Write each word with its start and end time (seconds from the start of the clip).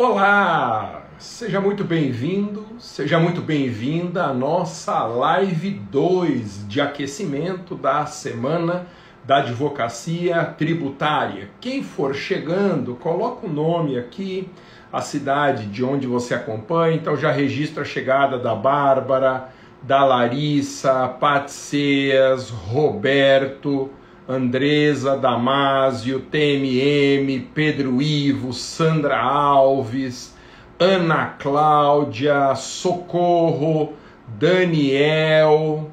Olá! 0.00 1.02
Seja 1.18 1.60
muito 1.60 1.82
bem-vindo, 1.82 2.64
seja 2.78 3.18
muito 3.18 3.40
bem-vinda 3.40 4.26
à 4.26 4.32
nossa 4.32 5.02
live 5.02 5.70
2 5.70 6.68
de 6.68 6.80
aquecimento 6.80 7.74
da 7.74 8.06
semana 8.06 8.86
da 9.26 9.38
advocacia 9.38 10.44
tributária. 10.56 11.50
Quem 11.60 11.82
for 11.82 12.14
chegando, 12.14 12.94
coloca 12.94 13.44
o 13.44 13.52
nome 13.52 13.98
aqui, 13.98 14.48
a 14.92 15.00
cidade 15.00 15.66
de 15.66 15.84
onde 15.84 16.06
você 16.06 16.32
acompanha, 16.32 16.94
então 16.94 17.16
já 17.16 17.32
registra 17.32 17.82
a 17.82 17.84
chegada 17.84 18.38
da 18.38 18.54
Bárbara, 18.54 19.48
da 19.82 20.04
Larissa, 20.04 21.08
Patseas, 21.08 22.50
Roberto, 22.50 23.90
Andresa 24.28 25.16
Damásio, 25.16 26.20
TMM, 26.20 27.48
Pedro 27.54 28.02
Ivo, 28.02 28.52
Sandra 28.52 29.18
Alves, 29.18 30.36
Ana 30.78 31.28
Cláudia, 31.38 32.54
Socorro, 32.54 33.94
Daniel, 34.38 35.90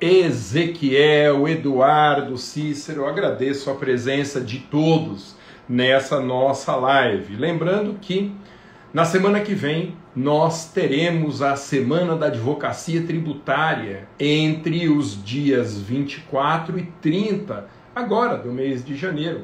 Ezequiel, 0.00 1.46
Eduardo, 1.46 2.36
Cícero. 2.36 3.02
Eu 3.02 3.08
agradeço 3.08 3.70
a 3.70 3.74
presença 3.76 4.40
de 4.40 4.58
todos 4.58 5.36
nessa 5.68 6.18
nossa 6.18 6.74
live. 6.74 7.36
Lembrando 7.36 7.94
que 8.00 8.32
na 8.96 9.04
semana 9.04 9.40
que 9.40 9.52
vem 9.52 9.94
nós 10.16 10.72
teremos 10.72 11.42
a 11.42 11.54
Semana 11.54 12.16
da 12.16 12.28
Advocacia 12.28 13.02
Tributária 13.02 14.08
entre 14.18 14.88
os 14.88 15.22
dias 15.22 15.78
24 15.78 16.78
e 16.78 16.84
30 17.02 17.68
agora 17.94 18.38
do 18.38 18.50
mês 18.50 18.82
de 18.82 18.96
janeiro. 18.96 19.42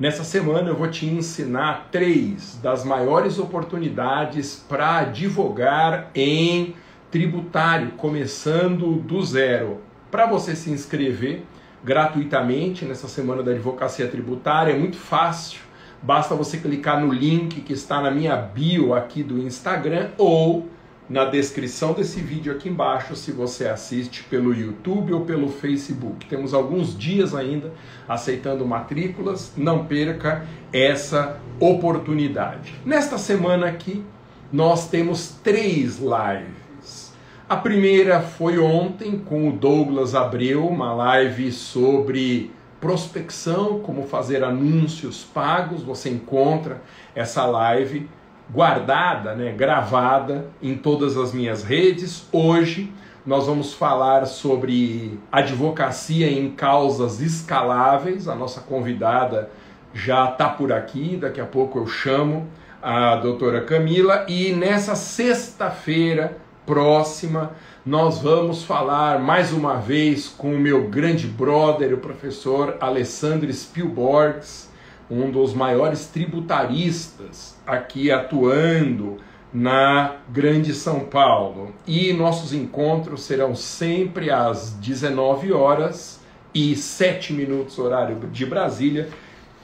Nessa 0.00 0.24
semana 0.24 0.70
eu 0.70 0.74
vou 0.74 0.88
te 0.88 1.04
ensinar 1.04 1.88
três 1.92 2.58
das 2.62 2.82
maiores 2.82 3.38
oportunidades 3.38 4.64
para 4.66 5.00
advogar 5.00 6.10
em 6.14 6.74
tributário, 7.10 7.90
começando 7.98 8.94
do 9.02 9.22
zero. 9.22 9.82
Para 10.10 10.24
você 10.24 10.56
se 10.56 10.70
inscrever 10.70 11.42
gratuitamente 11.84 12.86
nessa 12.86 13.06
semana 13.06 13.42
da 13.42 13.50
advocacia 13.50 14.08
tributária 14.08 14.72
é 14.72 14.78
muito 14.78 14.96
fácil. 14.96 15.63
Basta 16.04 16.34
você 16.34 16.58
clicar 16.58 17.00
no 17.00 17.10
link 17.10 17.62
que 17.62 17.72
está 17.72 17.98
na 17.98 18.10
minha 18.10 18.36
bio 18.36 18.92
aqui 18.92 19.22
do 19.22 19.38
Instagram 19.38 20.10
ou 20.18 20.68
na 21.08 21.24
descrição 21.24 21.94
desse 21.94 22.20
vídeo 22.20 22.52
aqui 22.52 22.68
embaixo 22.68 23.16
se 23.16 23.32
você 23.32 23.66
assiste 23.66 24.22
pelo 24.24 24.54
YouTube 24.54 25.14
ou 25.14 25.22
pelo 25.22 25.48
Facebook. 25.48 26.26
Temos 26.26 26.52
alguns 26.52 26.94
dias 26.94 27.34
ainda 27.34 27.72
aceitando 28.06 28.66
matrículas, 28.66 29.50
não 29.56 29.86
perca 29.86 30.44
essa 30.70 31.40
oportunidade. 31.58 32.74
Nesta 32.84 33.16
semana 33.16 33.66
aqui, 33.66 34.04
nós 34.52 34.88
temos 34.88 35.38
três 35.42 36.00
lives. 36.00 37.14
A 37.48 37.56
primeira 37.56 38.20
foi 38.20 38.58
ontem 38.58 39.18
com 39.18 39.48
o 39.48 39.52
Douglas 39.52 40.14
Abreu, 40.14 40.68
uma 40.68 40.92
live 40.92 41.50
sobre 41.50 42.50
prospecção, 42.80 43.80
como 43.80 44.06
fazer 44.06 44.44
anúncios 44.44 45.24
pagos. 45.24 45.82
Você 45.82 46.10
encontra 46.10 46.82
essa 47.14 47.44
live 47.46 48.08
guardada, 48.50 49.34
né, 49.34 49.52
gravada 49.52 50.46
em 50.62 50.76
todas 50.76 51.16
as 51.16 51.32
minhas 51.32 51.64
redes. 51.64 52.28
Hoje 52.32 52.92
nós 53.24 53.46
vamos 53.46 53.72
falar 53.72 54.26
sobre 54.26 55.18
advocacia 55.32 56.30
em 56.30 56.50
causas 56.50 57.20
escaláveis. 57.20 58.28
A 58.28 58.34
nossa 58.34 58.60
convidada 58.60 59.50
já 59.94 60.30
está 60.30 60.48
por 60.48 60.72
aqui, 60.72 61.16
daqui 61.16 61.40
a 61.40 61.46
pouco 61.46 61.78
eu 61.78 61.86
chamo 61.86 62.46
a 62.82 63.16
doutora 63.16 63.62
Camila. 63.62 64.26
E 64.28 64.52
nessa 64.52 64.94
sexta-feira 64.94 66.36
próxima 66.66 67.52
nós 67.84 68.18
vamos 68.18 68.64
falar 68.64 69.18
mais 69.20 69.52
uma 69.52 69.76
vez 69.76 70.26
com 70.26 70.54
o 70.54 70.58
meu 70.58 70.88
grande 70.88 71.26
brother, 71.26 71.92
o 71.92 71.98
professor 71.98 72.78
Alessandro 72.80 73.52
Spielborgs 73.52 74.72
um 75.10 75.30
dos 75.30 75.52
maiores 75.52 76.06
tributaristas 76.06 77.54
aqui 77.66 78.10
atuando 78.10 79.18
na 79.52 80.16
Grande 80.30 80.72
São 80.72 81.00
Paulo. 81.00 81.74
E 81.86 82.12
nossos 82.14 82.54
encontros 82.54 83.22
serão 83.22 83.54
sempre 83.54 84.30
às 84.30 84.70
19 84.72 85.52
horas 85.52 86.20
e 86.54 86.74
7 86.74 87.34
minutos 87.34 87.78
horário 87.78 88.18
de 88.32 88.46
Brasília. 88.46 89.10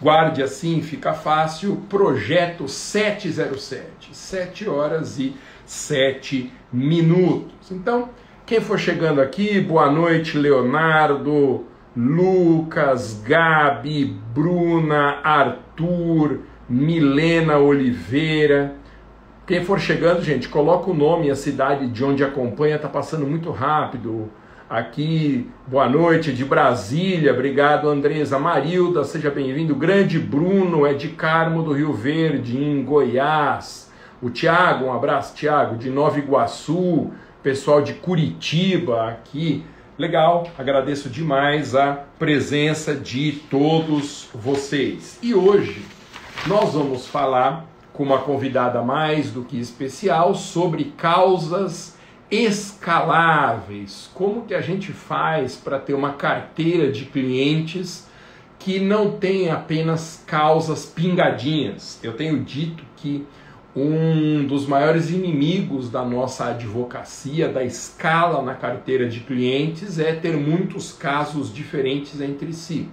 Guarde 0.00 0.42
assim, 0.42 0.82
fica 0.82 1.14
fácil, 1.14 1.82
projeto 1.88 2.68
707, 2.68 4.14
7 4.14 4.68
horas 4.68 5.18
e 5.18 5.34
7 5.64 6.36
minutos. 6.36 6.59
Então, 7.70 8.10
quem 8.46 8.60
for 8.60 8.78
chegando 8.78 9.20
aqui, 9.20 9.60
boa 9.60 9.90
noite, 9.90 10.38
Leonardo, 10.38 11.64
Lucas, 11.96 13.20
Gabi, 13.26 14.04
Bruna, 14.32 15.18
Arthur, 15.24 16.40
Milena 16.68 17.58
Oliveira. 17.58 18.76
Quem 19.44 19.64
for 19.64 19.80
chegando, 19.80 20.22
gente, 20.22 20.48
coloca 20.48 20.88
o 20.88 20.94
nome 20.94 21.26
e 21.26 21.30
a 21.32 21.34
cidade 21.34 21.88
de 21.88 22.04
onde 22.04 22.22
acompanha, 22.22 22.78
tá 22.78 22.88
passando 22.88 23.26
muito 23.26 23.50
rápido. 23.50 24.30
Aqui, 24.68 25.50
boa 25.66 25.88
noite, 25.88 26.32
de 26.32 26.44
Brasília, 26.44 27.32
obrigado 27.32 27.88
Andresa. 27.88 28.38
Marilda, 28.38 29.02
seja 29.02 29.28
bem-vindo. 29.28 29.74
Grande 29.74 30.20
Bruno, 30.20 30.86
é 30.86 30.94
de 30.94 31.08
Carmo 31.08 31.64
do 31.64 31.72
Rio 31.72 31.92
Verde, 31.92 32.56
em 32.56 32.84
Goiás. 32.84 33.89
O 34.22 34.28
Tiago, 34.28 34.84
um 34.84 34.92
abraço, 34.92 35.34
Tiago, 35.34 35.78
de 35.78 35.88
Nova 35.88 36.18
Iguaçu. 36.18 37.10
Pessoal 37.42 37.80
de 37.80 37.94
Curitiba 37.94 39.08
aqui. 39.08 39.64
Legal, 39.96 40.46
agradeço 40.58 41.08
demais 41.08 41.74
a 41.74 42.04
presença 42.18 42.94
de 42.94 43.40
todos 43.48 44.28
vocês. 44.34 45.18
E 45.22 45.34
hoje 45.34 45.82
nós 46.46 46.74
vamos 46.74 47.06
falar 47.06 47.64
com 47.94 48.02
uma 48.02 48.18
convidada 48.18 48.82
mais 48.82 49.30
do 49.30 49.42
que 49.42 49.58
especial 49.58 50.34
sobre 50.34 50.92
causas 50.98 51.96
escaláveis. 52.30 54.10
Como 54.12 54.44
que 54.44 54.52
a 54.52 54.60
gente 54.60 54.92
faz 54.92 55.56
para 55.56 55.78
ter 55.78 55.94
uma 55.94 56.12
carteira 56.12 56.92
de 56.92 57.06
clientes 57.06 58.06
que 58.58 58.78
não 58.78 59.12
tem 59.12 59.48
apenas 59.48 60.22
causas 60.26 60.84
pingadinhas? 60.84 61.98
Eu 62.02 62.12
tenho 62.12 62.44
dito 62.44 62.84
que 62.96 63.26
um 63.74 64.44
dos 64.46 64.66
maiores 64.66 65.10
inimigos 65.10 65.88
da 65.88 66.04
nossa 66.04 66.46
advocacia, 66.46 67.48
da 67.48 67.62
escala 67.62 68.42
na 68.42 68.54
carteira 68.54 69.08
de 69.08 69.20
clientes, 69.20 69.98
é 69.98 70.12
ter 70.12 70.36
muitos 70.36 70.92
casos 70.92 71.52
diferentes 71.54 72.20
entre 72.20 72.52
si. 72.52 72.88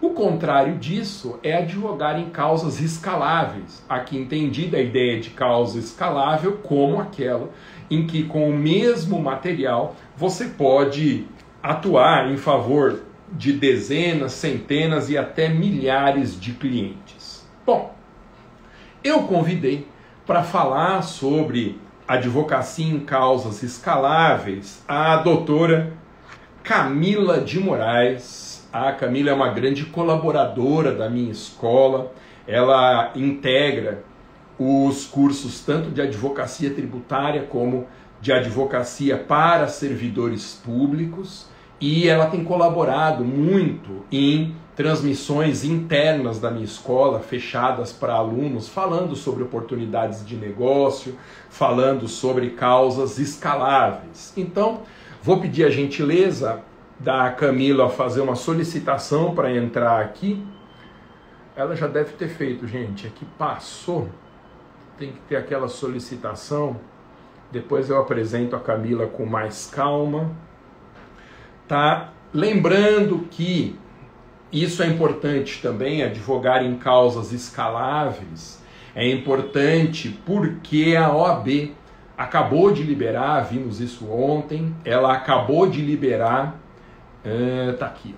O 0.00 0.10
contrário 0.10 0.76
disso 0.76 1.40
é 1.42 1.56
advogar 1.56 2.20
em 2.20 2.30
causas 2.30 2.80
escaláveis. 2.80 3.84
Aqui 3.88 4.16
entendida 4.16 4.76
a 4.76 4.80
ideia 4.80 5.18
de 5.18 5.30
causa 5.30 5.78
escalável 5.78 6.58
como 6.62 7.00
aquela 7.00 7.50
em 7.90 8.06
que 8.06 8.22
com 8.22 8.48
o 8.48 8.56
mesmo 8.56 9.20
material 9.20 9.96
você 10.16 10.44
pode 10.44 11.26
atuar 11.60 12.30
em 12.30 12.36
favor 12.36 13.00
de 13.32 13.52
dezenas, 13.52 14.32
centenas 14.32 15.10
e 15.10 15.18
até 15.18 15.48
milhares 15.48 16.38
de 16.38 16.52
clientes. 16.52 17.46
Bom, 17.66 17.92
eu 19.02 19.24
convidei 19.24 19.86
para 20.28 20.42
falar 20.42 21.00
sobre 21.00 21.80
advocacia 22.06 22.84
em 22.84 23.00
causas 23.00 23.62
escaláveis, 23.62 24.84
a 24.86 25.16
doutora 25.16 25.94
Camila 26.62 27.40
de 27.40 27.58
Moraes. 27.58 28.68
A 28.70 28.92
Camila 28.92 29.30
é 29.30 29.32
uma 29.32 29.48
grande 29.48 29.86
colaboradora 29.86 30.94
da 30.94 31.08
minha 31.08 31.32
escola. 31.32 32.12
Ela 32.46 33.10
integra 33.16 34.04
os 34.58 35.06
cursos 35.06 35.64
tanto 35.64 35.88
de 35.88 36.02
advocacia 36.02 36.74
tributária 36.74 37.44
como 37.44 37.86
de 38.20 38.30
advocacia 38.30 39.16
para 39.16 39.66
servidores 39.66 40.60
públicos 40.62 41.46
e 41.80 42.06
ela 42.06 42.26
tem 42.26 42.44
colaborado 42.44 43.24
muito 43.24 44.04
em 44.12 44.54
transmissões 44.78 45.64
internas 45.64 46.38
da 46.38 46.52
minha 46.52 46.64
escola, 46.64 47.18
fechadas 47.18 47.92
para 47.92 48.14
alunos, 48.14 48.68
falando 48.68 49.16
sobre 49.16 49.42
oportunidades 49.42 50.24
de 50.24 50.36
negócio, 50.36 51.18
falando 51.50 52.06
sobre 52.06 52.50
causas 52.50 53.18
escaláveis. 53.18 54.32
Então, 54.36 54.82
vou 55.20 55.40
pedir 55.40 55.64
a 55.64 55.68
gentileza 55.68 56.62
da 56.96 57.28
Camila 57.32 57.90
fazer 57.90 58.20
uma 58.20 58.36
solicitação 58.36 59.34
para 59.34 59.52
entrar 59.52 60.00
aqui. 60.00 60.46
Ela 61.56 61.74
já 61.74 61.88
deve 61.88 62.12
ter 62.12 62.28
feito, 62.28 62.64
gente. 62.68 63.04
Aqui 63.04 63.26
passou. 63.36 64.08
Tem 64.96 65.10
que 65.10 65.18
ter 65.22 65.34
aquela 65.34 65.66
solicitação. 65.66 66.76
Depois 67.50 67.90
eu 67.90 68.00
apresento 68.00 68.54
a 68.54 68.60
Camila 68.60 69.08
com 69.08 69.26
mais 69.26 69.66
calma. 69.66 70.30
Tá? 71.66 72.12
Lembrando 72.32 73.26
que 73.28 73.76
isso 74.52 74.82
é 74.82 74.86
importante 74.86 75.60
também, 75.60 76.02
advogar 76.02 76.64
em 76.64 76.78
causas 76.78 77.32
escaláveis. 77.32 78.62
É 78.94 79.06
importante 79.06 80.08
porque 80.24 80.96
a 80.96 81.14
OAB 81.14 81.74
acabou 82.16 82.72
de 82.72 82.82
liberar, 82.82 83.42
vimos 83.42 83.80
isso 83.80 84.10
ontem, 84.10 84.74
ela 84.84 85.12
acabou 85.12 85.68
de 85.68 85.80
liberar, 85.82 86.58
é, 87.22 87.72
tá 87.72 87.86
aqui, 87.86 88.14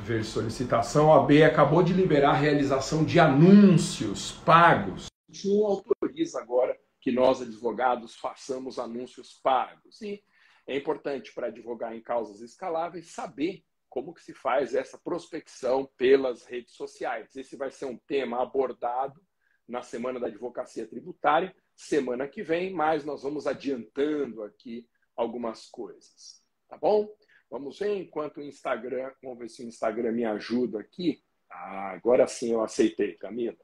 ver 0.00 0.24
solicitação, 0.24 1.10
a 1.10 1.20
OAB 1.20 1.42
acabou 1.42 1.82
de 1.82 1.92
liberar 1.92 2.30
a 2.30 2.36
realização 2.36 3.04
de 3.04 3.18
anúncios 3.18 4.32
pagos. 4.44 5.06
Não 5.44 5.66
autoriza 5.66 6.40
agora 6.40 6.76
que 7.00 7.10
nós, 7.10 7.40
advogados, 7.40 8.14
façamos 8.14 8.78
anúncios 8.78 9.40
pagos. 9.42 10.00
E 10.02 10.22
é 10.66 10.76
importante 10.76 11.32
para 11.34 11.48
advogar 11.48 11.96
em 11.96 12.00
causas 12.00 12.40
escaláveis 12.40 13.12
saber 13.12 13.64
como 13.92 14.14
que 14.14 14.22
se 14.22 14.32
faz 14.32 14.74
essa 14.74 14.96
prospecção 14.96 15.86
pelas 15.98 16.46
redes 16.46 16.72
sociais. 16.72 17.36
Esse 17.36 17.56
vai 17.56 17.70
ser 17.70 17.84
um 17.84 17.98
tema 17.98 18.42
abordado 18.42 19.20
na 19.68 19.82
Semana 19.82 20.18
da 20.18 20.28
Advocacia 20.28 20.88
Tributária, 20.88 21.54
semana 21.76 22.26
que 22.26 22.42
vem, 22.42 22.72
mas 22.72 23.04
nós 23.04 23.22
vamos 23.22 23.46
adiantando 23.46 24.44
aqui 24.44 24.88
algumas 25.14 25.68
coisas, 25.68 26.42
tá 26.66 26.78
bom? 26.78 27.06
Vamos 27.50 27.78
ver 27.78 27.94
enquanto 27.98 28.38
o 28.38 28.42
Instagram, 28.42 29.12
vamos 29.22 29.38
ver 29.38 29.50
se 29.50 29.62
o 29.62 29.68
Instagram 29.68 30.12
me 30.12 30.24
ajuda 30.24 30.80
aqui. 30.80 31.22
Ah, 31.50 31.90
agora 31.90 32.26
sim 32.26 32.50
eu 32.52 32.62
aceitei, 32.62 33.14
Camila. 33.18 33.58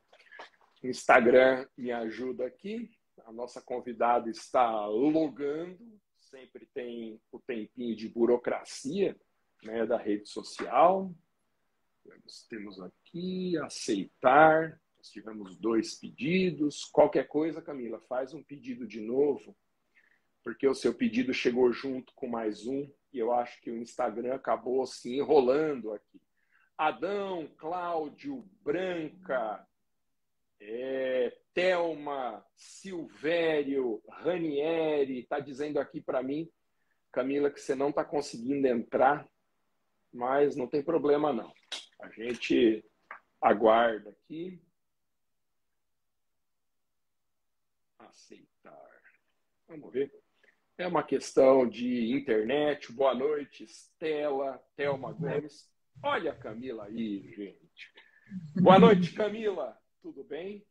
O 0.85 0.89
Instagram 0.89 1.67
me 1.75 1.91
ajuda 1.91 2.45
aqui. 2.45 2.91
A 3.25 3.33
nossa 3.33 3.63
convidada 3.63 4.29
está 4.29 4.85
logando, 4.87 5.99
sempre 6.19 6.69
tem 6.75 7.19
o 7.33 7.41
tempinho 7.41 7.97
de 7.97 8.11
burocracia 8.11 9.19
né, 9.63 9.87
da 9.87 9.97
rede 9.97 10.29
social. 10.29 11.13
Temos 12.49 12.81
aqui 12.81 13.57
aceitar. 13.59 14.81
Nós 14.97 15.11
tivemos 15.11 15.57
dois 15.57 15.95
pedidos. 15.95 16.85
Qualquer 16.85 17.29
coisa, 17.29 17.63
Camila, 17.63 18.01
faz 18.09 18.35
um 18.35 18.43
pedido 18.43 18.87
de 18.87 19.01
novo, 19.01 19.57
porque 20.43 20.67
o 20.67 20.75
seu 20.75 20.95
pedido 20.95 21.33
chegou 21.33 21.73
junto 21.73 22.13
com 22.15 22.27
mais 22.27 22.67
um 22.67 22.91
e 23.13 23.19
eu 23.19 23.33
acho 23.33 23.61
que 23.61 23.71
o 23.71 23.79
Instagram 23.79 24.35
acabou 24.35 24.87
se 24.87 25.17
enrolando 25.17 25.93
aqui. 25.93 26.21
Adão, 26.77 27.49
Cláudio, 27.57 28.49
Branca, 28.63 29.67
é, 30.61 31.37
Thelma, 31.55 32.45
Silvério, 32.55 34.03
Ranieri, 34.09 35.21
está 35.21 35.41
dizendo 35.41 35.79
aqui 35.79 36.01
para 36.01 36.23
mim, 36.23 36.49
Camila, 37.11 37.51
que 37.51 37.61
você 37.61 37.75
não 37.75 37.91
está 37.91 38.05
conseguindo 38.05 38.67
entrar, 38.67 39.29
mas 40.13 40.57
não 40.57 40.67
tem 40.67 40.83
problema 40.83 41.33
não. 41.33 41.53
A 42.01 42.09
gente 42.11 42.85
aguarda 43.41 44.11
aqui. 44.11 44.63
Aceitar. 47.99 48.89
Vamos 49.69 49.93
ver. 49.93 50.13
É 50.77 50.87
uma 50.87 51.03
questão 51.03 51.69
de 51.69 52.13
internet. 52.13 52.93
Boa 52.93 53.15
noite, 53.15 53.65
Estela, 53.65 54.63
Thelma 54.77 55.13
Gomes. 55.13 55.69
Olha 56.03 56.31
a 56.31 56.37
Camila 56.37 56.85
aí, 56.85 57.23
gente. 57.35 57.93
Boa 58.61 58.79
noite, 58.79 59.13
Camila. 59.13 59.77
Tudo 60.01 60.23
bem? 60.23 60.65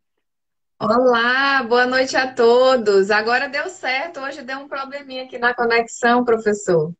Olá, 0.79 1.63
boa 1.63 1.85
noite 1.85 2.15
a 2.15 2.33
todos. 2.33 3.11
Agora 3.11 3.49
deu 3.49 3.67
certo, 3.67 4.19
hoje 4.19 4.43
deu 4.43 4.59
um 4.59 4.67
probleminha 4.67 5.23
aqui 5.23 5.37
na 5.37 5.53
conexão, 5.53 6.23
professor. 6.23 6.93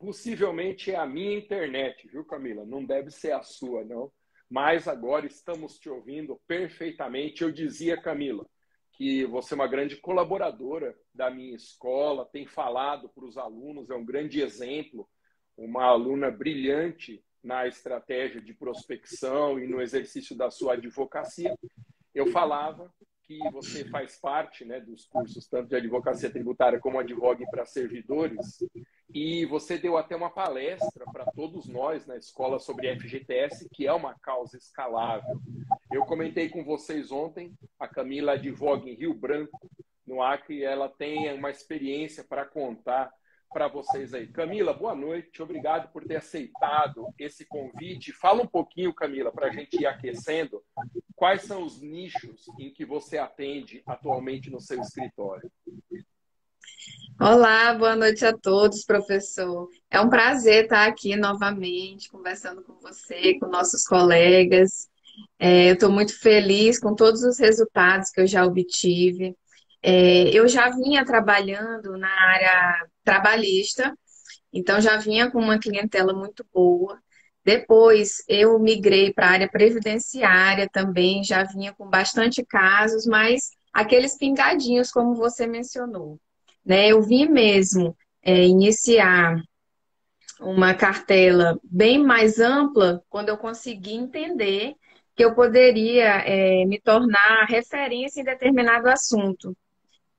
Possivelmente 0.00 0.90
é 0.90 0.96
a 0.96 1.04
minha 1.04 1.36
internet, 1.36 2.08
viu, 2.08 2.24
Camila? 2.24 2.64
Não 2.64 2.82
deve 2.82 3.10
ser 3.10 3.32
a 3.32 3.42
sua, 3.42 3.84
não. 3.84 4.10
Mas 4.48 4.88
agora 4.88 5.26
estamos 5.26 5.78
te 5.78 5.90
ouvindo 5.90 6.40
perfeitamente. 6.48 7.42
Eu 7.42 7.52
dizia, 7.52 8.00
Camila, 8.00 8.46
que 8.94 9.26
você 9.26 9.52
é 9.52 9.56
uma 9.56 9.68
grande 9.68 9.96
colaboradora 9.96 10.98
da 11.14 11.30
minha 11.30 11.54
escola, 11.54 12.24
tem 12.24 12.46
falado 12.46 13.10
para 13.10 13.26
os 13.26 13.36
alunos, 13.36 13.90
é 13.90 13.94
um 13.94 14.04
grande 14.04 14.40
exemplo, 14.40 15.06
uma 15.54 15.84
aluna 15.84 16.30
brilhante 16.30 17.22
na 17.44 17.66
estratégia 17.66 18.40
de 18.40 18.54
prospecção 18.54 19.58
e 19.58 19.66
no 19.66 19.82
exercício 19.82 20.34
da 20.34 20.50
sua 20.50 20.74
advocacia. 20.74 21.54
Eu 22.14 22.28
falava 22.28 22.90
que 23.38 23.50
você 23.50 23.84
faz 23.84 24.18
parte 24.18 24.64
né, 24.64 24.80
dos 24.80 25.06
cursos 25.06 25.46
tanto 25.46 25.68
de 25.68 25.76
advocacia 25.76 26.28
tributária 26.28 26.80
como 26.80 26.98
advogue 26.98 27.48
para 27.48 27.64
servidores, 27.64 28.58
e 29.14 29.46
você 29.46 29.78
deu 29.78 29.96
até 29.96 30.16
uma 30.16 30.30
palestra 30.30 31.04
para 31.12 31.26
todos 31.26 31.68
nós 31.68 32.06
na 32.06 32.16
escola 32.16 32.58
sobre 32.58 32.92
FGTS, 32.96 33.68
que 33.72 33.86
é 33.86 33.92
uma 33.92 34.18
causa 34.18 34.56
escalável. 34.56 35.40
Eu 35.92 36.04
comentei 36.04 36.48
com 36.48 36.64
vocês 36.64 37.12
ontem, 37.12 37.54
a 37.78 37.86
Camila 37.86 38.32
advoga 38.32 38.88
em 38.88 38.94
Rio 38.94 39.14
Branco, 39.14 39.70
no 40.04 40.20
Acre, 40.20 40.64
ela 40.64 40.88
tem 40.88 41.32
uma 41.32 41.50
experiência 41.50 42.24
para 42.24 42.44
contar 42.44 43.12
para 43.52 43.68
vocês 43.68 44.12
aí. 44.12 44.26
Camila, 44.26 44.72
boa 44.72 44.94
noite, 44.94 45.42
obrigado 45.42 45.92
por 45.92 46.04
ter 46.04 46.16
aceitado 46.16 47.06
esse 47.18 47.44
convite. 47.44 48.12
Fala 48.12 48.42
um 48.42 48.46
pouquinho, 48.46 48.94
Camila, 48.94 49.30
para 49.30 49.48
a 49.48 49.52
gente 49.52 49.80
ir 49.80 49.86
aquecendo. 49.86 50.62
Quais 51.20 51.42
são 51.42 51.64
os 51.64 51.82
nichos 51.82 52.46
em 52.58 52.72
que 52.72 52.82
você 52.82 53.18
atende 53.18 53.82
atualmente 53.86 54.48
no 54.48 54.58
seu 54.58 54.80
escritório? 54.80 55.52
Olá, 57.20 57.74
boa 57.74 57.94
noite 57.94 58.24
a 58.24 58.32
todos, 58.32 58.86
professor. 58.86 59.68
É 59.90 60.00
um 60.00 60.08
prazer 60.08 60.64
estar 60.64 60.88
aqui 60.88 61.14
novamente, 61.16 62.08
conversando 62.08 62.62
com 62.62 62.72
você, 62.80 63.38
com 63.38 63.48
nossos 63.48 63.84
colegas. 63.84 64.88
É, 65.38 65.68
eu 65.68 65.74
estou 65.74 65.92
muito 65.92 66.18
feliz 66.18 66.80
com 66.80 66.94
todos 66.94 67.22
os 67.22 67.38
resultados 67.38 68.08
que 68.08 68.22
eu 68.22 68.26
já 68.26 68.46
obtive. 68.46 69.36
É, 69.82 70.30
eu 70.30 70.48
já 70.48 70.70
vinha 70.70 71.04
trabalhando 71.04 71.98
na 71.98 72.08
área 72.08 72.88
trabalhista, 73.04 73.94
então 74.50 74.80
já 74.80 74.96
vinha 74.96 75.30
com 75.30 75.38
uma 75.38 75.58
clientela 75.58 76.14
muito 76.14 76.46
boa. 76.50 76.98
Depois 77.50 78.22
eu 78.28 78.60
migrei 78.60 79.12
para 79.12 79.26
a 79.26 79.30
área 79.30 79.48
previdenciária 79.48 80.68
também, 80.72 81.24
já 81.24 81.42
vinha 81.42 81.72
com 81.72 81.90
bastante 81.90 82.44
casos, 82.44 83.06
mas 83.06 83.50
aqueles 83.72 84.16
pingadinhos, 84.16 84.92
como 84.92 85.16
você 85.16 85.48
mencionou. 85.48 86.16
Né? 86.64 86.86
Eu 86.86 87.02
vim 87.02 87.26
mesmo 87.26 87.96
é, 88.22 88.46
iniciar 88.46 89.42
uma 90.38 90.74
cartela 90.74 91.58
bem 91.64 91.98
mais 91.98 92.38
ampla 92.38 93.02
quando 93.10 93.30
eu 93.30 93.36
consegui 93.36 93.94
entender 93.94 94.76
que 95.16 95.24
eu 95.24 95.34
poderia 95.34 96.22
é, 96.24 96.64
me 96.66 96.80
tornar 96.80 97.46
referência 97.48 98.20
em 98.20 98.24
determinado 98.24 98.88
assunto. 98.88 99.56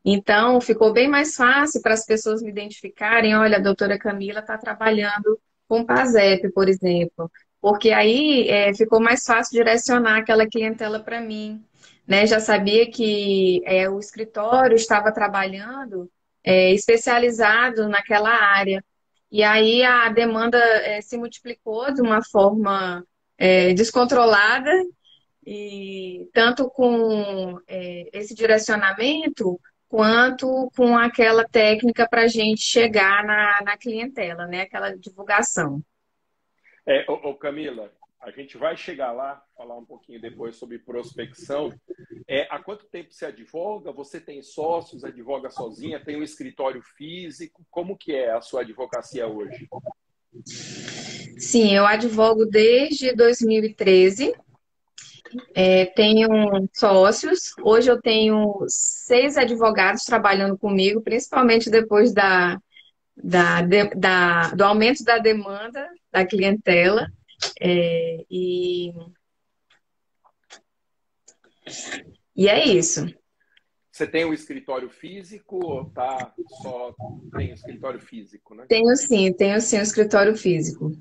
Então, 0.03 0.59
ficou 0.59 0.91
bem 0.91 1.07
mais 1.07 1.33
fácil 1.33 1.81
para 1.81 1.93
as 1.93 2.05
pessoas 2.05 2.41
me 2.41 2.50
identificarem. 2.50 3.38
Olha, 3.38 3.55
a 3.55 3.61
doutora 3.61 3.97
Camila 3.97 4.41
está 4.41 4.57
trabalhando 4.57 5.39
com 5.71 5.85
PASEP, 5.85 6.51
por 6.51 6.67
exemplo. 6.67 7.31
Porque 7.61 7.91
aí 7.91 8.49
é, 8.49 8.73
ficou 8.73 8.99
mais 8.99 9.23
fácil 9.23 9.57
direcionar 9.57 10.17
aquela 10.17 10.45
clientela 10.45 10.99
para 10.99 11.21
mim. 11.21 11.63
Né? 12.05 12.27
Já 12.27 12.41
sabia 12.41 12.91
que 12.91 13.61
é, 13.65 13.89
o 13.89 13.97
escritório 13.97 14.75
estava 14.75 15.13
trabalhando 15.13 16.11
é, 16.43 16.73
especializado 16.73 17.87
naquela 17.87 18.31
área. 18.31 18.83
E 19.31 19.43
aí 19.43 19.81
a 19.81 20.09
demanda 20.09 20.57
é, 20.57 20.99
se 20.99 21.17
multiplicou 21.17 21.93
de 21.93 22.01
uma 22.01 22.21
forma 22.21 23.05
é, 23.37 23.73
descontrolada, 23.73 24.69
e 25.47 26.29
tanto 26.33 26.69
com 26.69 27.57
é, 27.65 28.09
esse 28.11 28.35
direcionamento, 28.35 29.57
quanto 29.91 30.71
com 30.74 30.98
aquela 30.98 31.43
técnica 31.43 32.07
para 32.07 32.21
a 32.21 32.27
gente 32.27 32.62
chegar 32.62 33.25
na, 33.25 33.62
na 33.62 33.77
clientela, 33.77 34.48
né? 34.48 34.62
Aquela 34.62 34.95
divulgação. 34.95 35.83
É, 36.88 37.03
ô, 37.12 37.15
ô, 37.15 37.36
Camila, 37.36 37.91
a 38.21 38.31
gente 38.31 38.57
vai 38.57 38.77
chegar 38.77 39.12
lá, 39.12 39.43
falar 39.53 39.77
um 39.77 39.83
pouquinho 39.83 40.21
depois 40.21 40.55
sobre 40.55 40.79
prospecção. 40.79 41.74
É, 42.25 42.48
há 42.50 42.57
quanto 42.57 42.86
tempo 42.86 43.12
você 43.12 43.25
advoga? 43.25 43.91
Você 43.91 44.21
tem 44.21 44.41
sócios, 44.41 45.03
advoga 45.03 45.50
sozinha, 45.50 46.00
tem 46.00 46.15
um 46.15 46.24
escritório 46.24 46.81
físico? 46.95 47.65
Como 47.69 47.98
que 47.98 48.15
é 48.15 48.31
a 48.31 48.39
sua 48.39 48.62
advocacia 48.62 49.27
hoje? 49.27 49.67
Sim, 51.38 51.75
eu 51.75 51.86
advogo 51.86 52.45
desde 52.45 53.13
2013 53.13 54.33
é, 55.55 55.85
tenho 55.85 56.29
sócios. 56.73 57.51
Hoje 57.61 57.89
eu 57.89 58.01
tenho 58.01 58.65
seis 58.67 59.38
advogados 59.38 60.03
trabalhando 60.03 60.57
comigo, 60.57 61.01
principalmente 61.01 61.69
depois 61.69 62.13
da, 62.13 62.59
da, 63.15 63.61
da 63.95 64.50
do 64.51 64.63
aumento 64.63 65.03
da 65.03 65.17
demanda 65.17 65.88
da 66.11 66.25
clientela. 66.25 67.07
É, 67.59 68.25
e, 68.29 68.93
e 72.35 72.47
é 72.47 72.65
isso. 72.65 73.05
Você 73.91 74.07
tem 74.07 74.25
um 74.25 74.33
escritório 74.33 74.89
físico 74.89 75.59
ou 75.63 75.85
tá 75.89 76.33
só 76.61 76.95
tem 77.35 77.51
um 77.51 77.53
escritório 77.53 78.00
físico, 78.00 78.55
né? 78.55 78.65
Tenho 78.67 78.95
sim, 78.95 79.33
tenho 79.33 79.59
sim 79.61 79.77
um 79.77 79.81
escritório 79.81 80.35
físico. 80.35 80.91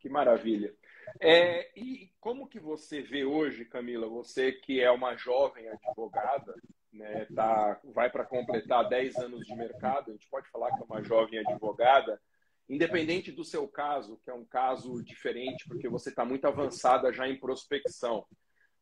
Que 0.00 0.08
maravilha. 0.08 0.74
É, 1.20 1.70
e 1.76 2.10
como 2.20 2.48
que 2.48 2.60
você 2.60 3.02
vê 3.02 3.24
hoje, 3.24 3.64
Camila, 3.64 4.08
você 4.08 4.52
que 4.52 4.80
é 4.80 4.90
uma 4.90 5.16
jovem 5.16 5.68
advogada, 5.68 6.54
né, 6.92 7.26
tá, 7.34 7.80
vai 7.84 8.10
para 8.10 8.24
completar 8.24 8.88
10 8.88 9.16
anos 9.16 9.46
de 9.46 9.54
mercado, 9.54 10.10
a 10.10 10.12
gente 10.12 10.28
pode 10.28 10.48
falar 10.50 10.74
que 10.74 10.82
é 10.82 10.86
uma 10.86 11.02
jovem 11.02 11.38
advogada, 11.40 12.20
independente 12.68 13.32
do 13.32 13.44
seu 13.44 13.66
caso, 13.66 14.20
que 14.22 14.30
é 14.30 14.34
um 14.34 14.44
caso 14.44 15.02
diferente, 15.02 15.66
porque 15.66 15.88
você 15.88 16.10
está 16.10 16.24
muito 16.24 16.46
avançada 16.46 17.12
já 17.12 17.26
em 17.26 17.38
prospecção. 17.38 18.26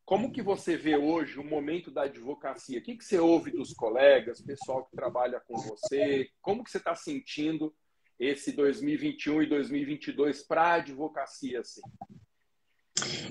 Como 0.04 0.30
que 0.30 0.42
você 0.42 0.76
vê 0.76 0.96
hoje 0.96 1.38
o 1.38 1.44
momento 1.44 1.90
da 1.90 2.02
advocacia? 2.02 2.78
O 2.78 2.82
que, 2.82 2.96
que 2.96 3.04
você 3.04 3.18
ouve 3.18 3.50
dos 3.50 3.72
colegas, 3.72 4.40
pessoal 4.40 4.84
que 4.84 4.94
trabalha 4.94 5.40
com 5.40 5.56
você? 5.56 6.30
Como 6.40 6.62
que 6.62 6.70
você 6.70 6.78
está 6.78 6.94
sentindo 6.94 7.74
esse 8.18 8.52
2021 8.52 9.42
e 9.42 9.46
2022 9.46 10.42
para 10.44 10.62
a 10.62 10.74
advocacia? 10.74 11.60
Assim? 11.60 11.80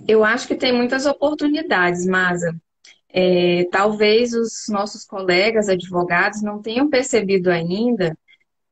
Eu 0.08 0.24
acho 0.24 0.48
que 0.48 0.55
tem 0.55 0.72
muitas 0.72 1.05
oportunidades, 1.05 2.05
Masa. 2.05 2.55
É, 3.10 3.65
talvez 3.72 4.34
os 4.34 4.65
nossos 4.70 5.05
colegas 5.05 5.70
advogados 5.70 6.41
não 6.41 6.62
tenham 6.62 6.89
percebido 6.89 7.50
ainda 7.50 8.15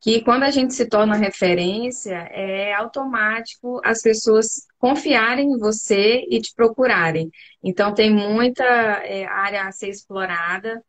que 0.04 0.20
quando 0.20 0.42
a 0.42 0.50
gente 0.50 0.74
se 0.74 0.86
torna 0.86 1.16
referência, 1.16 2.14
é 2.30 2.74
automático 2.74 3.80
as 3.82 4.02
pessoas 4.02 4.66
confiarem 4.78 5.52
em 5.52 5.58
você 5.58 6.26
e 6.28 6.42
te 6.42 6.52
procurarem. 6.54 7.30
Então, 7.62 7.94
tem 7.94 8.12
muita 8.12 8.62
é, 8.62 9.24
área 9.24 9.62
a 9.62 9.72
ser 9.72 9.88
explorada, 9.88 10.84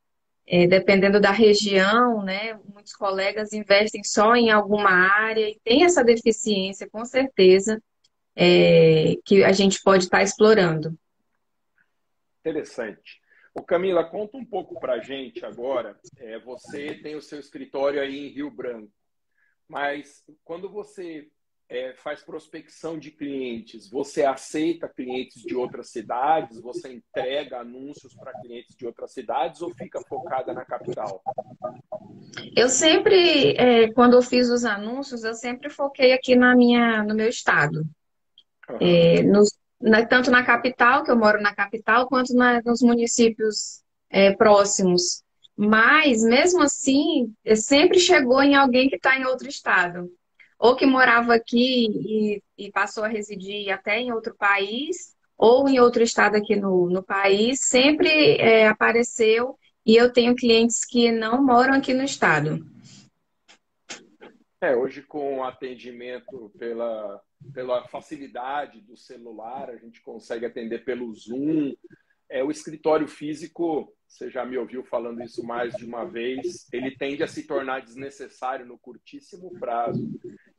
é, 0.45 0.67
dependendo 0.67 1.21
da 1.21 1.31
região, 1.31 2.21
né? 2.23 2.59
Muitos 2.73 2.93
colegas 2.93 3.53
investem 3.53 4.03
só 4.03 4.35
em 4.35 4.51
alguma 4.51 4.89
área 4.91 5.49
e 5.49 5.57
tem 5.63 5.85
essa 5.85 6.03
deficiência, 6.03 6.89
com 6.91 7.05
certeza, 7.05 7.81
é, 8.35 9.15
que 9.23 9.43
a 9.43 9.51
gente 9.51 9.81
pode 9.81 10.05
estar 10.05 10.17
tá 10.17 10.23
explorando. 10.23 10.97
Interessante. 12.41 13.21
O 13.53 13.63
Camila, 13.63 14.03
conta 14.03 14.37
um 14.37 14.45
pouco 14.45 14.79
para 14.79 14.93
a 14.95 14.99
gente 14.99 15.45
agora. 15.45 15.97
É, 16.17 16.37
você 16.39 16.95
tem 16.95 17.15
o 17.15 17.21
seu 17.21 17.39
escritório 17.39 18.01
aí 18.01 18.27
em 18.27 18.29
Rio 18.29 18.51
Branco. 18.51 18.91
Mas 19.67 20.23
quando 20.43 20.69
você 20.69 21.29
é, 21.69 21.93
faz 21.93 22.21
prospecção 22.21 22.99
de 22.99 23.11
clientes, 23.11 23.89
você 23.89 24.23
aceita 24.23 24.87
clientes 24.87 25.41
de 25.41 25.55
outras 25.55 25.89
cidades? 25.89 26.59
Você 26.59 26.93
entrega 26.93 27.59
anúncios 27.59 28.13
para 28.13 28.39
clientes 28.41 28.75
de 28.75 28.85
outras 28.85 29.13
cidades 29.13 29.61
ou 29.61 29.73
fica 29.73 30.01
focada 30.01 30.53
na 30.53 30.65
capital? 30.65 31.23
Eu 32.55 32.69
sempre, 32.69 33.55
é, 33.57 33.91
quando 33.93 34.13
eu 34.13 34.21
fiz 34.21 34.49
os 34.49 34.65
anúncios, 34.65 35.23
eu 35.23 35.33
sempre 35.33 35.69
foquei 35.69 36.13
aqui 36.13 36.35
na 36.35 36.55
minha, 36.55 37.03
no 37.03 37.15
meu 37.15 37.29
estado. 37.29 37.85
É, 38.79 39.21
nos, 39.23 39.49
na, 39.79 40.05
tanto 40.05 40.31
na 40.31 40.43
capital, 40.43 41.03
que 41.03 41.11
eu 41.11 41.17
moro 41.17 41.41
na 41.41 41.53
capital, 41.53 42.07
quanto 42.07 42.33
na, 42.33 42.61
nos 42.61 42.81
municípios 42.81 43.81
é, 44.09 44.31
próximos. 44.31 45.23
Mas, 45.55 46.23
mesmo 46.23 46.63
assim, 46.63 47.33
sempre 47.55 47.99
chegou 47.99 48.41
em 48.41 48.55
alguém 48.55 48.89
que 48.89 48.97
está 48.97 49.17
em 49.17 49.25
outro 49.25 49.47
estado. 49.47 50.09
Ou 50.59 50.75
que 50.75 50.85
morava 50.85 51.33
aqui 51.35 51.87
e, 51.87 52.43
e, 52.57 52.71
passou 52.71 53.03
a 53.03 53.09
residir 53.09 53.69
até 53.71 53.99
em 53.99 54.11
outro 54.11 54.35
país, 54.35 55.13
ou 55.37 55.67
em 55.67 55.79
outro 55.79 56.01
estado 56.01 56.35
aqui 56.35 56.55
no, 56.55 56.89
no 56.89 57.03
país, 57.03 57.59
sempre 57.61 58.37
é, 58.37 58.67
apareceu. 58.67 59.57
E 59.85 59.95
eu 59.95 60.11
tenho 60.11 60.35
clientes 60.35 60.83
que 60.83 61.11
não 61.11 61.43
moram 61.45 61.73
aqui 61.73 61.93
no 61.93 62.03
estado. 62.03 62.65
É, 64.65 64.75
hoje 64.75 65.03
com 65.03 65.43
atendimento 65.43 66.51
pela, 66.57 67.21
pela 67.53 67.87
facilidade 67.87 68.81
do 68.81 68.97
celular, 68.97 69.69
a 69.69 69.77
gente 69.77 70.01
consegue 70.01 70.43
atender 70.43 70.83
pelo 70.83 71.13
Zoom. 71.13 71.75
É, 72.27 72.43
o 72.43 72.49
escritório 72.49 73.07
físico 73.07 73.95
você 74.07 74.27
já 74.27 74.43
me 74.43 74.57
ouviu 74.57 74.83
falando 74.83 75.21
isso 75.21 75.45
mais 75.45 75.75
de 75.75 75.85
uma 75.85 76.03
vez, 76.03 76.67
ele 76.73 76.97
tende 76.97 77.21
a 77.21 77.27
se 77.27 77.45
tornar 77.45 77.81
desnecessário 77.81 78.65
no 78.65 78.75
curtíssimo 78.75 79.51
prazo. 79.59 80.09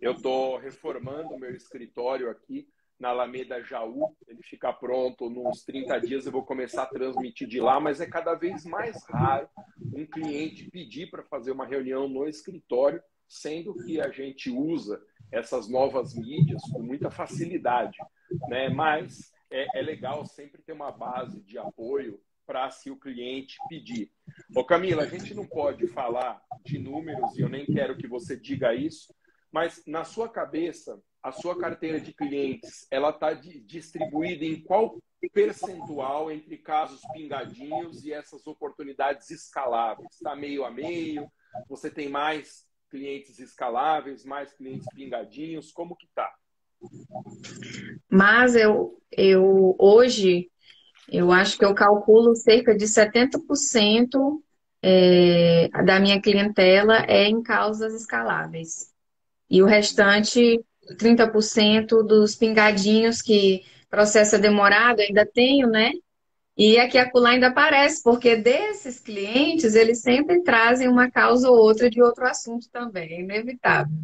Eu 0.01 0.13
estou 0.13 0.57
reformando 0.57 1.31
o 1.31 1.41
meu 1.41 1.51
escritório 1.51 2.31
aqui 2.31 2.69
na 3.01 3.09
Alameda 3.09 3.61
Jaú, 3.61 4.17
ele 4.29 4.43
fica 4.45 4.73
pronto 4.73 5.29
nos 5.29 5.65
30 5.65 6.01
dias, 6.01 6.27
eu 6.27 6.33
vou 6.33 6.45
começar 6.45 6.85
a 6.85 6.87
transmitir 6.87 7.49
de 7.49 7.61
lá, 7.61 7.81
mas 7.81 8.01
é 8.01 8.07
cada 8.07 8.35
vez 8.35 8.65
mais 8.65 9.05
raro 9.09 9.49
um 9.93 10.07
cliente 10.07 10.71
pedir 10.71 11.11
para 11.11 11.25
fazer 11.25 11.51
uma 11.51 11.67
reunião 11.67 12.09
no 12.09 12.29
escritório, 12.29 13.03
sendo 13.29 13.75
que 13.75 14.01
a 14.01 14.11
gente 14.11 14.51
usa 14.51 15.01
essas 15.31 15.69
novas 15.69 16.15
mídias 16.15 16.63
com 16.73 16.81
muita 16.81 17.11
facilidade, 17.11 17.99
né? 18.49 18.69
Mas 18.69 19.33
é, 19.51 19.79
é 19.79 19.83
legal 19.83 20.25
sempre 20.25 20.63
ter 20.63 20.73
uma 20.73 20.93
base 20.93 21.41
de 21.43 21.59
apoio 21.59 22.21
para 22.47 22.71
se 22.71 22.91
o 22.91 22.99
cliente 22.99 23.57
pedir. 23.69 24.11
Ô 24.55 24.65
Camila, 24.65 25.03
a 25.03 25.09
gente 25.09 25.35
não 25.35 25.47
pode 25.47 25.87
falar 25.89 26.41
de 26.65 26.79
números 26.79 27.37
e 27.37 27.41
eu 27.41 27.49
nem 27.49 27.67
quero 27.67 27.97
que 27.97 28.07
você 28.07 28.39
diga 28.39 28.75
isso, 28.75 29.13
mas 29.51 29.83
na 29.87 30.05
sua 30.05 30.29
cabeça, 30.29 31.03
a 31.23 31.33
sua 31.33 31.59
carteira 31.59 32.01
de 32.01 32.13
clientes, 32.13 32.87
ela 32.91 33.11
está 33.11 33.33
distribuída 33.33 34.45
em 34.45 34.63
qual 34.63 34.97
percentual 35.33 36.31
entre 36.31 36.57
casos 36.59 37.01
pingadinhos 37.13 38.05
e 38.05 38.13
essas 38.13 38.47
oportunidades 38.47 39.31
escaláveis? 39.31 40.09
Está 40.13 40.37
meio 40.37 40.65
a 40.65 40.71
meio? 40.71 41.29
Você 41.69 41.91
tem 41.91 42.09
mais 42.09 42.66
clientes 42.91 43.39
escaláveis, 43.39 44.25
mais 44.25 44.53
clientes 44.53 44.87
pingadinhos? 44.95 45.73
Como 45.73 45.97
que 45.97 46.09
tá? 46.15 46.31
Mas 48.11 48.55
eu, 48.55 49.01
eu 49.11 49.75
hoje 49.79 50.51
eu 51.09 51.31
acho 51.31 51.57
que 51.57 51.65
eu 51.65 51.75
calculo 51.75 52.35
cerca 52.35 52.77
de 52.77 52.87
70% 52.87 54.43
é, 54.83 55.69
da 55.85 56.01
minha 56.01 56.21
clientela 56.21 57.05
é 57.07 57.25
em 57.29 57.43
causas 57.43 57.95
escaláveis. 57.95 58.93
E 59.49 59.63
o 59.63 59.67
restante, 59.67 60.61
30% 60.99 62.03
dos 62.03 62.35
pingadinhos 62.35 63.23
que 63.23 63.63
processo 63.89 64.35
é 64.35 64.39
demorado, 64.39 65.01
ainda 65.01 65.25
tenho, 65.25 65.69
né? 65.69 65.93
E 66.57 66.79
aqui 66.79 66.97
acolá 66.97 67.31
ainda 67.31 67.49
aparece, 67.49 68.03
porque 68.03 68.37
desses 68.37 68.99
clientes, 68.99 69.75
eles 69.75 70.01
sempre 70.01 70.43
trazem 70.43 70.89
uma 70.89 71.11
causa 71.11 71.51
ou 71.51 71.59
outra 71.59 71.91
de 71.91 72.03
outro 72.03 72.25
assunto 72.25 72.71
também, 72.71 73.13
é 73.13 73.21
inevitável. 73.21 73.95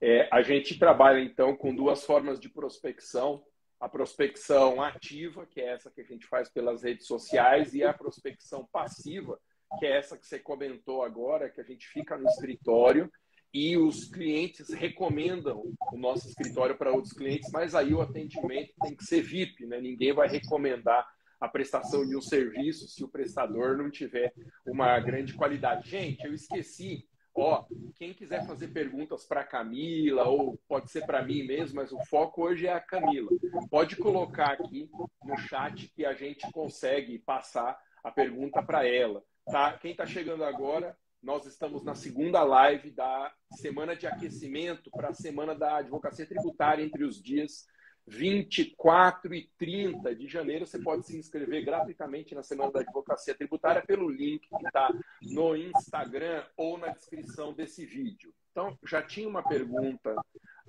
É, 0.00 0.28
a 0.32 0.40
gente 0.42 0.78
trabalha, 0.78 1.20
então, 1.20 1.54
com 1.54 1.74
duas 1.74 2.04
formas 2.04 2.40
de 2.40 2.48
prospecção 2.48 3.42
a 3.80 3.88
prospecção 3.88 4.82
ativa, 4.82 5.46
que 5.46 5.60
é 5.60 5.72
essa 5.72 5.90
que 5.90 6.00
a 6.00 6.04
gente 6.04 6.26
faz 6.26 6.48
pelas 6.48 6.82
redes 6.82 7.06
sociais, 7.06 7.74
e 7.74 7.84
a 7.84 7.92
prospecção 7.92 8.68
passiva, 8.72 9.38
que 9.78 9.86
é 9.86 9.98
essa 9.98 10.18
que 10.18 10.26
você 10.26 10.38
comentou 10.38 11.04
agora, 11.04 11.48
que 11.48 11.60
a 11.60 11.64
gente 11.64 11.86
fica 11.86 12.16
no 12.16 12.26
escritório 12.26 13.10
e 13.52 13.76
os 13.76 14.04
clientes 14.10 14.72
recomendam 14.72 15.62
o 15.92 15.96
nosso 15.96 16.28
escritório 16.28 16.76
para 16.76 16.92
outros 16.92 17.12
clientes, 17.12 17.50
mas 17.50 17.74
aí 17.74 17.94
o 17.94 18.00
atendimento 18.00 18.72
tem 18.82 18.94
que 18.94 19.04
ser 19.04 19.22
VIP, 19.22 19.66
né? 19.66 19.80
Ninguém 19.80 20.12
vai 20.12 20.28
recomendar 20.28 21.06
a 21.40 21.48
prestação 21.48 22.06
de 22.06 22.16
um 22.16 22.20
serviço 22.20 22.88
se 22.88 23.02
o 23.04 23.08
prestador 23.08 23.76
não 23.76 23.90
tiver 23.90 24.32
uma 24.66 24.98
grande 25.00 25.34
qualidade. 25.34 25.88
Gente, 25.88 26.24
eu 26.26 26.34
esqueci 26.34 27.06
Ó, 27.40 27.64
quem 27.94 28.12
quiser 28.12 28.44
fazer 28.48 28.68
perguntas 28.68 29.24
para 29.24 29.44
Camila, 29.44 30.24
ou 30.24 30.58
pode 30.66 30.90
ser 30.90 31.06
para 31.06 31.22
mim 31.22 31.44
mesmo, 31.44 31.76
mas 31.76 31.92
o 31.92 32.04
foco 32.06 32.42
hoje 32.42 32.66
é 32.66 32.72
a 32.72 32.80
Camila. 32.80 33.30
Pode 33.70 33.94
colocar 33.94 34.52
aqui 34.54 34.90
no 35.24 35.36
chat 35.38 35.88
que 35.94 36.04
a 36.04 36.14
gente 36.14 36.50
consegue 36.50 37.16
passar 37.20 37.78
a 38.02 38.10
pergunta 38.10 38.60
para 38.60 38.84
ela. 38.84 39.22
Tá? 39.46 39.72
Quem 39.78 39.92
está 39.92 40.04
chegando 40.04 40.42
agora, 40.42 40.96
nós 41.22 41.46
estamos 41.46 41.82
na 41.82 41.94
segunda 41.94 42.42
live 42.42 42.90
da 42.90 43.32
semana 43.56 43.96
de 43.96 44.06
aquecimento 44.06 44.90
para 44.90 45.08
a 45.08 45.14
semana 45.14 45.54
da 45.54 45.76
advocacia 45.78 46.26
tributária 46.26 46.84
entre 46.84 47.04
os 47.04 47.22
dias 47.22 47.66
24 48.08 49.34
e 49.34 49.50
30 49.58 50.14
de 50.14 50.26
janeiro, 50.26 50.66
você 50.66 50.78
pode 50.78 51.06
se 51.06 51.16
inscrever 51.16 51.64
gratuitamente 51.64 52.34
na 52.34 52.42
Semana 52.42 52.72
da 52.72 52.80
Advocacia 52.80 53.34
Tributária 53.34 53.84
pelo 53.86 54.08
link 54.08 54.48
que 54.48 54.66
está 54.66 54.90
no 55.22 55.54
Instagram 55.54 56.44
ou 56.56 56.78
na 56.78 56.88
descrição 56.88 57.52
desse 57.52 57.84
vídeo. 57.84 58.32
Então, 58.50 58.76
já 58.84 59.02
tinha 59.02 59.28
uma 59.28 59.42
pergunta 59.42 60.16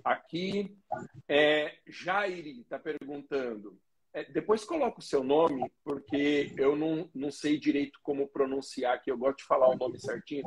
aqui. 0.03 0.77
É, 1.27 1.77
Jairi 1.87 2.59
está 2.61 2.77
perguntando: 2.77 3.79
é, 4.13 4.23
depois 4.31 4.65
coloca 4.65 4.99
o 4.99 5.03
seu 5.03 5.23
nome, 5.23 5.71
porque 5.83 6.51
eu 6.57 6.75
não, 6.75 7.09
não 7.13 7.31
sei 7.31 7.59
direito 7.59 7.99
como 8.01 8.27
pronunciar 8.27 8.95
aqui, 8.95 9.11
eu 9.11 9.17
gosto 9.17 9.39
de 9.39 9.45
falar 9.45 9.69
o 9.69 9.77
nome 9.77 9.99
certinho. 9.99 10.43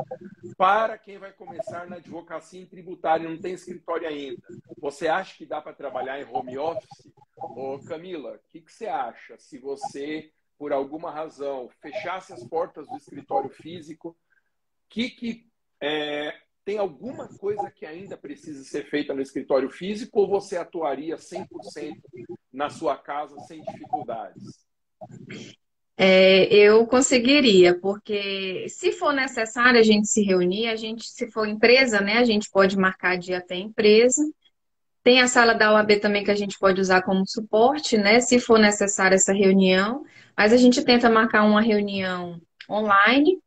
Para 0.57 0.99
quem 0.99 1.19
vai 1.19 1.33
começar 1.33 1.89
na 1.89 1.97
advocacia 1.97 2.61
em 2.61 2.67
tributário, 2.67 3.31
não 3.31 3.39
tem 3.39 3.55
escritório 3.55 4.09
ainda, 4.09 4.43
você 4.79 5.07
acha 5.07 5.37
que 5.37 5.47
dá 5.47 5.61
para 5.61 5.73
trabalhar 5.73 6.21
em 6.21 6.25
home 6.25 6.59
office? 6.59 7.13
Ô, 7.37 7.79
Camila, 7.79 8.35
o 8.35 8.51
que, 8.51 8.61
que 8.61 8.73
você 8.73 8.87
acha 8.87 9.39
se 9.39 9.59
você, 9.59 10.33
por 10.59 10.73
alguma 10.73 11.13
razão, 11.13 11.69
fechasse 11.81 12.33
as 12.33 12.45
portas 12.45 12.89
do 12.89 12.97
escritório 12.97 13.51
físico? 13.51 14.17
Que 14.89 15.09
que, 15.09 15.47
é, 15.81 16.37
tem 16.65 16.79
alguma 16.79 17.29
coisa 17.39 17.71
que 17.71 17.87
ainda 17.87 18.17
precisa 18.17 18.63
ser 18.65 18.89
feita 18.89 19.15
no 19.15 19.23
escritório 19.23 19.71
físico 19.71 20.21
ou 20.21 20.29
você 20.29 20.57
atuaria 20.57 21.17
100% 21.17 21.47
na 22.53 22.69
sua 22.69 22.97
casa 22.97 23.39
sem 23.41 23.63
dificuldades? 23.63 24.63
É, 25.97 26.53
eu 26.53 26.87
conseguiria, 26.87 27.79
porque 27.79 28.67
se 28.69 28.93
for 28.93 29.13
necessário 29.13 29.79
a 29.79 29.83
gente 29.83 30.09
se 30.09 30.23
reunir, 30.23 30.69
a 30.69 30.77
gente, 30.77 31.05
se 31.05 31.31
for 31.31 31.47
empresa, 31.47 32.01
né, 32.01 32.19
a 32.19 32.25
gente 32.25 32.51
pode 32.51 32.77
marcar 32.77 33.17
dia 33.17 33.39
até 33.39 33.57
empresa. 33.57 34.23
Tem 35.03 35.21
a 35.21 35.29
sala 35.29 35.55
da 35.55 35.73
OAB 35.73 36.01
também 36.01 36.25
que 36.25 36.31
a 36.31 36.35
gente 36.35 36.59
pode 36.59 36.81
usar 36.81 37.03
como 37.03 37.27
suporte, 37.27 37.97
né, 37.99 38.21
se 38.21 38.39
for 38.39 38.59
necessária 38.59 39.17
essa 39.17 39.33
reunião. 39.33 40.05
Mas 40.37 40.53
a 40.53 40.57
gente 40.57 40.83
tenta 40.85 41.11
marcar 41.11 41.45
uma 41.45 41.61
reunião 41.61 42.41
online. 42.69 43.39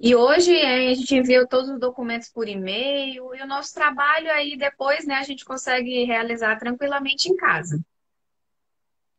E 0.00 0.14
hoje 0.14 0.54
é, 0.54 0.90
a 0.90 0.94
gente 0.94 1.14
envia 1.16 1.46
todos 1.46 1.70
os 1.70 1.80
documentos 1.80 2.28
por 2.28 2.46
e-mail 2.48 3.34
e 3.34 3.42
o 3.42 3.46
nosso 3.46 3.74
trabalho 3.74 4.30
aí 4.30 4.56
depois, 4.56 5.06
né, 5.06 5.16
a 5.16 5.24
gente 5.24 5.44
consegue 5.44 6.04
realizar 6.04 6.56
tranquilamente 6.58 7.28
em 7.28 7.34
casa. 7.34 7.80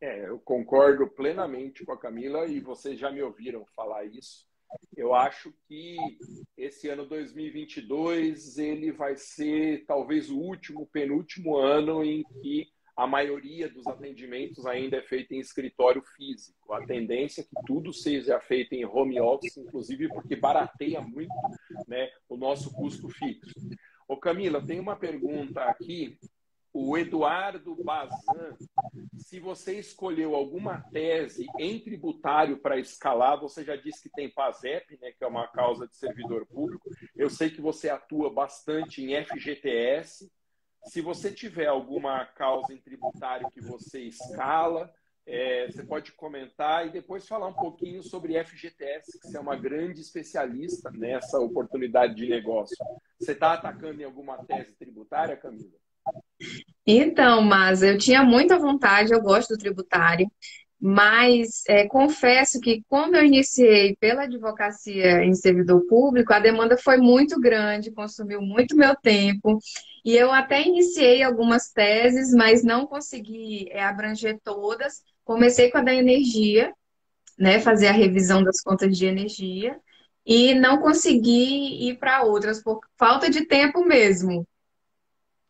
É, 0.01 0.29
eu 0.29 0.39
concordo 0.39 1.07
plenamente 1.07 1.85
com 1.85 1.91
a 1.91 1.99
Camila 1.99 2.45
e 2.45 2.59
vocês 2.59 2.97
já 2.97 3.11
me 3.11 3.21
ouviram 3.21 3.65
falar 3.75 4.05
isso. 4.05 4.47
Eu 4.95 5.13
acho 5.13 5.53
que 5.67 5.97
esse 6.55 6.87
ano 6.87 7.05
2022 7.05 8.57
ele 8.57 8.91
vai 8.91 9.17
ser 9.17 9.85
talvez 9.85 10.29
o 10.29 10.37
último, 10.37 10.85
penúltimo 10.87 11.57
ano 11.57 12.03
em 12.03 12.23
que 12.41 12.67
a 12.95 13.07
maioria 13.07 13.69
dos 13.69 13.87
atendimentos 13.87 14.65
ainda 14.65 14.97
é 14.97 15.01
feita 15.01 15.33
em 15.33 15.39
escritório 15.39 16.03
físico. 16.15 16.73
A 16.73 16.85
tendência 16.85 17.41
é 17.41 17.43
que 17.43 17.65
tudo 17.65 17.91
seja 17.93 18.39
feito 18.41 18.73
em 18.73 18.85
home 18.85 19.19
office, 19.19 19.57
inclusive 19.57 20.09
porque 20.09 20.35
barateia 20.35 21.01
muito 21.01 21.33
né, 21.87 22.09
o 22.27 22.37
nosso 22.37 22.73
custo 22.73 23.09
fixo. 23.09 23.53
Ô 24.07 24.17
Camila, 24.17 24.65
tem 24.65 24.79
uma 24.79 24.97
pergunta 24.97 25.61
aqui 25.63 26.17
o 26.73 26.97
Eduardo 26.97 27.75
Bazan, 27.83 28.55
se 29.17 29.39
você 29.39 29.79
escolheu 29.79 30.35
alguma 30.35 30.81
tese 30.91 31.45
em 31.57 31.79
tributário 31.79 32.57
para 32.57 32.79
escalar, 32.79 33.39
você 33.39 33.63
já 33.63 33.75
disse 33.75 34.03
que 34.03 34.09
tem 34.09 34.29
PASEP, 34.29 34.97
né, 35.01 35.11
que 35.11 35.23
é 35.23 35.27
uma 35.27 35.47
causa 35.47 35.87
de 35.87 35.95
servidor 35.95 36.45
público. 36.45 36.89
Eu 37.15 37.29
sei 37.29 37.49
que 37.49 37.61
você 37.61 37.89
atua 37.89 38.31
bastante 38.31 39.03
em 39.03 39.15
FGTS. 39.23 40.31
Se 40.85 41.01
você 41.01 41.31
tiver 41.31 41.67
alguma 41.67 42.25
causa 42.25 42.73
em 42.73 42.81
tributário 42.81 43.49
que 43.51 43.61
você 43.61 44.01
escala, 44.01 44.93
é, 45.25 45.67
você 45.67 45.83
pode 45.83 46.11
comentar 46.13 46.87
e 46.87 46.91
depois 46.91 47.27
falar 47.27 47.47
um 47.47 47.53
pouquinho 47.53 48.01
sobre 48.01 48.43
FGTS, 48.43 49.19
que 49.19 49.27
você 49.27 49.37
é 49.37 49.39
uma 49.39 49.55
grande 49.55 50.01
especialista 50.01 50.89
nessa 50.91 51.39
oportunidade 51.39 52.15
de 52.15 52.27
negócio. 52.27 52.77
Você 53.19 53.33
está 53.33 53.53
atacando 53.53 54.01
em 54.01 54.05
alguma 54.05 54.43
tese 54.45 54.73
tributária, 54.75 55.35
Camila? 55.35 55.77
Então, 56.91 57.43
mas 57.43 57.83
eu 57.83 57.99
tinha 57.99 58.23
muita 58.23 58.57
vontade, 58.57 59.13
eu 59.13 59.21
gosto 59.21 59.49
do 59.49 59.59
tributário, 59.59 60.27
mas 60.81 61.61
é, 61.67 61.87
confesso 61.87 62.59
que, 62.59 62.83
como 62.89 63.15
eu 63.15 63.23
iniciei 63.23 63.95
pela 63.97 64.23
advocacia 64.23 65.23
em 65.23 65.35
servidor 65.35 65.85
público, 65.87 66.33
a 66.33 66.39
demanda 66.39 66.75
foi 66.77 66.97
muito 66.97 67.39
grande, 67.39 67.91
consumiu 67.91 68.41
muito 68.41 68.75
meu 68.75 68.95
tempo, 68.95 69.59
e 70.03 70.15
eu 70.15 70.31
até 70.31 70.63
iniciei 70.65 71.21
algumas 71.21 71.69
teses, 71.69 72.33
mas 72.33 72.63
não 72.63 72.87
consegui 72.87 73.69
é, 73.69 73.83
abranger 73.83 74.39
todas. 74.43 75.03
Comecei 75.23 75.69
com 75.69 75.77
a 75.77 75.83
da 75.83 75.93
energia, 75.93 76.73
né, 77.37 77.59
fazer 77.59 77.85
a 77.85 77.91
revisão 77.91 78.41
das 78.41 78.61
contas 78.61 78.97
de 78.97 79.05
energia, 79.05 79.77
e 80.25 80.55
não 80.55 80.79
consegui 80.79 81.87
ir 81.87 81.99
para 81.99 82.23
outras, 82.23 82.63
por 82.63 82.79
falta 82.97 83.29
de 83.29 83.45
tempo 83.45 83.85
mesmo. 83.85 84.43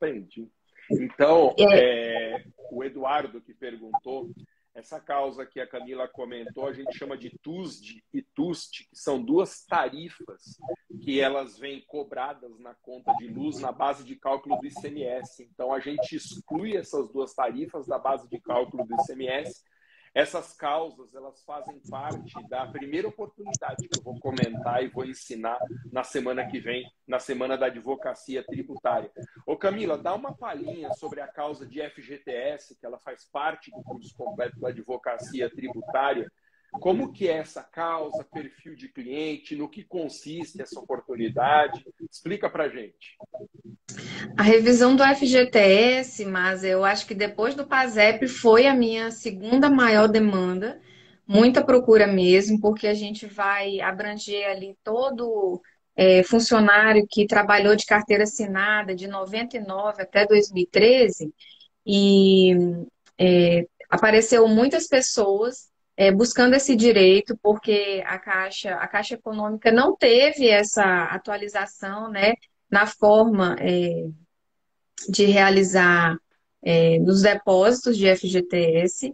Entendi. 0.01 0.49
Então, 0.91 1.53
é. 1.57 2.35
é, 2.35 2.45
o 2.71 2.83
Eduardo 2.83 3.41
que 3.41 3.53
perguntou, 3.53 4.29
essa 4.73 4.99
causa 4.99 5.45
que 5.45 5.59
a 5.59 5.67
Camila 5.67 6.07
comentou, 6.07 6.67
a 6.67 6.73
gente 6.73 6.97
chama 6.97 7.17
de 7.17 7.29
TUSD 7.41 8.03
e 8.13 8.21
TUST, 8.21 8.87
que 8.89 8.97
são 8.97 9.21
duas 9.21 9.65
tarifas 9.65 10.57
que 11.01 11.19
elas 11.19 11.57
vêm 11.57 11.83
cobradas 11.87 12.59
na 12.59 12.73
conta 12.75 13.13
de 13.15 13.27
luz 13.27 13.59
na 13.59 13.71
base 13.71 14.03
de 14.03 14.15
cálculo 14.15 14.57
do 14.57 14.67
ICMS. 14.67 15.43
Então, 15.43 15.73
a 15.73 15.79
gente 15.79 16.15
exclui 16.15 16.77
essas 16.77 17.09
duas 17.11 17.33
tarifas 17.33 17.87
da 17.87 17.97
base 17.97 18.29
de 18.29 18.39
cálculo 18.39 18.85
do 18.85 18.95
ICMS 19.01 19.63
essas 20.19 20.51
causas, 20.51 21.15
elas 21.15 21.41
fazem 21.45 21.79
parte 21.89 22.33
da 22.49 22.67
primeira 22.67 23.07
oportunidade 23.07 23.87
que 23.87 23.97
eu 23.97 24.03
vou 24.03 24.19
comentar 24.19 24.83
e 24.83 24.89
vou 24.89 25.05
ensinar 25.05 25.57
na 25.93 26.03
semana 26.03 26.45
que 26.45 26.59
vem, 26.59 26.85
na 27.07 27.19
semana 27.19 27.57
da 27.57 27.67
advocacia 27.67 28.43
tributária. 28.43 29.09
Ô 29.45 29.55
Camila, 29.55 29.97
dá 29.97 30.13
uma 30.13 30.35
palhinha 30.35 30.91
sobre 30.91 31.21
a 31.21 31.27
causa 31.27 31.65
de 31.65 31.81
FGTS, 31.81 32.75
que 32.77 32.85
ela 32.85 32.99
faz 32.99 33.29
parte 33.31 33.71
do 33.71 33.81
curso 33.81 34.13
completo 34.13 34.59
da 34.59 34.67
advocacia 34.67 35.49
tributária, 35.49 36.29
como 36.71 37.11
que 37.11 37.27
é 37.27 37.37
essa 37.37 37.63
causa, 37.63 38.23
perfil 38.23 38.75
de 38.75 38.89
cliente, 38.89 39.55
no 39.55 39.69
que 39.69 39.83
consiste 39.83 40.61
essa 40.61 40.79
oportunidade? 40.79 41.83
Explica 42.09 42.49
para 42.49 42.69
gente. 42.69 43.17
A 44.37 44.43
revisão 44.43 44.95
do 44.95 45.03
FGTS, 45.03 46.25
mas 46.25 46.63
eu 46.63 46.85
acho 46.85 47.07
que 47.07 47.15
depois 47.15 47.55
do 47.55 47.65
PASEP 47.65 48.27
foi 48.27 48.67
a 48.67 48.75
minha 48.75 49.11
segunda 49.11 49.69
maior 49.69 50.07
demanda, 50.07 50.79
muita 51.27 51.63
procura 51.63 52.05
mesmo, 52.05 52.59
porque 52.59 52.87
a 52.87 52.93
gente 52.93 53.25
vai 53.25 53.79
abranger 53.81 54.49
ali 54.49 54.77
todo 54.83 55.61
é, 55.95 56.23
funcionário 56.23 57.05
que 57.09 57.27
trabalhou 57.27 57.75
de 57.75 57.85
carteira 57.85 58.23
assinada 58.23 58.95
de 58.95 59.07
99 59.07 60.01
até 60.01 60.25
2013 60.25 61.33
e 61.85 62.53
é, 63.17 63.65
apareceu 63.89 64.47
muitas 64.47 64.87
pessoas 64.87 65.68
é, 65.99 66.13
buscando 66.13 66.53
esse 66.55 66.77
direito, 66.77 67.37
porque 67.43 68.01
a 68.05 68.17
Caixa, 68.17 68.73
a 68.75 68.87
Caixa 68.87 69.15
Econômica 69.15 69.69
não 69.69 69.97
teve 69.97 70.47
essa 70.47 71.03
atualização 71.03 72.09
né, 72.09 72.35
na 72.71 72.87
forma 72.87 73.57
é, 73.59 74.05
de 75.09 75.25
realizar 75.25 76.15
é, 76.63 76.97
nos 76.99 77.23
depósitos 77.23 77.97
de 77.97 78.15
FGTS. 78.15 79.13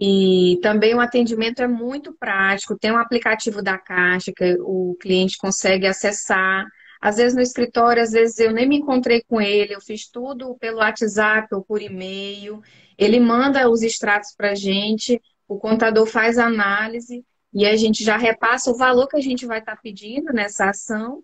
E 0.00 0.58
também 0.62 0.94
o 0.94 1.00
atendimento 1.00 1.60
é 1.60 1.68
muito 1.68 2.14
prático, 2.14 2.78
tem 2.78 2.90
um 2.90 2.96
aplicativo 2.96 3.62
da 3.62 3.76
Caixa 3.76 4.32
que 4.34 4.56
o 4.60 4.96
cliente 4.98 5.36
consegue 5.36 5.86
acessar. 5.86 6.64
Às 6.98 7.18
vezes 7.18 7.34
no 7.34 7.42
escritório, 7.42 8.02
às 8.02 8.12
vezes 8.12 8.38
eu 8.38 8.52
nem 8.52 8.66
me 8.66 8.78
encontrei 8.78 9.22
com 9.28 9.38
ele, 9.38 9.74
eu 9.74 9.82
fiz 9.82 10.08
tudo 10.08 10.56
pelo 10.58 10.78
WhatsApp 10.78 11.54
ou 11.54 11.62
por 11.62 11.82
e-mail. 11.82 12.62
Ele 12.96 13.20
manda 13.20 13.68
os 13.68 13.82
extratos 13.82 14.34
para 14.34 14.52
a 14.52 14.54
gente 14.54 15.20
o 15.52 15.58
contador 15.58 16.06
faz 16.06 16.38
a 16.38 16.46
análise 16.46 17.24
e 17.52 17.66
a 17.66 17.76
gente 17.76 18.02
já 18.02 18.16
repassa 18.16 18.70
o 18.70 18.76
valor 18.76 19.06
que 19.06 19.16
a 19.16 19.20
gente 19.20 19.44
vai 19.44 19.58
estar 19.58 19.76
tá 19.76 19.82
pedindo 19.82 20.32
nessa 20.32 20.70
ação 20.70 21.22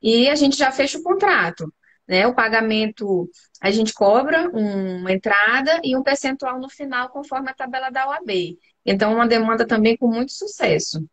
e 0.00 0.28
a 0.28 0.34
gente 0.34 0.56
já 0.56 0.72
fecha 0.72 0.98
o 0.98 1.02
contrato. 1.02 1.72
Né? 2.08 2.26
O 2.26 2.34
pagamento, 2.34 3.28
a 3.60 3.70
gente 3.70 3.92
cobra 3.92 4.48
uma 4.48 5.12
entrada 5.12 5.80
e 5.84 5.96
um 5.96 6.02
percentual 6.02 6.58
no 6.58 6.70
final, 6.70 7.10
conforme 7.10 7.50
a 7.50 7.54
tabela 7.54 7.90
da 7.90 8.08
OAB. 8.08 8.58
Então, 8.84 9.14
uma 9.14 9.26
demanda 9.26 9.66
também 9.66 9.96
com 9.96 10.06
muito 10.06 10.32
sucesso. 10.32 11.04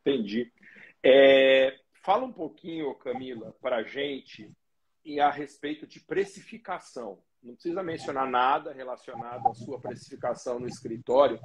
Entendi. 0.00 0.50
É, 1.02 1.76
fala 2.02 2.24
um 2.24 2.32
pouquinho, 2.32 2.94
Camila, 2.94 3.54
para 3.60 3.76
a 3.76 3.82
gente 3.82 4.50
e 5.04 5.20
a 5.20 5.30
respeito 5.30 5.86
de 5.86 6.00
precificação. 6.00 7.18
Não 7.44 7.52
precisa 7.52 7.82
mencionar 7.82 8.28
nada 8.28 8.72
relacionado 8.72 9.46
à 9.46 9.54
sua 9.54 9.78
precificação 9.78 10.58
no 10.58 10.66
escritório, 10.66 11.38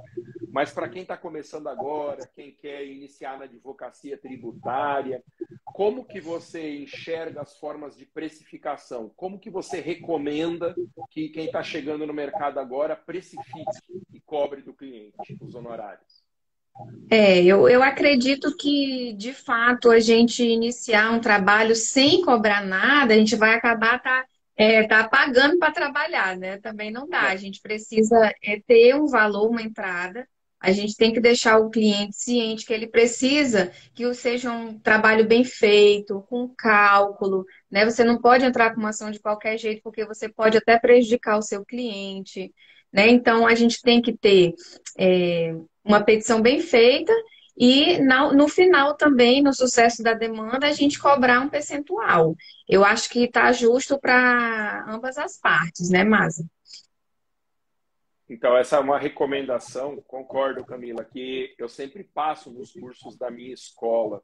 mas 0.50 0.72
para 0.72 0.88
quem 0.88 1.02
está 1.02 1.14
começando 1.14 1.68
agora, 1.68 2.26
quem 2.34 2.52
quer 2.52 2.86
iniciar 2.86 3.38
na 3.38 3.44
advocacia 3.44 4.16
tributária, 4.16 5.22
como 5.66 6.06
que 6.06 6.18
você 6.18 6.78
enxerga 6.78 7.42
as 7.42 7.58
formas 7.58 7.98
de 7.98 8.06
precificação? 8.06 9.10
Como 9.14 9.38
que 9.38 9.50
você 9.50 9.78
recomenda 9.78 10.74
que 11.10 11.28
quem 11.28 11.46
está 11.46 11.62
chegando 11.62 12.06
no 12.06 12.14
mercado 12.14 12.58
agora 12.58 12.96
precifique 12.96 14.00
e 14.10 14.20
cobre 14.20 14.62
do 14.62 14.72
cliente 14.72 15.36
os 15.38 15.54
honorários? 15.54 16.24
É, 17.10 17.42
eu, 17.44 17.68
eu 17.68 17.82
acredito 17.82 18.56
que, 18.56 19.12
de 19.12 19.34
fato, 19.34 19.90
a 19.90 20.00
gente 20.00 20.42
iniciar 20.42 21.10
um 21.12 21.20
trabalho 21.20 21.76
sem 21.76 22.22
cobrar 22.22 22.64
nada, 22.64 23.12
a 23.12 23.16
gente 23.18 23.36
vai 23.36 23.54
acabar 23.54 24.00
tá 24.00 24.24
é, 24.60 24.86
tá 24.86 25.08
pagando 25.08 25.58
para 25.58 25.72
trabalhar, 25.72 26.36
né? 26.36 26.58
Também 26.58 26.90
não 26.90 27.08
dá. 27.08 27.30
A 27.30 27.36
gente 27.36 27.62
precisa 27.62 28.30
é, 28.44 28.60
ter 28.60 28.94
um 28.94 29.06
valor, 29.06 29.48
uma 29.48 29.62
entrada. 29.62 30.28
A 30.60 30.70
gente 30.70 30.94
tem 30.96 31.14
que 31.14 31.20
deixar 31.20 31.58
o 31.58 31.70
cliente 31.70 32.14
ciente 32.16 32.66
que 32.66 32.72
ele 32.74 32.86
precisa 32.86 33.72
que 33.94 34.12
seja 34.12 34.52
um 34.52 34.78
trabalho 34.78 35.26
bem 35.26 35.44
feito, 35.44 36.20
com 36.28 36.46
cálculo, 36.54 37.46
né? 37.70 37.86
Você 37.86 38.04
não 38.04 38.20
pode 38.20 38.44
entrar 38.44 38.74
com 38.74 38.80
uma 38.80 38.90
ação 38.90 39.10
de 39.10 39.18
qualquer 39.18 39.56
jeito, 39.56 39.80
porque 39.82 40.04
você 40.04 40.28
pode 40.28 40.58
até 40.58 40.78
prejudicar 40.78 41.38
o 41.38 41.42
seu 41.42 41.64
cliente, 41.64 42.52
né? 42.92 43.08
Então 43.08 43.46
a 43.46 43.54
gente 43.54 43.80
tem 43.80 44.02
que 44.02 44.14
ter 44.14 44.52
é, 44.98 45.54
uma 45.82 46.04
petição 46.04 46.42
bem 46.42 46.60
feita 46.60 47.14
e 47.56 47.98
no 47.98 48.48
final 48.48 48.96
também, 48.96 49.42
no 49.42 49.52
sucesso 49.52 50.02
da 50.02 50.14
demanda, 50.14 50.66
a 50.66 50.72
gente 50.72 50.98
cobrar 50.98 51.40
um 51.40 51.48
percentual. 51.48 52.34
Eu 52.68 52.84
acho 52.84 53.10
que 53.10 53.24
está 53.24 53.52
justo 53.52 53.98
para 53.98 54.84
ambas 54.88 55.18
as 55.18 55.38
partes, 55.38 55.90
né, 55.90 56.04
Masa? 56.04 56.44
Então, 58.28 58.56
essa 58.56 58.76
é 58.76 58.78
uma 58.80 58.96
recomendação, 58.98 59.96
concordo, 60.06 60.64
Camila, 60.64 61.04
que 61.04 61.52
eu 61.58 61.68
sempre 61.68 62.04
passo 62.04 62.50
nos 62.50 62.72
cursos 62.72 63.18
da 63.18 63.28
minha 63.28 63.52
escola. 63.52 64.22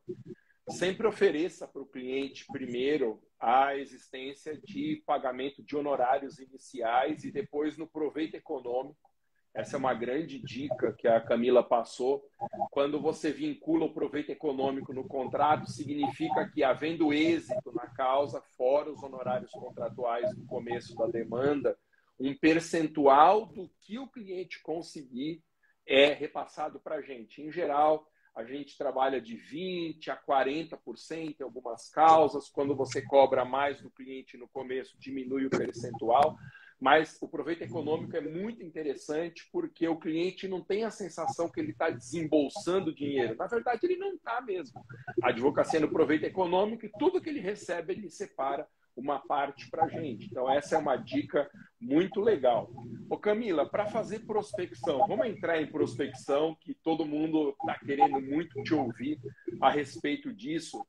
Sempre 0.71 1.07
ofereça 1.07 1.67
para 1.67 1.83
o 1.83 1.87
cliente, 1.87 2.47
primeiro, 2.47 3.21
a 3.39 3.77
existência 3.77 4.57
de 4.57 5.03
pagamento 5.05 5.63
de 5.63 5.77
honorários 5.77 6.39
iniciais 6.39 7.25
e 7.25 7.33
depois 7.33 7.77
no 7.77 7.87
proveito 7.87 8.37
econômico 8.37 9.11
essa 9.57 9.77
é 9.77 9.79
uma 9.79 9.95
grande 9.95 10.39
dica 10.39 10.93
que 10.93 11.09
a 11.09 11.19
Camila 11.19 11.63
passou. 11.63 12.23
Quando 12.71 13.01
você 13.01 13.33
vincula 13.33 13.87
o 13.87 13.93
proveito 13.93 14.31
econômico 14.31 14.93
no 14.93 15.09
contrato, 15.09 15.71
significa 15.71 16.47
que, 16.47 16.63
havendo 16.63 17.11
êxito 17.11 17.73
na 17.73 17.87
causa, 17.87 18.43
fora 18.59 18.93
os 18.93 19.03
honorários 19.03 19.51
contratuais 19.53 20.31
no 20.37 20.45
começo 20.45 20.95
da 20.95 21.07
demanda, 21.07 21.75
um 22.21 22.37
percentual 22.37 23.47
do 23.47 23.71
que 23.81 23.99
o 23.99 24.07
cliente 24.07 24.63
conseguir 24.63 25.43
é 25.87 26.13
repassado 26.13 26.79
para 26.79 26.97
a 26.97 27.01
gente. 27.03 27.41
Em 27.41 27.51
geral, 27.51 28.07
a 28.35 28.45
gente 28.45 28.77
trabalha 28.77 29.23
de 29.23 29.39
20% 29.39 30.09
a 30.09 30.17
40% 30.19 31.41
em 31.41 31.43
algumas 31.43 31.89
causas. 31.89 32.51
Quando 32.51 32.77
você 32.77 33.01
cobra 33.01 33.43
mais 33.43 33.81
do 33.81 33.91
cliente 33.91 34.37
no 34.37 34.47
começo, 34.49 34.99
diminui 34.99 35.47
o 35.47 35.51
percentual. 35.51 36.37
Mas 36.79 37.17
o 37.23 37.29
proveito 37.29 37.63
econômico 37.63 38.17
é 38.17 38.21
muito 38.21 38.63
interessante 38.63 39.49
porque 39.51 39.89
o 39.89 39.99
cliente 39.99 40.47
não 40.47 40.63
tem 40.63 40.85
a 40.85 40.91
sensação 40.91 41.51
que 41.51 41.59
ele 41.59 41.73
está 41.73 41.89
desembolsando 41.89 42.95
dinheiro. 42.95 43.35
Na 43.37 43.47
verdade, 43.47 43.81
ele 43.85 43.97
não 43.97 44.15
está 44.15 44.41
mesmo. 44.43 44.85
A 45.23 45.29
advocacia 45.29 45.81
no 45.81 45.91
proveito 45.91 46.25
econômico 46.25 46.85
e 46.85 46.93
tudo 46.99 47.21
que 47.21 47.31
ele 47.31 47.41
recebe, 47.41 47.95
ele 47.95 48.11
separa 48.11 48.69
uma 48.97 49.19
parte 49.19 49.71
para 49.71 49.85
a 49.85 49.89
gente. 49.89 50.27
Então, 50.27 50.51
essa 50.51 50.75
é 50.75 50.79
uma 50.79 50.97
dica 50.97 51.51
muito 51.81 52.21
legal. 52.21 52.71
Ô 53.11 53.19
Camila, 53.19 53.69
para 53.69 53.87
fazer 53.87 54.21
prospecção, 54.21 55.07
vamos 55.07 55.27
entrar 55.27 55.61
em 55.61 55.71
prospecção, 55.71 56.57
que 56.61 56.75
todo 56.75 57.05
mundo 57.05 57.55
está 57.61 57.79
querendo 57.79 58.21
muito 58.21 58.63
te 58.63 58.75
ouvir 58.75 59.21
a 59.61 59.71
respeito 59.71 60.33
disso. 60.33 60.85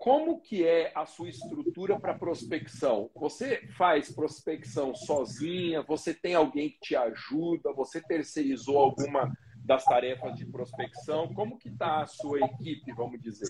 Como 0.00 0.40
que 0.40 0.66
é 0.66 0.90
a 0.94 1.04
sua 1.04 1.28
estrutura 1.28 2.00
para 2.00 2.14
prospecção? 2.14 3.10
Você 3.14 3.68
faz 3.76 4.10
prospecção 4.10 4.94
sozinha? 4.94 5.82
Você 5.82 6.14
tem 6.14 6.34
alguém 6.34 6.70
que 6.70 6.80
te 6.80 6.96
ajuda? 6.96 7.70
Você 7.74 8.00
terceirizou 8.00 8.78
alguma 8.78 9.30
das 9.62 9.84
tarefas 9.84 10.34
de 10.36 10.46
prospecção? 10.46 11.28
Como 11.34 11.58
que 11.58 11.68
está 11.68 12.00
a 12.00 12.06
sua 12.06 12.40
equipe, 12.40 12.90
vamos 12.94 13.20
dizer? 13.20 13.46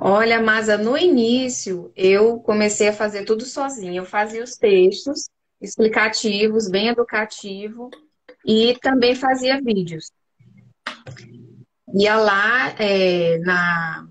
Olha, 0.00 0.42
Masa, 0.42 0.76
no 0.76 0.98
início 0.98 1.92
eu 1.94 2.40
comecei 2.40 2.88
a 2.88 2.92
fazer 2.92 3.24
tudo 3.24 3.44
sozinha. 3.44 4.00
Eu 4.00 4.04
fazia 4.04 4.42
os 4.42 4.56
textos 4.56 5.30
explicativos, 5.60 6.68
bem 6.68 6.88
educativo, 6.88 7.90
e 8.44 8.76
também 8.82 9.14
fazia 9.14 9.62
vídeos. 9.62 10.10
Ia 11.94 12.16
lá 12.16 12.74
é, 12.76 13.38
na 13.38 14.09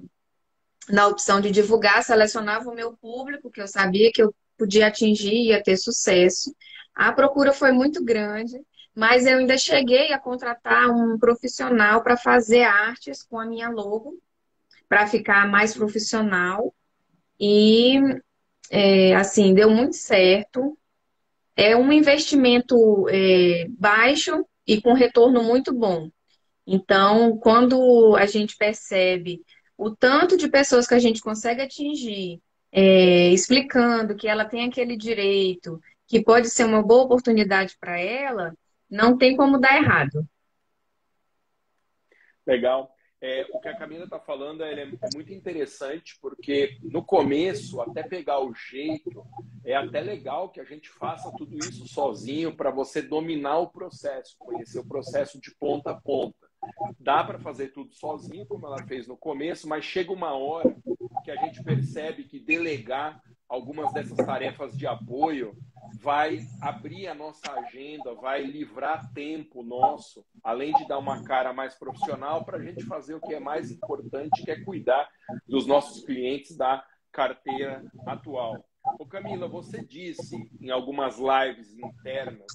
na 0.90 1.08
opção 1.08 1.40
de 1.40 1.52
divulgar, 1.52 2.04
selecionava 2.04 2.70
o 2.70 2.76
meu 2.76 2.98
público, 2.98 3.52
que 3.52 3.62
eu 3.62 3.68
sabia 3.68 4.12
que 4.12 4.22
eu 4.22 4.34
podia 4.58 4.88
atingir 4.88 5.34
e 5.34 5.48
ia 5.50 5.64
ter 5.64 5.78
sucesso. 5.78 6.54
A 6.96 7.14
procura 7.14 7.54
foi 7.54 7.72
muito 7.72 8.04
grande, 8.04 8.60
mas 8.96 9.26
eu 9.26 9.38
ainda 9.38 9.58
cheguei 9.58 10.12
a 10.12 10.20
contratar 10.20 10.90
um 10.90 11.18
profissional 11.18 12.04
para 12.04 12.18
fazer 12.18 12.64
artes 12.64 13.24
com 13.24 13.40
a 13.40 13.46
minha 13.46 13.70
logo, 13.70 14.20
para 14.88 15.08
ficar 15.08 15.48
mais 15.48 15.74
profissional. 15.74 16.74
E, 17.40 18.00
é, 18.70 19.16
assim, 19.16 19.54
deu 19.54 19.70
muito 19.70 19.96
certo. 19.96 20.78
É 21.56 21.76
um 21.76 21.92
investimento 21.92 23.08
é, 23.10 23.68
baixo 23.70 24.46
e 24.66 24.82
com 24.82 24.94
retorno 24.94 25.44
muito 25.44 25.74
bom. 25.74 26.10
Então, 26.66 27.38
quando 27.38 28.16
a 28.16 28.26
gente 28.26 28.58
percebe 28.58 29.42
o 29.80 29.96
tanto 29.96 30.36
de 30.36 30.50
pessoas 30.50 30.86
que 30.86 30.94
a 30.94 31.00
gente 31.00 31.22
consegue 31.22 31.62
atingir, 31.62 32.42
é, 32.70 33.30
explicando 33.30 34.14
que 34.14 34.28
ela 34.28 34.44
tem 34.44 34.68
aquele 34.68 34.98
direito, 34.98 35.82
que 36.06 36.22
pode 36.22 36.50
ser 36.50 36.66
uma 36.66 36.84
boa 36.84 37.06
oportunidade 37.06 37.78
para 37.80 37.98
ela, 37.98 38.54
não 38.90 39.18
tem 39.18 39.38
como 39.38 39.58
dar 39.58 39.78
errado. 39.78 40.28
Legal. 42.46 42.94
É, 43.22 43.48
o 43.54 43.60
que 43.62 43.70
a 43.70 43.78
Camila 43.78 44.04
está 44.04 44.20
falando 44.20 44.64
é, 44.64 44.82
é, 44.82 45.10
muito 45.14 45.32
interessante, 45.32 46.18
porque 46.22 46.78
no 46.84 47.04
começo, 47.04 47.80
até 47.80 48.04
pegar 48.04 48.42
o 48.42 48.54
jeito, 48.54 49.26
é 49.64 49.76
até 49.76 50.02
legal 50.02 50.50
que 50.50 50.60
a 50.60 50.66
gente 50.66 50.90
faça 50.90 51.32
tudo 51.38 51.58
isso 51.58 51.88
sozinho 51.88 52.54
para 52.54 52.70
você 52.70 53.02
dominar 53.02 53.60
o 53.60 53.70
processo, 53.70 54.36
conhecer 54.38 54.80
o 54.80 54.88
processo 54.88 55.40
de 55.40 55.56
ponta 55.56 55.92
a 55.92 55.96
ponta. 55.96 56.49
Dá 57.00 57.24
para 57.24 57.40
fazer 57.40 57.70
tudo 57.70 57.94
sozinho, 57.94 58.46
como 58.46 58.66
ela 58.66 58.84
fez 58.86 59.08
no 59.08 59.18
começo, 59.18 59.68
mas 59.68 59.86
chega 59.86 60.12
uma 60.12 60.34
hora 60.34 60.76
que 61.24 61.32
a 61.32 61.36
gente 61.38 61.64
percebe 61.64 62.24
que 62.24 62.40
delegar 62.40 63.22
algumas 63.48 63.92
dessas 63.94 64.18
tarefas 64.18 64.78
de 64.78 64.86
apoio 64.86 65.58
vai 65.96 66.46
abrir 66.62 67.08
a 67.08 67.16
nossa 67.16 67.52
agenda, 67.52 68.14
vai 68.14 68.44
livrar 68.44 69.12
tempo 69.12 69.64
nosso, 69.64 70.24
além 70.44 70.72
de 70.74 70.88
dar 70.88 71.00
uma 71.00 71.24
cara 71.24 71.52
mais 71.52 71.74
profissional 71.76 72.46
para 72.46 72.58
a 72.58 72.62
gente 72.62 72.86
fazer 72.86 73.16
o 73.16 73.22
que 73.22 73.34
é 73.34 73.40
mais 73.40 73.72
importante, 73.72 74.44
que 74.44 74.52
é 74.52 74.64
cuidar 74.64 75.10
dos 75.48 75.66
nossos 75.66 76.06
clientes 76.06 76.56
da 76.56 76.86
carteira 77.12 77.84
atual. 78.06 78.64
Ô 78.98 79.06
Camila, 79.06 79.48
você 79.48 79.84
disse 79.84 80.36
em 80.60 80.70
algumas 80.70 81.18
lives 81.18 81.78
internas 81.78 82.48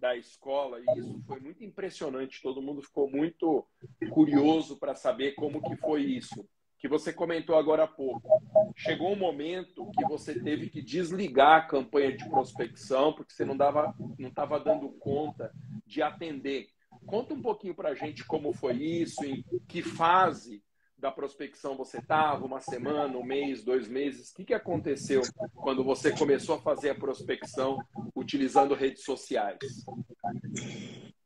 da 0.00 0.16
escola, 0.16 0.80
e 0.80 0.98
isso 0.98 1.22
foi 1.26 1.40
muito 1.40 1.64
impressionante, 1.64 2.42
todo 2.42 2.62
mundo 2.62 2.82
ficou 2.82 3.10
muito 3.10 3.66
curioso 4.10 4.78
para 4.78 4.94
saber 4.94 5.32
como 5.32 5.62
que 5.62 5.76
foi 5.76 6.02
isso, 6.02 6.46
que 6.78 6.88
você 6.88 7.12
comentou 7.12 7.56
agora 7.56 7.84
há 7.84 7.88
pouco. 7.88 8.28
Chegou 8.76 9.12
um 9.12 9.18
momento 9.18 9.90
que 9.96 10.04
você 10.04 10.38
teve 10.38 10.68
que 10.68 10.80
desligar 10.82 11.58
a 11.58 11.66
campanha 11.66 12.16
de 12.16 12.28
prospecção, 12.28 13.12
porque 13.12 13.32
você 13.32 13.44
não 13.44 13.56
dava, 13.56 13.94
não 14.18 14.28
estava 14.28 14.60
dando 14.60 14.88
conta 14.90 15.52
de 15.86 16.02
atender. 16.02 16.68
Conta 17.06 17.34
um 17.34 17.42
pouquinho 17.42 17.74
para 17.74 17.90
a 17.90 17.94
gente 17.94 18.24
como 18.24 18.52
foi 18.52 18.74
isso, 18.74 19.24
em 19.24 19.44
que 19.66 19.82
fase 19.82 20.62
da 20.98 21.10
prospecção 21.12 21.76
você 21.76 21.98
estava? 21.98 22.44
Uma 22.44 22.60
semana, 22.60 23.16
um 23.16 23.22
mês, 23.22 23.62
dois 23.62 23.88
meses? 23.88 24.30
O 24.30 24.34
que, 24.34 24.44
que 24.44 24.54
aconteceu 24.54 25.22
quando 25.54 25.84
você 25.84 26.10
começou 26.10 26.56
a 26.56 26.60
fazer 26.60 26.90
a 26.90 26.94
prospecção 26.94 27.78
utilizando 28.14 28.74
redes 28.74 29.04
sociais? 29.04 29.58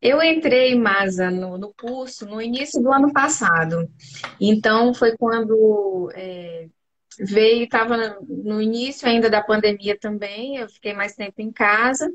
Eu 0.00 0.22
entrei, 0.22 0.74
Masa, 0.74 1.30
no, 1.30 1.56
no 1.56 1.72
curso 1.72 2.26
no 2.26 2.40
início 2.40 2.82
do 2.82 2.92
ano 2.92 3.12
passado. 3.12 3.88
Então, 4.40 4.92
foi 4.92 5.16
quando 5.16 6.10
é, 6.14 6.68
veio, 7.18 7.64
estava 7.64 8.18
no 8.28 8.60
início 8.60 9.08
ainda 9.08 9.30
da 9.30 9.42
pandemia 9.42 9.98
também. 9.98 10.56
Eu 10.56 10.68
fiquei 10.68 10.92
mais 10.92 11.14
tempo 11.14 11.40
em 11.40 11.52
casa 11.52 12.12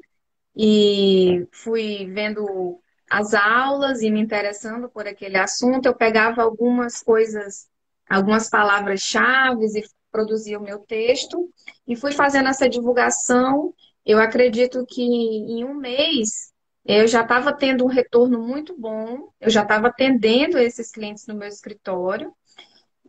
e 0.56 1.48
fui 1.52 2.06
vendo 2.12 2.80
as 3.10 3.34
aulas 3.34 4.02
e 4.02 4.12
me 4.12 4.20
interessando 4.20 4.90
por 4.90 5.08
aquele 5.08 5.38
assunto, 5.38 5.86
eu 5.86 5.96
pegava 5.96 6.42
algumas 6.42 7.02
coisas, 7.02 7.68
algumas 8.10 8.50
palavras-chave 8.50 9.66
e 9.66 9.84
produzia 10.12 10.60
o 10.60 10.64
meu 10.64 10.80
texto 10.80 11.50
e 11.88 11.96
fui 11.96 12.12
fazendo 12.12 12.50
essa 12.50 12.68
divulgação. 12.68 13.74
Eu 14.06 14.20
acredito 14.20 14.86
que 14.86 15.02
em 15.02 15.64
um 15.64 15.74
mês 15.76 16.52
eu 16.86 17.08
já 17.08 17.22
estava 17.22 17.52
tendo 17.54 17.84
um 17.84 17.90
retorno 17.90 18.40
muito 18.40 18.78
bom, 18.78 19.30
eu 19.40 19.50
já 19.50 19.62
estava 19.62 19.88
atendendo 19.88 20.58
esses 20.58 20.90
clientes 20.92 21.28
no 21.28 21.36
meu 21.36 21.48
escritório. 21.48 22.34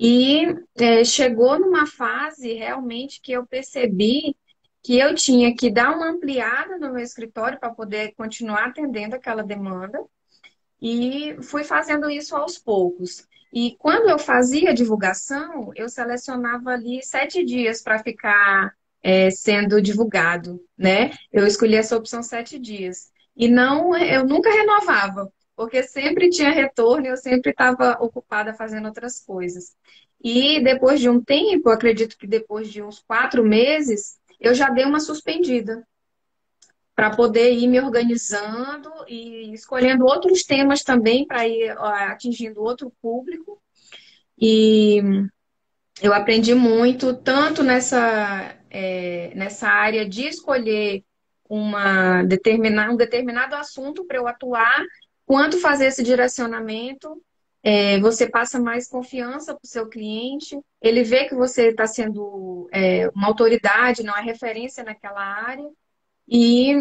E 0.01 0.47
é, 0.77 1.03
chegou 1.05 1.59
numa 1.59 1.87
fase 1.87 2.53
realmente 2.55 3.21
que 3.21 3.33
eu 3.33 3.47
percebi 3.47 4.37
que 4.89 4.99
eu 4.99 5.15
tinha 5.15 5.55
que 5.55 5.71
dar 5.71 5.95
uma 5.95 6.09
ampliada 6.09 6.79
no 6.79 6.95
meu 6.95 7.03
escritório 7.03 7.61
para 7.61 7.69
poder 7.69 8.15
continuar 8.15 8.69
atendendo 8.69 9.15
aquela 9.15 9.43
demanda. 9.43 10.03
E 10.81 11.37
fui 11.43 11.63
fazendo 11.63 12.09
isso 12.09 12.35
aos 12.35 12.57
poucos. 12.57 13.29
E 13.53 13.77
quando 13.79 14.09
eu 14.09 14.19
fazia 14.19 14.73
divulgação, 14.73 15.73
eu 15.77 15.91
selecionava 15.91 16.71
ali 16.71 17.03
sete 17.03 17.45
dias 17.45 17.83
para 17.83 17.99
ficar 17.99 18.73
é, 19.03 19.31
sendo 19.31 19.83
divulgado, 19.83 20.59
né? 20.75 21.11
Eu 21.31 21.47
escolhi 21.47 21.77
essa 21.77 21.95
opção 21.95 22.23
sete 22.23 22.59
dias. 22.59 23.11
E 23.37 23.47
não, 23.47 23.95
eu 23.95 24.25
nunca 24.25 24.51
renovava, 24.51 25.31
porque 25.55 25.83
sempre 25.83 26.31
tinha 26.31 26.49
retorno 26.51 27.05
e 27.05 27.11
eu 27.11 27.17
sempre 27.19 27.51
estava 27.51 27.99
ocupada 28.01 28.55
fazendo 28.55 28.87
outras 28.87 29.21
coisas. 29.21 29.77
E 30.25 30.65
depois 30.65 30.99
de 30.99 31.11
um 31.11 31.23
tempo, 31.23 31.69
acredito 31.69 32.17
que 32.17 32.27
depois 32.27 32.73
de 32.73 32.83
uns 32.83 33.01
quatro 33.01 33.45
meses, 33.45 34.17
eu 34.41 34.55
já 34.55 34.71
dei 34.71 34.85
uma 34.85 35.01
suspendida. 35.01 35.87
para 36.95 37.15
poder 37.15 37.53
ir 37.53 37.69
me 37.69 37.81
organizando 37.81 38.91
e 39.07 39.53
escolhendo 39.55 40.05
outros 40.05 40.43
temas 40.43 40.83
também 40.83 41.25
para 41.27 41.47
ir 41.47 41.71
atingindo 41.79 42.61
outro 42.61 42.93
público. 43.01 43.63
E 44.37 45.01
eu 46.03 46.13
aprendi 46.13 46.55
muito, 46.55 47.15
tanto 47.15 47.63
nessa, 47.63 48.57
é, 48.71 49.33
nessa 49.35 49.69
área 49.69 50.09
de 50.09 50.27
escolher 50.27 51.05
uma 51.49 52.23
determinar, 52.25 52.91
um 52.91 52.97
determinado 52.97 53.55
assunto 53.55 54.05
para 54.05 54.19
eu 54.19 54.27
atuar, 54.27 54.85
quanto 55.25 55.61
fazer 55.61 55.87
esse 55.87 56.03
direcionamento. 56.03 57.23
É, 57.63 57.99
você 58.01 58.29
passa 58.29 58.61
mais 58.61 58.89
confiança 58.89 59.53
para 59.53 59.65
o 59.65 59.69
seu 59.69 59.89
cliente, 59.89 60.59
ele 60.81 61.03
vê 61.03 61.29
que 61.29 61.35
você 61.35 61.69
está 61.69 61.87
sendo 61.87 62.69
é, 62.73 63.09
uma 63.09 63.27
autoridade, 63.27 64.05
não 64.05 64.17
é 64.17 64.23
referência 64.23 64.85
naquela 64.85 65.21
área, 65.21 65.69
e 66.27 66.73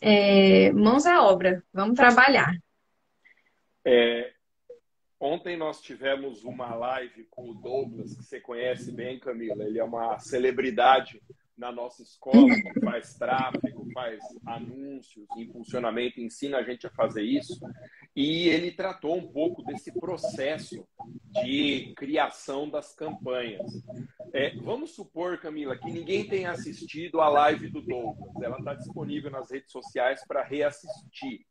é, 0.00 0.72
mãos 0.72 1.06
à 1.06 1.22
obra, 1.22 1.62
vamos 1.72 1.96
trabalhar. 1.96 2.52
É, 3.84 4.32
Ontem 5.24 5.56
nós 5.56 5.80
tivemos 5.80 6.42
uma 6.42 6.74
live 6.74 7.22
com 7.30 7.50
o 7.50 7.54
Douglas, 7.54 8.16
que 8.16 8.24
você 8.24 8.40
conhece 8.40 8.90
bem, 8.90 9.20
Camila. 9.20 9.62
Ele 9.62 9.78
é 9.78 9.84
uma 9.84 10.18
celebridade 10.18 11.22
na 11.56 11.70
nossa 11.70 12.02
escola, 12.02 12.34
faz 12.82 13.14
tráfego, 13.14 13.88
faz 13.94 14.18
anúncios, 14.44 15.24
impulsionamento, 15.36 16.20
ensina 16.20 16.58
a 16.58 16.64
gente 16.64 16.88
a 16.88 16.90
fazer 16.90 17.22
isso. 17.22 17.56
E 18.14 18.48
ele 18.48 18.70
tratou 18.70 19.16
um 19.16 19.26
pouco 19.26 19.62
desse 19.62 19.90
processo 19.92 20.86
de 21.42 21.94
criação 21.96 22.68
das 22.68 22.94
campanhas. 22.94 23.82
É, 24.34 24.54
vamos 24.56 24.90
supor, 24.90 25.38
Camila, 25.38 25.76
que 25.76 25.90
ninguém 25.90 26.28
tenha 26.28 26.50
assistido 26.50 27.20
a 27.20 27.28
live 27.28 27.68
do 27.68 27.80
Douglas. 27.80 28.42
Ela 28.42 28.58
está 28.58 28.74
disponível 28.74 29.30
nas 29.30 29.50
redes 29.50 29.72
sociais 29.72 30.22
para 30.26 30.44
reassistir. 30.44 31.46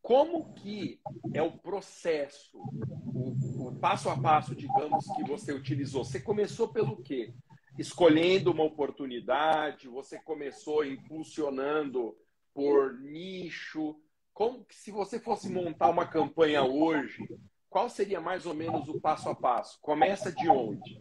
Como 0.00 0.54
que 0.54 0.98
é 1.34 1.42
o 1.42 1.52
processo, 1.58 2.56
o, 2.56 3.68
o 3.68 3.78
passo 3.78 4.08
a 4.08 4.18
passo, 4.18 4.54
digamos, 4.54 5.04
que 5.14 5.24
você 5.24 5.52
utilizou? 5.52 6.04
Você 6.04 6.20
começou 6.20 6.68
pelo 6.68 7.02
quê? 7.02 7.34
Escolhendo 7.78 8.50
uma 8.50 8.64
oportunidade, 8.64 9.88
você 9.88 10.18
começou 10.18 10.84
impulsionando 10.84 12.16
por 12.54 12.98
nicho. 12.98 13.96
Como 14.38 14.64
que 14.64 14.76
se 14.76 14.92
você 14.92 15.18
fosse 15.18 15.50
montar 15.50 15.90
uma 15.90 16.06
campanha 16.06 16.62
hoje, 16.62 17.28
qual 17.68 17.90
seria 17.90 18.20
mais 18.20 18.46
ou 18.46 18.54
menos 18.54 18.88
o 18.88 19.00
passo 19.00 19.28
a 19.28 19.34
passo? 19.34 19.76
Começa 19.82 20.30
de 20.30 20.48
onde? 20.48 21.00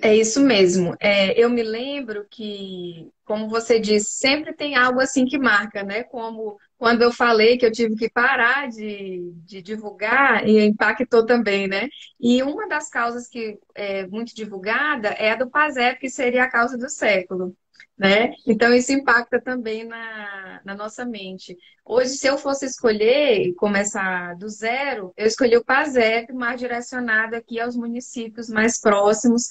É 0.00 0.16
isso 0.16 0.40
mesmo. 0.40 0.96
É, 0.98 1.38
eu 1.38 1.50
me 1.50 1.62
lembro 1.62 2.26
que, 2.30 3.10
como 3.26 3.46
você 3.46 3.78
disse, 3.78 4.12
sempre 4.12 4.54
tem 4.54 4.74
algo 4.74 5.00
assim 5.00 5.26
que 5.26 5.38
marca, 5.38 5.82
né? 5.82 6.02
Como 6.02 6.56
quando 6.78 7.02
eu 7.02 7.12
falei 7.12 7.58
que 7.58 7.66
eu 7.66 7.70
tive 7.70 7.94
que 7.94 8.08
parar 8.08 8.70
de, 8.70 9.34
de 9.44 9.60
divulgar, 9.60 10.48
e 10.48 10.64
impactou 10.64 11.26
também, 11.26 11.68
né? 11.68 11.90
E 12.18 12.42
uma 12.42 12.66
das 12.66 12.88
causas 12.88 13.28
que 13.28 13.58
é 13.74 14.06
muito 14.06 14.34
divulgada 14.34 15.08
é 15.08 15.32
a 15.32 15.36
do 15.36 15.50
PASEP, 15.50 16.00
que 16.00 16.08
seria 16.08 16.44
a 16.44 16.50
causa 16.50 16.78
do 16.78 16.88
século. 16.88 17.54
Né? 17.98 18.32
Então, 18.46 18.74
isso 18.74 18.92
impacta 18.92 19.40
também 19.40 19.84
na, 19.84 20.60
na 20.64 20.74
nossa 20.74 21.04
mente. 21.04 21.56
Hoje, 21.84 22.10
se 22.10 22.26
eu 22.26 22.36
fosse 22.36 22.66
escolher 22.66 23.54
começar 23.54 24.34
do 24.36 24.48
zero, 24.48 25.12
eu 25.16 25.26
escolhi 25.26 25.56
o 25.56 25.64
PASEP, 25.64 26.32
mais 26.32 26.58
direcionado 26.58 27.36
aqui 27.36 27.60
aos 27.60 27.76
municípios 27.76 28.48
mais 28.48 28.80
próximos, 28.80 29.46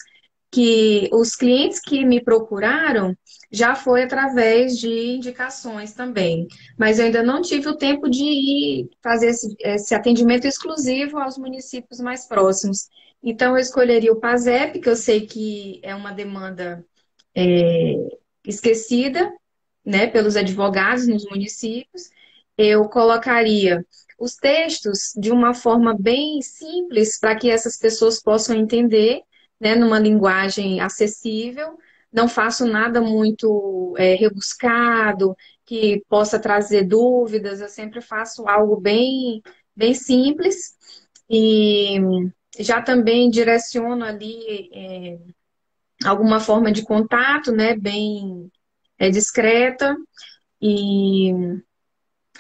que 0.52 1.10
os 1.14 1.34
clientes 1.36 1.80
que 1.80 2.04
me 2.04 2.22
procuraram 2.22 3.16
já 3.50 3.74
foi 3.74 4.04
através 4.04 4.78
de 4.78 5.16
indicações 5.16 5.94
também, 5.94 6.46
mas 6.78 7.00
eu 7.00 7.06
ainda 7.06 7.24
não 7.24 7.42
tive 7.42 7.70
o 7.70 7.78
tempo 7.78 8.10
de 8.10 8.24
ir 8.24 8.90
fazer 9.02 9.28
esse, 9.28 9.56
esse 9.60 9.96
atendimento 9.96 10.46
exclusivo 10.46 11.18
aos 11.18 11.38
municípios 11.38 12.02
mais 12.02 12.28
próximos. 12.28 12.90
Então, 13.24 13.56
eu 13.56 13.62
escolheria 13.62 14.12
o 14.12 14.20
PASEP, 14.20 14.80
que 14.80 14.90
eu 14.90 14.96
sei 14.96 15.26
que 15.26 15.80
é 15.84 15.96
uma 15.96 16.12
demanda 16.12 16.86
é, 17.36 17.94
esquecida 18.46 19.32
né, 19.86 20.08
pelos 20.08 20.36
advogados 20.36 21.08
nos 21.08 21.26
municípios. 21.26 22.10
Eu 22.58 22.88
colocaria 22.89 23.86
os 24.20 24.36
textos 24.36 25.13
de 25.15 25.32
uma 25.32 25.54
forma 25.54 25.96
bem 25.98 26.41
simples 26.41 27.20
para 27.20 27.36
que 27.36 27.50
essas 27.50 27.78
pessoas 27.78 28.22
possam 28.22 28.56
entender 28.56 29.22
né, 29.60 29.76
numa 29.76 30.00
linguagem 30.00 30.80
acessível, 30.80 31.78
não 32.12 32.28
faço 32.28 32.65
nada 32.65 33.02
muito 33.02 33.96
é, 33.98 34.15
rebuscado, 34.15 35.36
que 35.65 36.04
possa 36.10 36.39
trazer 36.39 36.84
dúvidas, 36.84 37.62
eu 37.62 37.70
sempre 37.70 38.02
faço 38.02 38.48
algo 38.48 38.80
bem, 38.80 39.41
bem 39.76 39.94
simples 39.94 40.76
e 41.30 41.98
já 42.60 42.82
também 42.82 43.30
direciono 43.30 44.04
ali 44.04 44.70
é, 44.74 45.20
alguma 46.06 46.40
forma 46.40 46.72
de 46.72 46.84
contato, 46.84 47.52
né, 47.52 47.76
bem 47.76 48.52
é, 48.98 49.10
discreta 49.10 49.96
e 50.62 51.32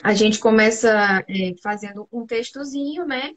a 0.03 0.13
gente 0.13 0.39
começa 0.39 1.23
é, 1.27 1.53
fazendo 1.61 2.07
um 2.11 2.25
textozinho, 2.25 3.05
né, 3.05 3.31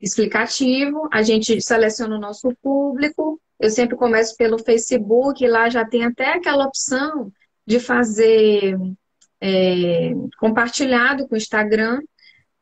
explicativo, 0.00 1.08
a 1.12 1.22
gente 1.22 1.60
seleciona 1.60 2.16
o 2.16 2.20
nosso 2.20 2.54
público. 2.62 3.40
Eu 3.58 3.70
sempre 3.70 3.96
começo 3.96 4.36
pelo 4.36 4.58
Facebook, 4.58 5.46
lá 5.46 5.68
já 5.70 5.84
tem 5.84 6.04
até 6.04 6.34
aquela 6.34 6.66
opção 6.66 7.32
de 7.66 7.80
fazer 7.80 8.76
é, 9.40 10.12
compartilhado 10.38 11.26
com 11.26 11.34
o 11.34 11.38
Instagram, 11.38 12.00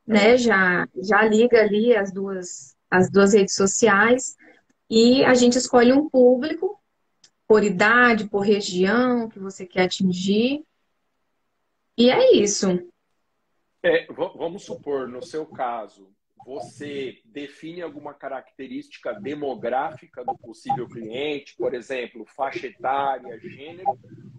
né? 0.06 0.36
Já, 0.36 0.86
já 1.02 1.24
liga 1.24 1.60
ali 1.60 1.96
as 1.96 2.12
duas, 2.12 2.74
as 2.90 3.10
duas 3.10 3.34
redes 3.34 3.54
sociais 3.54 4.36
e 4.88 5.24
a 5.24 5.34
gente 5.34 5.58
escolhe 5.58 5.92
um 5.92 6.08
público 6.08 6.78
por 7.46 7.62
idade, 7.62 8.28
por 8.28 8.40
região 8.40 9.28
que 9.28 9.38
você 9.38 9.66
quer 9.66 9.84
atingir. 9.84 10.64
E 11.96 12.10
é 12.10 12.34
isso. 12.34 12.66
É, 13.82 14.06
vamos 14.12 14.64
supor, 14.64 15.06
no 15.06 15.22
seu 15.22 15.46
caso, 15.46 16.10
você 16.44 17.20
define 17.24 17.82
alguma 17.82 18.14
característica 18.14 19.12
demográfica 19.12 20.24
do 20.24 20.36
possível 20.36 20.88
cliente, 20.88 21.54
por 21.56 21.74
exemplo, 21.74 22.24
faixa 22.26 22.66
etária, 22.66 23.38
gênero, 23.38 23.98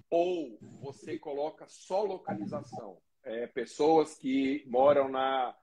ou 0.09 0.57
você 0.81 1.17
coloca 1.17 1.65
só 1.67 2.03
localização? 2.03 2.97
É, 3.23 3.47
pessoas 3.47 4.15
que 4.15 4.63
moram 4.67 5.09
na, 5.09 5.55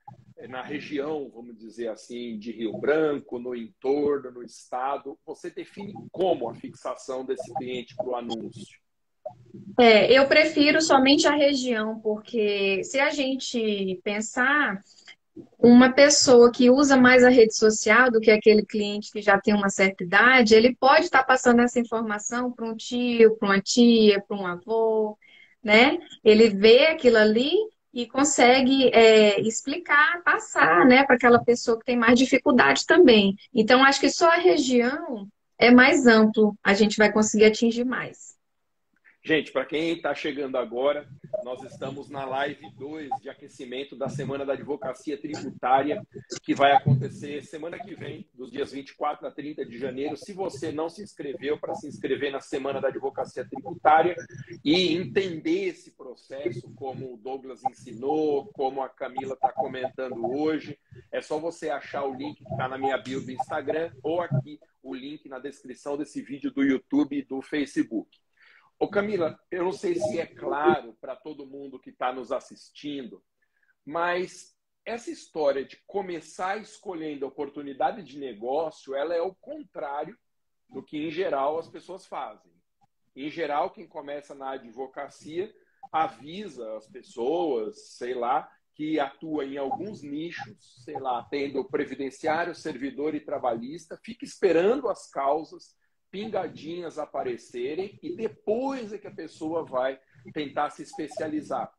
na 0.49 0.63
região, 0.63 1.31
vamos 1.33 1.57
dizer 1.59 1.89
assim, 1.89 2.39
de 2.39 2.53
Rio 2.53 2.77
Branco, 2.79 3.39
no 3.39 3.55
entorno, 3.55 4.31
no 4.31 4.43
estado. 4.43 5.19
Você 5.25 5.51
define 5.51 5.93
como 6.11 6.49
a 6.49 6.55
fixação 6.55 7.25
desse 7.25 7.53
cliente 7.55 7.95
para 7.97 8.09
o 8.09 8.17
anúncio? 8.17 8.81
É, 9.79 10.13
eu 10.13 10.27
prefiro 10.27 10.81
somente 10.81 11.27
a 11.27 11.35
região, 11.35 11.99
porque 12.01 12.83
se 12.85 12.99
a 12.99 13.11
gente 13.11 14.01
pensar 14.03 14.81
uma 15.59 15.91
pessoa 15.91 16.53
que 16.53 16.71
usa 16.71 16.97
mais 16.97 17.25
a 17.25 17.31
rede 17.31 17.57
social 17.57 18.11
do 18.11 18.21
que 18.21 18.31
aquele 18.31 18.65
cliente 18.65 19.11
que 19.11 19.23
já 19.23 19.41
tem 19.41 19.55
uma 19.55 19.71
certa 19.71 20.05
idade, 20.05 20.55
ele 20.55 20.75
pode 20.75 21.05
estar 21.05 21.23
passando 21.23 21.61
essa 21.61 21.81
informação 21.81 22.53
para 22.53 22.67
um 22.67 22.77
tio, 22.77 23.37
para 23.37 23.49
uma 23.49 23.61
tia, 23.61 24.21
para 24.21 24.37
um 24.37 24.47
avô, 24.47 25.17
né? 25.63 25.99
Ele 26.23 26.51
vê 26.51 26.87
aquilo 26.87 27.17
ali 27.17 27.53
e 27.93 28.07
consegue 28.07 28.89
é, 28.93 29.41
explicar, 29.41 30.23
passar, 30.23 30.87
né, 30.87 31.05
para 31.05 31.17
aquela 31.17 31.43
pessoa 31.43 31.79
que 31.79 31.85
tem 31.85 31.97
mais 31.97 32.19
dificuldade 32.19 32.87
também. 32.87 33.37
Então, 33.55 33.85
acho 33.85 34.01
que 34.01 34.11
só 34.11 34.31
a 34.31 34.37
região 34.37 35.29
é 35.59 35.71
mais 35.71 36.07
amplo, 36.07 36.57
a 36.63 36.75
gente 36.75 36.97
vai 36.97 37.13
conseguir 37.13 37.45
atingir 37.45 37.85
mais. 37.85 38.35
Gente, 39.25 39.53
para 39.53 39.65
quem 39.65 39.93
está 39.93 40.13
chegando 40.17 40.59
agora, 40.59 41.09
nós 41.45 41.63
estamos 41.63 42.11
na 42.11 42.25
live 42.25 42.69
2 42.77 43.09
de 43.21 43.31
aquecimento 43.31 43.95
da 43.95 44.09
Semana 44.09 44.45
da 44.45 44.55
Advocacia 44.55 45.17
Tributária, 45.17 46.05
que 46.43 46.53
vai 46.53 46.73
acontecer 46.73 47.41
semana 47.45 47.79
que 47.79 47.95
vem, 47.95 48.29
dos 48.35 48.51
dias 48.51 48.73
24 48.73 49.25
a 49.25 49.31
30 49.31 49.65
de 49.65 49.79
janeiro. 49.79 50.17
Se 50.17 50.33
você 50.33 50.73
não 50.73 50.89
se 50.89 51.05
inscreveu, 51.05 51.57
para 51.57 51.77
se 51.77 51.87
inscrever 51.87 52.33
na 52.33 52.41
Semana 52.41 52.81
da 52.81 52.89
Advocacia 52.89 53.45
Tributária 53.45 54.17
e 54.65 54.93
entender 54.93 55.69
esse 55.69 55.93
processo, 55.93 56.73
como 56.75 57.15
o 57.15 57.17
Douglas 57.17 57.63
ensinou, 57.71 58.47
como 58.47 58.83
a 58.83 58.89
Camila 58.89 59.35
está 59.35 59.53
comentando 59.53 60.33
hoje, 60.37 60.77
é 61.13 61.21
só 61.21 61.39
você 61.39 61.71
achar 61.71 62.05
o 62.05 62.13
link 62.13 62.43
que 62.43 62.51
está 62.51 62.67
na 62.67 62.77
minha 62.77 62.99
bio 62.99 63.25
do 63.25 63.31
Instagram 63.31 63.93
ou 64.03 64.21
aqui 64.21 64.59
o 64.83 64.93
link 64.93 65.29
na 65.29 65.39
descrição 65.39 65.97
desse 65.97 66.21
vídeo 66.21 66.51
do 66.51 66.65
YouTube 66.65 67.17
e 67.17 67.23
do 67.23 67.41
Facebook. 67.41 68.21
Ô 68.83 68.89
Camila, 68.89 69.39
eu 69.49 69.63
não 69.63 69.71
sei 69.71 69.95
se 69.95 70.19
é 70.19 70.27
claro 70.27 70.99
para 71.01 71.15
todo 71.15 71.47
mundo 71.47 71.79
que 71.79 71.91
está 71.91 72.13
nos 72.13 72.33
assistindo, 72.33 73.23
mas 73.87 74.57
essa 74.85 75.09
história 75.09 75.65
de 75.65 75.81
começar 75.87 76.61
escolhendo 76.61 77.25
oportunidade 77.25 78.03
de 78.03 78.19
negócio, 78.19 78.93
ela 78.97 79.15
é 79.15 79.23
o 79.23 79.37
contrário 79.37 80.19
do 80.69 80.83
que, 80.83 80.99
em 80.99 81.13
geral, 81.13 81.61
as 81.61 81.69
pessoas 81.69 82.07
fazem. 82.07 82.53
Em 83.15 83.31
geral, 83.31 83.71
quem 83.71 83.87
começa 83.87 84.35
na 84.35 84.55
advocacia 84.55 85.55
avisa 85.93 86.77
as 86.77 86.89
pessoas, 86.89 87.97
sei 87.97 88.15
lá, 88.15 88.51
que 88.75 88.99
atua 88.99 89.45
em 89.45 89.59
alguns 89.59 90.03
nichos, 90.03 90.83
sei 90.85 90.99
lá, 90.99 91.23
tendo 91.31 91.65
previdenciário, 91.65 92.53
servidor 92.53 93.15
e 93.15 93.21
trabalhista, 93.21 93.97
fica 94.03 94.25
esperando 94.25 94.89
as 94.89 95.09
causas 95.09 95.73
pingadinhas 96.13 96.99
aparecerem 96.99 97.99
e 98.03 98.15
depois 98.15 98.93
é 98.93 98.99
que 98.99 99.09
a 99.09 99.13
pessoa 99.13 99.65
vai 99.65 99.99
tentar 100.33 100.71
se 100.71 100.83
especializar. 100.83 101.73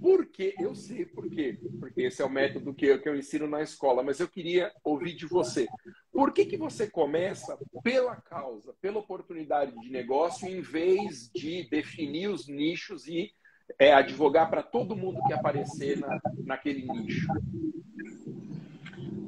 Por 0.00 0.26
quê? 0.26 0.54
Eu 0.58 0.74
sei 0.74 1.06
por 1.06 1.28
quê. 1.30 1.58
Porque 1.78 2.02
esse 2.02 2.20
é 2.20 2.24
o 2.24 2.30
método 2.30 2.74
que 2.74 2.86
eu, 2.86 3.00
que 3.00 3.08
eu 3.08 3.16
ensino 3.16 3.46
na 3.46 3.62
escola, 3.62 4.02
mas 4.02 4.18
eu 4.18 4.28
queria 4.28 4.72
ouvir 4.82 5.14
de 5.14 5.26
você. 5.26 5.68
Por 6.12 6.32
que, 6.32 6.44
que 6.44 6.56
você 6.56 6.90
começa 6.90 7.56
pela 7.82 8.16
causa, 8.16 8.74
pela 8.80 8.98
oportunidade 8.98 9.78
de 9.80 9.90
negócio, 9.90 10.48
em 10.48 10.60
vez 10.60 11.30
de 11.32 11.68
definir 11.70 12.28
os 12.28 12.48
nichos 12.48 13.06
e 13.06 13.32
é, 13.78 13.92
advogar 13.92 14.50
para 14.50 14.62
todo 14.62 14.96
mundo 14.96 15.22
que 15.26 15.32
aparecer 15.32 15.98
na, 15.98 16.20
naquele 16.44 16.86
nicho? 16.86 17.28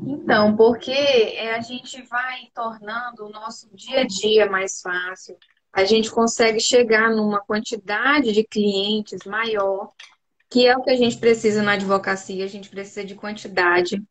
Então, 0.07 0.57
porque 0.57 0.91
é, 0.91 1.55
a 1.55 1.61
gente 1.61 2.03
vai 2.03 2.49
tornando 2.55 3.27
o 3.27 3.31
nosso 3.31 3.69
dia 3.75 4.01
a 4.01 4.07
dia 4.07 4.51
mais 4.51 4.81
fácil, 4.81 5.37
a 5.73 5.85
gente 5.85 6.11
consegue 6.11 6.61
chegar 6.61 7.11
numa 7.11 7.41
quantidade 7.41 8.33
de 8.33 8.45
clientes 8.45 9.21
maior 9.25 9.93
que 10.53 10.67
é 10.67 10.77
o 10.77 10.83
que 10.83 10.91
a 10.91 10.97
gente 10.97 11.17
precisa 11.17 11.62
na 11.62 11.73
advocacia, 11.73 12.45
a 12.45 12.49
gente 12.49 12.69
precisa 12.69 13.03
de 13.03 13.15
quantidade. 13.15 14.03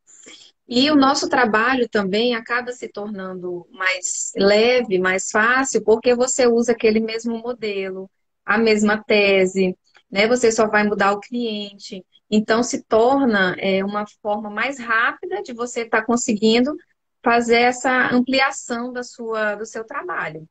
E 0.68 0.90
o 0.90 0.96
nosso 0.96 1.30
trabalho 1.30 1.88
também 1.88 2.34
acaba 2.34 2.72
se 2.72 2.88
tornando 2.88 3.68
mais 3.72 4.32
leve, 4.36 4.98
mais 4.98 5.30
fácil, 5.30 5.84
porque 5.84 6.16
você 6.16 6.48
usa 6.48 6.72
aquele 6.72 7.00
mesmo 7.00 7.38
modelo, 7.38 8.10
a 8.44 8.58
mesma 8.58 8.98
tese, 9.04 9.78
né? 10.10 10.28
Você 10.28 10.52
só 10.52 10.68
vai 10.68 10.84
mudar 10.84 11.12
o 11.12 11.20
cliente. 11.20 12.04
Então 12.32 12.64
se 12.64 12.84
torna 12.84 13.56
é, 13.60 13.84
uma 13.84 14.06
forma 14.22 14.50
mais 14.50 14.80
rápida 14.80 15.44
de 15.44 15.52
você 15.52 15.82
estar 15.82 16.00
tá 16.00 16.06
conseguindo 16.06 16.74
fazer 17.22 17.62
essa 17.62 18.10
ampliação 18.12 18.94
da 18.94 19.04
sua, 19.04 19.56
do 19.56 19.66
seu 19.66 19.84
trabalho. 19.84 20.48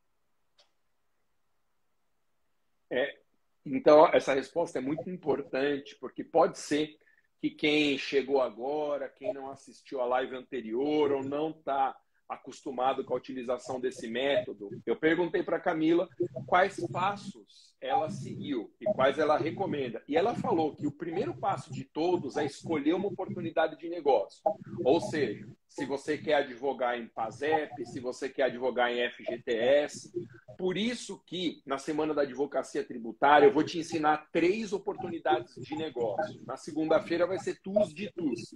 É, 2.89 3.17
então, 3.65 4.07
essa 4.13 4.33
resposta 4.33 4.79
é 4.79 4.81
muito 4.81 5.09
importante, 5.09 5.95
porque 5.99 6.23
pode 6.23 6.59
ser 6.59 6.97
que 7.39 7.49
quem 7.49 7.97
chegou 7.97 8.41
agora, 8.41 9.09
quem 9.09 9.33
não 9.33 9.49
assistiu 9.49 10.01
a 10.01 10.05
live 10.05 10.35
anterior 10.35 11.11
ou 11.11 11.23
não 11.23 11.49
está 11.49 11.95
acostumado 12.31 13.03
com 13.03 13.13
a 13.13 13.17
utilização 13.17 13.79
desse 13.79 14.07
método, 14.07 14.69
eu 14.85 14.95
perguntei 14.95 15.43
para 15.43 15.59
Camila 15.59 16.07
quais 16.47 16.79
passos 16.87 17.71
ela 17.81 18.09
seguiu 18.09 18.71
e 18.79 18.85
quais 18.93 19.17
ela 19.17 19.37
recomenda. 19.37 20.01
E 20.07 20.15
ela 20.15 20.35
falou 20.35 20.75
que 20.75 20.85
o 20.85 20.91
primeiro 20.91 21.33
passo 21.33 21.73
de 21.73 21.83
todos 21.83 22.37
é 22.37 22.45
escolher 22.45 22.93
uma 22.93 23.07
oportunidade 23.07 23.77
de 23.77 23.89
negócio. 23.89 24.41
Ou 24.85 25.01
seja, 25.01 25.47
se 25.67 25.85
você 25.85 26.17
quer 26.17 26.35
advogar 26.35 26.97
em 26.97 27.07
PASEP, 27.07 27.85
se 27.85 27.99
você 27.99 28.29
quer 28.29 28.43
advogar 28.43 28.91
em 28.91 29.09
FGTS. 29.09 30.11
Por 30.57 30.77
isso 30.77 31.23
que 31.25 31.61
na 31.65 31.79
semana 31.79 32.13
da 32.13 32.21
advocacia 32.21 32.83
tributária 32.83 33.47
eu 33.47 33.53
vou 33.53 33.63
te 33.63 33.79
ensinar 33.79 34.29
três 34.31 34.73
oportunidades 34.73 35.55
de 35.55 35.75
negócio. 35.75 36.39
Na 36.45 36.57
segunda-feira 36.57 37.25
vai 37.25 37.39
ser 37.39 37.59
TUS 37.61 37.93
de 37.93 38.11
TUS. 38.11 38.55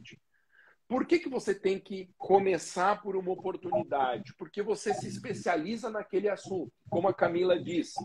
Por 0.88 1.08
que, 1.08 1.18
que 1.18 1.30
você 1.30 1.54
tem 1.54 1.80
que 1.80 2.10
começar 2.18 3.02
por 3.02 3.16
uma 3.16 3.32
oportunidade? 3.32 4.36
Porque 4.38 4.62
você 4.62 4.94
se 4.94 5.08
especializa 5.08 5.90
naquele 5.90 6.30
assunto. 6.30 6.72
Como 6.96 7.10
a 7.10 7.14
Camila 7.14 7.62
disse, 7.62 8.00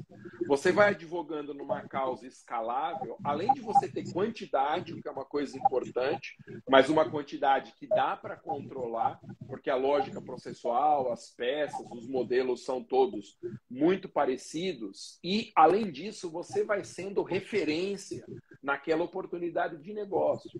você 0.48 0.72
vai 0.72 0.88
advogando 0.88 1.54
numa 1.54 1.80
causa 1.82 2.26
escalável, 2.26 3.16
além 3.22 3.54
de 3.54 3.60
você 3.60 3.88
ter 3.88 4.12
quantidade, 4.12 4.92
o 4.92 5.00
que 5.00 5.06
é 5.06 5.12
uma 5.12 5.24
coisa 5.24 5.56
importante, 5.56 6.36
mas 6.68 6.88
uma 6.88 7.08
quantidade 7.08 7.72
que 7.78 7.86
dá 7.86 8.16
para 8.16 8.34
controlar, 8.34 9.20
porque 9.46 9.70
a 9.70 9.76
lógica 9.76 10.20
processual, 10.20 11.12
as 11.12 11.30
peças, 11.30 11.86
os 11.92 12.08
modelos 12.08 12.64
são 12.64 12.82
todos 12.82 13.38
muito 13.70 14.08
parecidos, 14.08 15.20
e 15.22 15.52
além 15.54 15.92
disso, 15.92 16.28
você 16.28 16.64
vai 16.64 16.82
sendo 16.82 17.22
referência 17.22 18.26
naquela 18.60 19.04
oportunidade 19.04 19.78
de 19.78 19.94
negócio. 19.94 20.50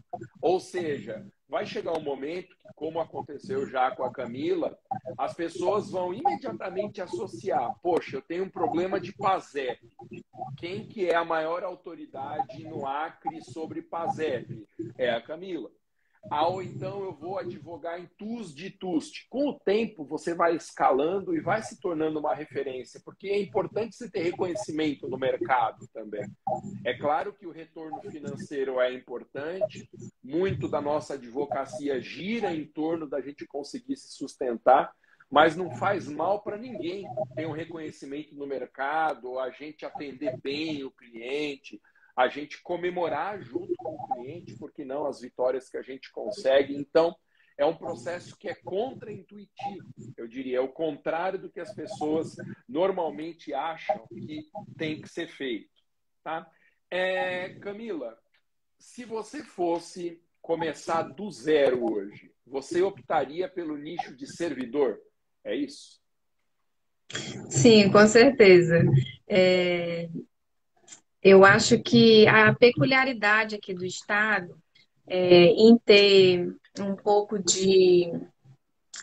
Ou 0.40 0.59
seja, 0.59 1.27
vai 1.49 1.66
chegar 1.66 1.99
um 1.99 2.03
momento 2.03 2.57
que, 2.57 2.69
como 2.75 3.01
aconteceu 3.01 3.69
já 3.69 3.90
com 3.90 4.05
a 4.05 4.12
Camila, 4.12 4.79
as 5.19 5.35
pessoas 5.35 5.90
vão 5.90 6.14
imediatamente 6.14 7.03
associar, 7.03 7.75
poxa, 7.83 8.20
eu 8.21 8.23
tenho 8.23 8.45
um 8.45 8.51
problema 8.51 9.01
de 9.01 9.13
PASEP. 9.13 9.81
Quem 10.59 10.87
que 10.87 11.09
é 11.09 11.17
a 11.17 11.25
maior 11.25 11.65
autoridade 11.65 12.63
no 12.65 12.87
Acre 12.87 13.43
sobre 13.43 13.81
PASEP? 13.81 14.67
É 14.99 15.11
a 15.11 15.23
Camila. 15.23 15.71
Ah, 16.31 16.47
ou 16.47 16.63
então 16.63 17.03
eu 17.03 17.15
vou 17.15 17.39
advogar 17.39 17.99
em 17.99 18.07
TUS 18.19 18.55
de 18.55 18.69
TUST. 18.69 19.27
Com 19.31 19.49
o 19.49 19.59
tempo, 19.59 20.05
você 20.05 20.35
vai 20.35 20.55
escalando 20.55 21.35
e 21.35 21.41
vai 21.41 21.63
se 21.63 21.81
tornando 21.81 22.21
uma 22.21 22.35
referência, 22.35 23.01
porque 23.03 23.29
é 23.29 23.41
importante 23.41 23.97
você 23.97 24.11
ter 24.11 24.25
reconhecimento 24.25 25.09
no 25.09 25.17
mercado 25.17 25.89
também. 25.95 26.29
É 26.85 26.93
claro 26.93 27.33
que 27.33 27.47
o 27.47 27.51
retorno 27.51 28.03
financeiro 28.11 28.79
é 28.81 28.93
importante, 28.93 29.89
muito 30.23 30.69
da 30.69 30.83
nossa 30.83 31.15
advocacia 31.15 31.99
gira 32.03 32.55
em 32.55 32.67
torno 32.67 33.09
da 33.09 33.23
gente 33.23 33.47
conseguir 33.47 33.97
se 33.97 34.13
sustentar, 34.13 34.93
mas 35.31 35.57
não 35.57 35.71
faz 35.77 36.09
mal 36.09 36.43
para 36.43 36.59
ninguém 36.59 37.07
ter 37.37 37.47
um 37.47 37.53
reconhecimento 37.53 38.35
no 38.35 38.47
mercado, 38.47 39.38
a 39.38 39.51
gente 39.51 39.87
atender 39.87 40.37
bem 40.43 40.83
o 40.83 40.90
cliente, 40.90 41.81
a 42.16 42.29
gente 42.29 42.61
comemorar 42.62 43.40
junto 43.40 43.73
com 43.77 43.95
o 43.95 44.09
cliente, 44.09 44.57
porque 44.59 44.85
não 44.85 45.07
as 45.07 45.21
vitórias 45.21 45.71
que 45.71 45.77
a 45.77 45.83
gente 45.83 46.11
consegue. 46.11 46.75
Então, 46.75 47.14
é 47.57 47.64
um 47.64 47.77
processo 47.77 48.37
que 48.37 48.49
é 48.49 48.55
contraintuitivo, 48.55 49.87
eu 50.16 50.27
diria, 50.27 50.59
é 50.59 50.61
o 50.61 50.73
contrário 50.73 51.38
do 51.38 51.51
que 51.51 51.61
as 51.61 51.73
pessoas 51.75 52.35
normalmente 52.69 53.55
acham 53.55 54.07
que 54.09 54.49
tem 54.77 55.01
que 55.01 55.09
ser 55.09 55.29
feito. 55.29 55.71
Tá? 56.25 56.51
É, 56.90 57.51
Camila, 57.61 58.19
se 58.79 59.05
você 59.05 59.45
fosse 59.45 60.21
começar 60.40 61.03
do 61.03 61.31
zero 61.31 61.93
hoje, 61.93 62.35
você 62.47 62.83
optaria 62.83 63.49
pelo 63.49 63.77
nicho 63.77 64.16
de 64.16 64.27
servidor? 64.27 64.99
É 65.44 65.55
isso? 65.55 66.00
Sim, 67.48 67.90
com 67.90 68.07
certeza. 68.07 68.85
É, 69.26 70.09
eu 71.22 71.44
acho 71.44 71.81
que 71.83 72.26
a 72.26 72.55
peculiaridade 72.55 73.57
aqui 73.57 73.74
do 73.74 73.85
Estado 73.85 74.57
é, 75.07 75.46
em 75.46 75.76
ter 75.79 76.55
um 76.79 76.94
pouco 76.94 77.38
de 77.38 78.12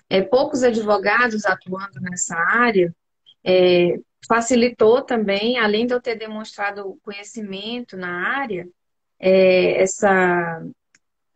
é, 0.09 0.21
poucos 0.21 0.63
advogados 0.63 1.45
atuando 1.45 1.99
nessa 1.99 2.35
área 2.35 2.95
é, 3.43 3.99
facilitou 4.27 5.01
também, 5.01 5.57
além 5.57 5.85
de 5.85 5.93
eu 5.93 6.01
ter 6.01 6.15
demonstrado 6.15 6.97
conhecimento 7.03 7.95
na 7.95 8.37
área, 8.37 8.67
é, 9.19 9.81
essa 9.81 10.63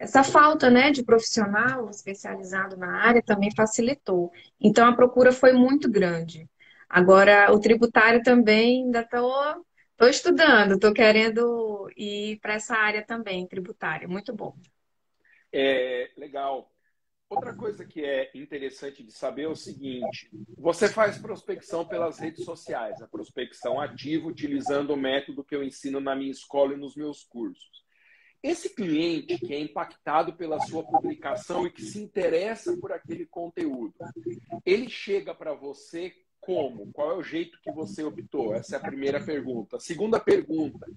essa 0.01 0.23
falta 0.23 0.69
né, 0.69 0.91
de 0.91 1.03
profissional 1.03 1.89
especializado 1.89 2.75
na 2.75 3.01
área 3.01 3.21
também 3.21 3.49
facilitou. 3.55 4.31
Então 4.59 4.87
a 4.87 4.95
procura 4.95 5.31
foi 5.31 5.53
muito 5.53 5.89
grande. 5.89 6.49
Agora, 6.89 7.51
o 7.53 7.59
tributário 7.59 8.21
também 8.21 8.83
ainda 8.83 9.01
estou 9.01 9.63
Estou 10.01 10.09
estudando, 10.09 10.73
estou 10.73 10.91
querendo 10.91 11.87
ir 11.95 12.39
para 12.39 12.55
essa 12.55 12.75
área 12.75 13.05
também, 13.05 13.45
tributária. 13.45 14.07
Muito 14.07 14.33
bom. 14.33 14.57
É, 15.53 16.09
legal. 16.17 16.71
Outra 17.29 17.55
coisa 17.55 17.85
que 17.85 18.03
é 18.03 18.31
interessante 18.33 19.03
de 19.03 19.11
saber 19.11 19.43
é 19.43 19.47
o 19.47 19.55
seguinte: 19.55 20.27
você 20.57 20.89
faz 20.89 21.19
prospecção 21.19 21.85
pelas 21.85 22.17
redes 22.17 22.43
sociais, 22.43 22.99
a 22.99 23.07
prospecção 23.07 23.79
ativa, 23.79 24.27
utilizando 24.27 24.89
o 24.89 24.97
método 24.97 25.43
que 25.43 25.55
eu 25.55 25.63
ensino 25.63 25.99
na 25.99 26.15
minha 26.15 26.31
escola 26.31 26.73
e 26.73 26.77
nos 26.77 26.95
meus 26.95 27.23
cursos. 27.23 27.80
Esse 28.43 28.69
cliente 28.69 29.37
que 29.37 29.53
é 29.53 29.59
impactado 29.59 30.33
pela 30.33 30.59
sua 30.61 30.83
publicação 30.83 31.67
e 31.67 31.71
que 31.71 31.83
se 31.83 32.01
interessa 32.01 32.75
por 32.77 32.91
aquele 32.91 33.25
conteúdo, 33.25 33.93
ele 34.65 34.89
chega 34.89 35.35
para 35.35 35.53
você 35.53 36.13
como? 36.39 36.91
Qual 36.91 37.11
é 37.11 37.15
o 37.15 37.23
jeito 37.23 37.59
que 37.61 37.71
você 37.71 38.03
optou? 38.03 38.55
Essa 38.55 38.75
é 38.75 38.79
a 38.79 38.81
primeira 38.81 39.23
pergunta. 39.23 39.79
Segunda 39.79 40.19
pergunta: 40.19 40.87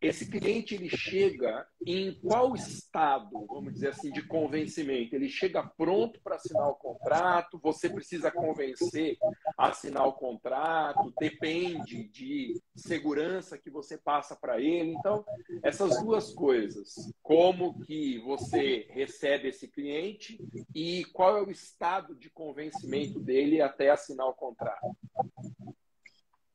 esse 0.00 0.26
cliente 0.30 0.74
ele 0.74 0.88
chega 0.88 1.66
em 1.84 2.18
qual 2.20 2.54
estado, 2.54 3.46
vamos 3.46 3.74
dizer 3.74 3.88
assim, 3.88 4.10
de 4.10 4.22
convencimento? 4.26 5.14
Ele 5.14 5.28
chega 5.28 5.62
pronto 5.62 6.20
para 6.22 6.36
assinar 6.36 6.68
o 6.68 6.74
contrato? 6.74 7.58
Você 7.62 7.88
precisa 7.90 8.30
convencer 8.30 9.18
a 9.45 9.45
assinar 9.56 10.06
o 10.06 10.12
contrato? 10.12 11.12
Depende 11.18 12.04
de 12.08 12.60
segurança 12.74 13.56
que 13.56 13.70
você 13.70 13.96
passa 13.96 14.36
para 14.36 14.60
ele. 14.60 14.92
Então, 14.92 15.24
essas 15.62 16.02
duas 16.02 16.32
coisas, 16.32 17.10
como 17.22 17.80
que 17.80 18.18
você 18.18 18.86
recebe 18.90 19.48
esse 19.48 19.68
cliente 19.68 20.38
e 20.74 21.04
qual 21.06 21.38
é 21.38 21.42
o 21.42 21.50
estado 21.50 22.14
de 22.14 22.28
convencimento 22.28 23.18
dele 23.18 23.62
até 23.62 23.90
assinar 23.90 24.26
o 24.26 24.34
contrato? 24.34 24.96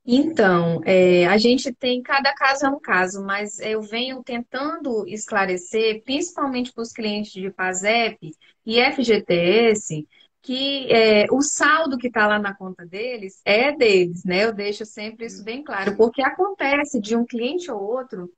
Então, 0.04 0.82
é, 0.84 1.28
a 1.28 1.38
gente 1.38 1.72
tem, 1.72 2.02
cada 2.02 2.34
caso 2.34 2.66
é 2.66 2.70
um 2.70 2.80
caso, 2.80 3.24
mas 3.24 3.60
eu 3.60 3.84
venho 3.84 4.24
tentando 4.24 5.08
esclarecer, 5.08 6.04
principalmente 6.04 6.74
para 6.74 6.82
os 6.82 6.91
clientes 6.91 7.32
de 7.32 7.52
PASEP 7.52 8.36
e 8.66 8.82
FGTS, 8.82 10.08
que 10.42 10.92
é, 10.92 11.26
o 11.32 11.42
saldo 11.42 11.98
que 11.98 12.08
está 12.08 12.28
lá 12.28 12.39
na 12.39 12.54
conta 12.54 12.86
deles 12.86 13.42
é 13.46 13.72
deles, 13.72 14.24
né? 14.24 14.46
Eu 14.46 14.54
deixo 14.54 14.86
sempre 14.86 15.26
isso 15.28 15.44
bem 15.44 15.64
claro, 15.64 15.96
porque 15.96 16.22
acontece 16.22 17.00
de 17.00 17.16
um 17.16 17.26
cliente 17.26 17.70
ou 17.72 17.80
outro 17.82 18.32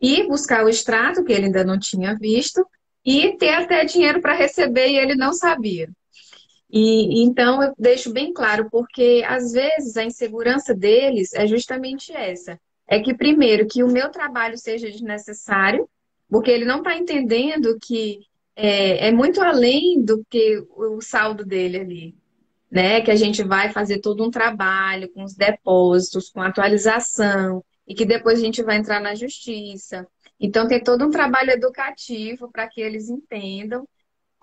ir 0.00 0.28
buscar 0.28 0.64
o 0.64 0.68
extrato 0.68 1.24
que 1.24 1.32
ele 1.32 1.46
ainda 1.46 1.64
não 1.64 1.78
tinha 1.78 2.14
visto 2.14 2.64
e 3.04 3.36
ter 3.36 3.50
até 3.50 3.84
dinheiro 3.84 4.20
para 4.20 4.34
receber 4.34 4.88
e 4.88 4.96
ele 4.96 5.16
não 5.16 5.32
sabia. 5.32 5.90
E 6.70 7.22
então 7.22 7.62
eu 7.62 7.72
deixo 7.78 8.12
bem 8.12 8.32
claro, 8.32 8.68
porque 8.70 9.24
às 9.26 9.52
vezes 9.52 9.96
a 9.96 10.04
insegurança 10.04 10.74
deles 10.74 11.32
é 11.32 11.46
justamente 11.46 12.12
essa. 12.12 12.60
É 12.86 13.00
que, 13.00 13.14
primeiro, 13.14 13.66
que 13.66 13.82
o 13.82 13.88
meu 13.88 14.10
trabalho 14.10 14.56
seja 14.56 14.90
desnecessário, 14.90 15.88
porque 16.28 16.50
ele 16.50 16.64
não 16.64 16.78
está 16.78 16.96
entendendo 16.96 17.78
que 17.80 18.20
é, 18.60 19.06
é, 19.06 19.12
muito 19.12 19.40
além 19.40 20.02
do 20.02 20.24
que 20.28 20.66
o 20.70 21.00
saldo 21.00 21.46
dele 21.46 21.78
ali. 21.78 22.18
Né? 22.68 23.00
Que 23.00 23.12
a 23.12 23.16
gente 23.16 23.44
vai 23.44 23.70
fazer 23.70 24.00
todo 24.00 24.24
um 24.24 24.32
trabalho 24.32 25.08
com 25.10 25.22
os 25.22 25.34
depósitos, 25.34 26.28
com 26.28 26.42
atualização, 26.42 27.64
e 27.86 27.94
que 27.94 28.04
depois 28.04 28.40
a 28.40 28.42
gente 28.42 28.60
vai 28.60 28.76
entrar 28.76 29.00
na 29.00 29.14
justiça. 29.14 30.06
Então, 30.40 30.66
tem 30.66 30.82
todo 30.82 31.06
um 31.06 31.10
trabalho 31.10 31.52
educativo 31.52 32.50
para 32.50 32.66
que 32.66 32.80
eles 32.80 33.08
entendam 33.08 33.86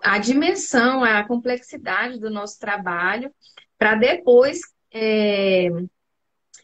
a 0.00 0.18
dimensão, 0.18 1.04
a 1.04 1.22
complexidade 1.24 2.18
do 2.18 2.30
nosso 2.30 2.58
trabalho, 2.58 3.30
para 3.78 3.94
depois 3.96 4.60
é, 4.92 5.68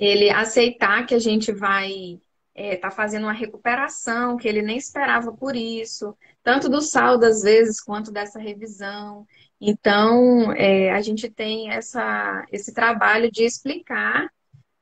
ele 0.01 0.31
aceitar 0.31 1.05
que 1.07 1.15
a 1.15 1.19
gente 1.19 1.53
vai 1.53 2.19
estar 2.55 2.75
é, 2.75 2.77
tá 2.77 2.91
fazendo 2.91 3.25
uma 3.25 3.33
recuperação, 3.33 4.37
que 4.37 4.47
ele 4.47 4.63
nem 4.63 4.77
esperava 4.77 5.33
por 5.33 5.57
isso, 5.57 6.17
tanto 6.43 6.69
do 6.69 6.81
saldo 6.81 7.25
às 7.25 7.43
vezes, 7.43 7.81
quanto 7.81 8.13
dessa 8.13 8.39
revisão. 8.39 9.27
Então, 9.61 10.53
é, 10.53 10.91
a 10.93 11.01
gente 11.01 11.31
tem 11.31 11.71
essa, 11.71 12.45
esse 12.51 12.75
trabalho 12.75 13.31
de 13.31 13.45
explicar 13.45 14.29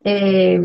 é, 0.04 0.58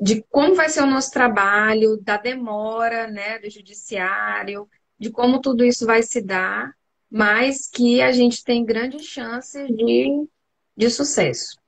de 0.00 0.22
como 0.30 0.54
vai 0.54 0.68
ser 0.68 0.82
o 0.82 0.86
nosso 0.86 1.10
trabalho, 1.10 1.98
da 2.02 2.16
demora 2.16 3.06
né, 3.06 3.38
do 3.38 3.50
judiciário, 3.50 4.68
de 4.98 5.10
como 5.10 5.40
tudo 5.40 5.64
isso 5.64 5.86
vai 5.86 6.02
se 6.02 6.22
dar, 6.22 6.72
mas 7.10 7.68
que 7.68 8.00
a 8.00 8.10
gente 8.10 8.42
tem 8.42 8.64
grandes 8.64 9.04
chances 9.04 9.68
de, 9.68 10.26
de 10.76 10.90
sucesso. 10.90 11.61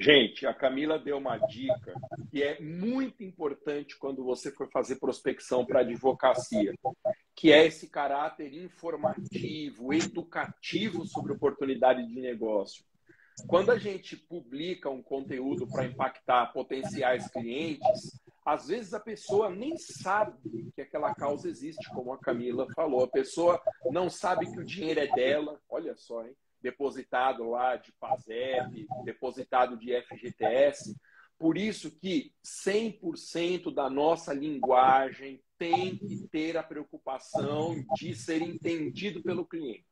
Gente, 0.00 0.46
a 0.46 0.54
Camila 0.54 0.98
deu 0.98 1.18
uma 1.18 1.36
dica 1.36 1.92
que 2.30 2.42
é 2.42 2.58
muito 2.58 3.22
importante 3.22 3.98
quando 3.98 4.24
você 4.24 4.50
for 4.50 4.66
fazer 4.70 4.96
prospecção 4.96 5.66
para 5.66 5.80
advocacia, 5.80 6.72
que 7.36 7.52
é 7.52 7.66
esse 7.66 7.86
caráter 7.86 8.54
informativo, 8.54 9.92
educativo 9.92 11.06
sobre 11.06 11.34
oportunidade 11.34 12.06
de 12.06 12.18
negócio. 12.18 12.82
Quando 13.46 13.72
a 13.72 13.78
gente 13.78 14.16
publica 14.16 14.88
um 14.88 15.02
conteúdo 15.02 15.66
para 15.66 15.84
impactar 15.84 16.46
potenciais 16.46 17.30
clientes, 17.30 18.18
às 18.42 18.68
vezes 18.68 18.94
a 18.94 19.00
pessoa 19.00 19.50
nem 19.50 19.76
sabe 19.76 20.72
que 20.74 20.80
aquela 20.80 21.14
causa 21.14 21.46
existe, 21.46 21.90
como 21.90 22.14
a 22.14 22.18
Camila 22.18 22.66
falou. 22.74 23.04
A 23.04 23.08
pessoa 23.08 23.60
não 23.90 24.08
sabe 24.08 24.50
que 24.50 24.60
o 24.60 24.64
dinheiro 24.64 25.00
é 25.00 25.08
dela, 25.08 25.60
olha 25.68 25.94
só, 25.94 26.26
hein? 26.26 26.34
Depositado 26.62 27.48
lá 27.48 27.76
de 27.76 27.92
PASEP, 27.92 28.86
depositado 29.04 29.76
de 29.76 29.92
FGTS. 30.02 30.96
Por 31.38 31.56
isso 31.56 31.90
que 31.90 32.32
100% 32.44 33.72
da 33.72 33.88
nossa 33.88 34.34
linguagem 34.34 35.42
tem 35.58 35.96
que 35.96 36.28
ter 36.28 36.56
a 36.56 36.62
preocupação 36.62 37.74
de 37.96 38.14
ser 38.14 38.42
entendido 38.42 39.22
pelo 39.22 39.46
cliente. 39.46 39.84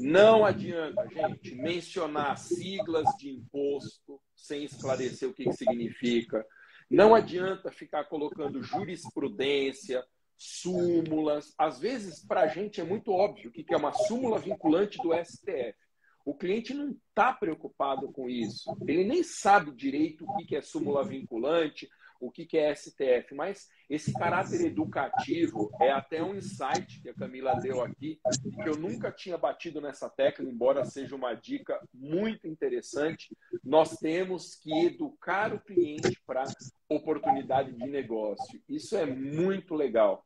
Não 0.00 0.44
adianta, 0.44 1.06
gente, 1.08 1.54
mencionar 1.54 2.36
siglas 2.38 3.06
de 3.18 3.30
imposto 3.30 4.20
sem 4.34 4.64
esclarecer 4.64 5.28
o 5.28 5.34
que, 5.34 5.44
que 5.44 5.52
significa. 5.52 6.44
Não 6.90 7.14
adianta 7.14 7.70
ficar 7.70 8.04
colocando 8.04 8.62
jurisprudência, 8.62 10.04
súmulas. 10.42 11.54
Às 11.56 11.78
vezes, 11.78 12.24
para 12.26 12.42
a 12.42 12.46
gente 12.48 12.80
é 12.80 12.84
muito 12.84 13.12
óbvio 13.12 13.50
o 13.50 13.52
que 13.52 13.64
é 13.72 13.76
uma 13.76 13.92
súmula 13.92 14.38
vinculante 14.38 14.98
do 14.98 15.12
STF. 15.14 15.76
O 16.24 16.34
cliente 16.34 16.74
não 16.74 16.90
está 17.08 17.32
preocupado 17.32 18.10
com 18.12 18.28
isso. 18.28 18.76
Ele 18.86 19.04
nem 19.04 19.22
sabe 19.22 19.72
direito 19.72 20.24
o 20.24 20.36
que 20.46 20.56
é 20.56 20.62
súmula 20.62 21.04
vinculante, 21.04 21.88
o 22.22 22.30
que 22.30 22.56
é 22.56 22.72
STF, 22.72 23.34
mas 23.34 23.68
esse 23.90 24.12
caráter 24.12 24.64
educativo 24.64 25.70
é 25.80 25.90
até 25.90 26.22
um 26.22 26.36
insight 26.36 27.02
que 27.02 27.08
a 27.08 27.14
Camila 27.14 27.54
deu 27.56 27.82
aqui, 27.82 28.20
que 28.62 28.68
eu 28.68 28.76
nunca 28.76 29.10
tinha 29.10 29.36
batido 29.36 29.80
nessa 29.80 30.08
tecla, 30.08 30.48
embora 30.48 30.84
seja 30.84 31.16
uma 31.16 31.34
dica 31.34 31.80
muito 31.92 32.46
interessante. 32.46 33.36
Nós 33.64 33.96
temos 33.96 34.54
que 34.54 34.72
educar 34.86 35.52
o 35.52 35.60
cliente 35.60 36.16
para 36.24 36.44
oportunidade 36.88 37.72
de 37.72 37.86
negócio. 37.90 38.62
Isso 38.68 38.96
é 38.96 39.04
muito 39.04 39.74
legal. 39.74 40.24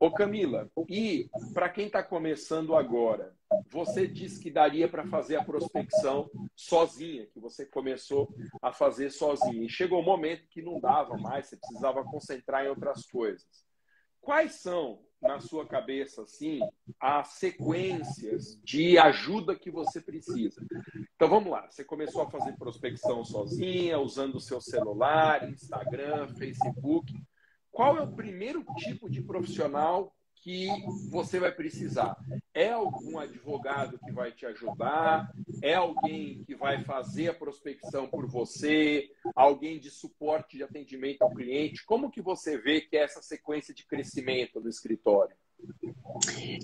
Ô 0.00 0.12
Camila, 0.12 0.70
e 0.88 1.28
para 1.52 1.68
quem 1.68 1.86
está 1.86 2.04
começando 2.04 2.76
agora, 2.76 3.34
você 3.68 4.06
disse 4.06 4.40
que 4.40 4.48
daria 4.48 4.88
para 4.88 5.04
fazer 5.04 5.34
a 5.34 5.44
prospecção 5.44 6.30
sozinha, 6.54 7.26
que 7.26 7.40
você 7.40 7.66
começou 7.66 8.32
a 8.62 8.72
fazer 8.72 9.10
sozinha. 9.10 9.64
E 9.64 9.68
chegou 9.68 10.00
um 10.00 10.04
momento 10.04 10.46
que 10.50 10.62
não 10.62 10.78
dava 10.78 11.16
mais, 11.16 11.46
você 11.46 11.56
precisava 11.56 12.04
concentrar 12.04 12.64
em 12.64 12.68
outras 12.68 13.06
coisas. 13.06 13.66
Quais 14.20 14.52
são, 14.52 15.00
na 15.20 15.40
sua 15.40 15.66
cabeça, 15.66 16.22
assim, 16.22 16.60
as 17.00 17.28
sequências 17.30 18.56
de 18.62 18.96
ajuda 18.98 19.58
que 19.58 19.70
você 19.70 20.00
precisa? 20.00 20.64
Então 21.16 21.28
vamos 21.28 21.50
lá, 21.50 21.68
você 21.68 21.84
começou 21.84 22.22
a 22.22 22.30
fazer 22.30 22.56
prospecção 22.56 23.24
sozinha, 23.24 23.98
usando 23.98 24.36
o 24.36 24.40
seu 24.40 24.60
celular, 24.60 25.50
Instagram, 25.50 26.28
Facebook. 26.36 27.12
Qual 27.70 27.96
é 27.96 28.02
o 28.02 28.12
primeiro 28.12 28.64
tipo 28.76 29.08
de 29.08 29.22
profissional 29.22 30.12
que 30.42 30.68
você 31.10 31.38
vai 31.38 31.52
precisar? 31.52 32.16
É 32.54 32.70
algum 32.70 33.18
advogado 33.18 33.98
que 33.98 34.12
vai 34.12 34.32
te 34.32 34.46
ajudar? 34.46 35.30
É 35.62 35.74
alguém 35.74 36.42
que 36.44 36.54
vai 36.54 36.82
fazer 36.82 37.28
a 37.28 37.34
prospecção 37.34 38.08
por 38.08 38.26
você? 38.26 39.10
Alguém 39.34 39.78
de 39.78 39.90
suporte 39.90 40.56
de 40.56 40.62
atendimento 40.62 41.22
ao 41.22 41.34
cliente? 41.34 41.84
Como 41.84 42.10
que 42.10 42.22
você 42.22 42.56
vê 42.56 42.80
que 42.80 42.96
é 42.96 43.02
essa 43.02 43.22
sequência 43.22 43.74
de 43.74 43.86
crescimento 43.86 44.60
do 44.60 44.68
escritório? 44.68 45.36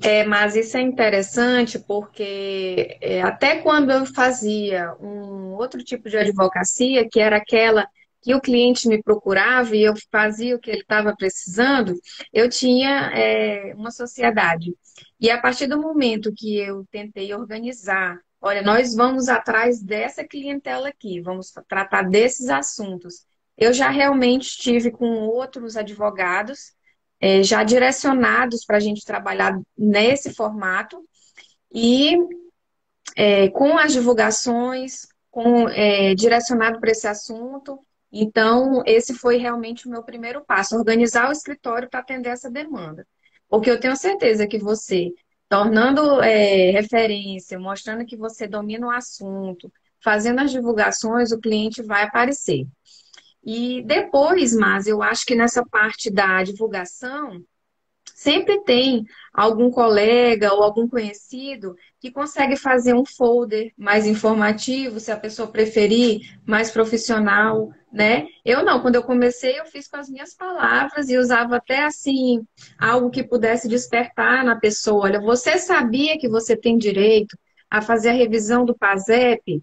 É, 0.03 0.25
mas 0.25 0.55
isso 0.55 0.77
é 0.77 0.81
interessante 0.81 1.79
porque 1.79 2.97
é, 3.01 3.23
até 3.23 3.61
quando 3.61 3.91
eu 3.91 4.07
fazia 4.07 4.95
um 5.01 5.55
outro 5.55 5.83
tipo 5.83 6.09
de 6.09 6.17
advocacia, 6.17 7.09
que 7.11 7.21
era 7.21 7.37
aquela 7.37 7.89
que 8.25 8.35
o 8.35 8.41
cliente 8.41 8.89
me 8.89 9.03
procurava 9.03 9.77
e 9.77 9.83
eu 9.83 9.93
fazia 10.11 10.57
o 10.57 10.59
que 10.59 10.71
ele 10.71 10.81
estava 10.81 11.15
precisando, 11.15 11.95
eu 12.33 12.49
tinha 12.49 13.13
é, 13.15 13.75
uma 13.77 13.91
sociedade. 13.91 14.75
E 15.21 15.31
a 15.31 15.39
partir 15.39 15.67
do 15.67 15.79
momento 15.79 16.33
que 16.35 16.57
eu 16.57 16.87
tentei 16.91 17.35
organizar, 17.35 18.19
olha, 18.41 18.63
nós 18.63 18.95
vamos 18.95 19.29
atrás 19.29 19.83
dessa 19.83 20.25
clientela 20.25 20.89
aqui, 20.89 21.21
vamos 21.21 21.53
tratar 21.69 22.09
desses 22.09 22.49
assuntos. 22.49 23.27
Eu 23.59 23.75
já 23.75 23.91
realmente 23.91 24.45
estive 24.47 24.91
com 24.91 25.07
outros 25.27 25.77
advogados, 25.77 26.73
é, 27.21 27.43
já 27.43 27.63
direcionados 27.63 28.65
para 28.65 28.79
a 28.79 28.81
gente 28.81 29.05
trabalhar 29.05 29.61
nesse 29.77 30.33
formato, 30.33 31.05
e 31.75 32.17
é, 33.15 33.51
com 33.51 33.77
as 33.77 33.93
divulgações, 33.93 35.07
com, 35.31 35.69
é, 35.69 36.15
direcionado 36.15 36.81
para 36.81 36.91
esse 36.91 37.07
assunto, 37.07 37.79
então, 38.17 38.83
esse 38.87 39.13
foi 39.13 39.39
realmente 39.39 39.89
o 39.89 39.91
meu 39.91 40.03
primeiro 40.05 40.45
passo, 40.45 40.77
organizar 40.77 41.29
o 41.29 41.33
escritório 41.33 41.91
para 41.91 41.99
atender 41.99 42.29
essa 42.29 42.49
demanda. 42.49 43.05
Porque 43.49 43.69
eu 43.69 43.81
tenho 43.81 43.97
certeza 43.97 44.47
que 44.47 44.57
você, 44.59 45.13
tornando 45.49 46.23
é, 46.23 46.71
referência, 46.71 47.59
mostrando 47.59 48.07
que 48.07 48.17
você 48.17 48.47
domina 48.47 48.87
o 48.87 48.91
assunto, 48.91 49.71
fazendo 50.01 50.41
as 50.41 50.53
divulgações, 50.53 51.33
o 51.33 51.41
cliente 51.41 51.83
vai 51.83 52.05
aparecer. 52.05 52.65
E 53.43 53.83
depois, 53.83 54.55
mas 54.55 54.87
eu 54.87 55.03
acho 55.03 55.27
que 55.27 55.35
nessa 55.35 55.65
parte 55.67 56.09
da 56.09 56.43
divulgação, 56.45 57.43
sempre 58.15 58.63
tem 58.63 59.05
algum 59.33 59.71
colega 59.71 60.55
ou 60.55 60.63
algum 60.63 60.89
conhecido 60.89 61.75
que 62.01 62.13
consegue 62.13 62.57
fazer 62.57 62.95
um 62.95 63.05
folder 63.05 63.73
mais 63.77 64.07
informativo, 64.07 65.01
se 65.01 65.11
a 65.11 65.17
pessoa 65.17 65.49
preferir, 65.49 66.39
mais 66.47 66.71
profissional, 66.71 67.71
né? 67.93 68.29
Eu 68.45 68.65
não, 68.65 68.81
quando 68.81 68.95
eu 68.95 69.03
comecei, 69.03 69.59
eu 69.59 69.67
fiz 69.67 69.89
com 69.89 69.97
as 69.97 70.09
minhas 70.09 70.35
palavras 70.35 71.11
e 71.11 71.19
usava 71.19 71.57
até 71.57 71.85
assim 71.85 72.47
algo 72.79 73.11
que 73.11 73.25
pudesse 73.25 73.69
despertar 73.69 74.45
na 74.45 74.57
pessoa. 74.57 75.05
Olha, 75.05 75.21
você 75.21 75.59
sabia 75.59 76.17
que 76.17 76.29
você 76.29 76.57
tem 76.57 76.79
direito 76.79 77.37
a 77.69 77.83
fazer 77.83 78.11
a 78.11 78.13
revisão 78.13 78.65
do 78.65 78.77
PASEP? 78.77 79.63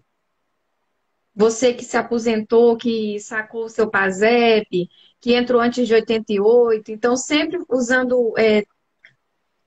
você 1.34 1.72
que 1.72 1.84
se 1.84 1.96
aposentou, 1.96 2.76
que 2.76 3.18
sacou 3.20 3.64
o 3.64 3.68
seu 3.68 3.88
PASEP, 3.88 4.88
que 5.22 5.34
entrou 5.34 5.60
antes 5.60 5.86
de 5.86 5.94
88. 5.94 6.90
Então, 6.90 7.16
sempre 7.16 7.60
usando 7.70 8.34
é, 8.36 8.64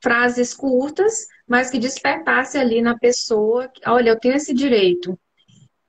frases 0.04 0.54
curtas, 0.54 1.26
mas 1.48 1.72
que 1.72 1.80
despertasse 1.80 2.58
ali 2.58 2.82
na 2.82 3.00
pessoa, 3.00 3.72
olha, 3.88 4.10
eu 4.10 4.20
tenho 4.20 4.36
esse 4.36 4.54
direito. 4.54 5.18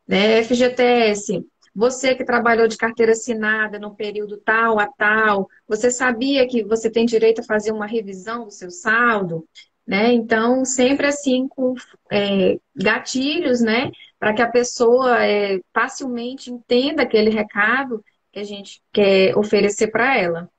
Né? 0.06 0.40
FGTS, 0.44 1.44
você 1.74 2.14
que 2.14 2.24
trabalhou 2.24 2.68
de 2.68 2.76
carteira 2.76 3.10
assinada 3.10 3.76
no 3.76 3.96
período 3.96 4.36
tal 4.36 4.78
a 4.78 4.86
tal, 4.86 5.48
você 5.66 5.90
sabia 5.90 6.46
que 6.46 6.62
você 6.62 6.88
tem 6.88 7.04
direito 7.04 7.40
a 7.40 7.44
fazer 7.44 7.72
uma 7.72 7.86
revisão 7.86 8.44
do 8.44 8.52
seu 8.52 8.70
saldo? 8.70 9.44
Né? 9.84 10.12
Então, 10.12 10.64
sempre 10.64 11.08
assim, 11.08 11.48
com 11.48 11.74
é, 12.10 12.56
gatilhos, 12.74 13.60
né? 13.60 13.90
Para 14.18 14.32
que 14.32 14.42
a 14.42 14.50
pessoa 14.50 15.24
é, 15.24 15.60
facilmente 15.74 16.52
entenda 16.52 17.02
aquele 17.02 17.30
recado 17.30 18.02
que 18.36 18.40
a 18.40 18.44
gente 18.44 18.82
quer 18.92 19.34
oferecer 19.34 19.86
para 19.86 20.14
ela. 20.18 20.50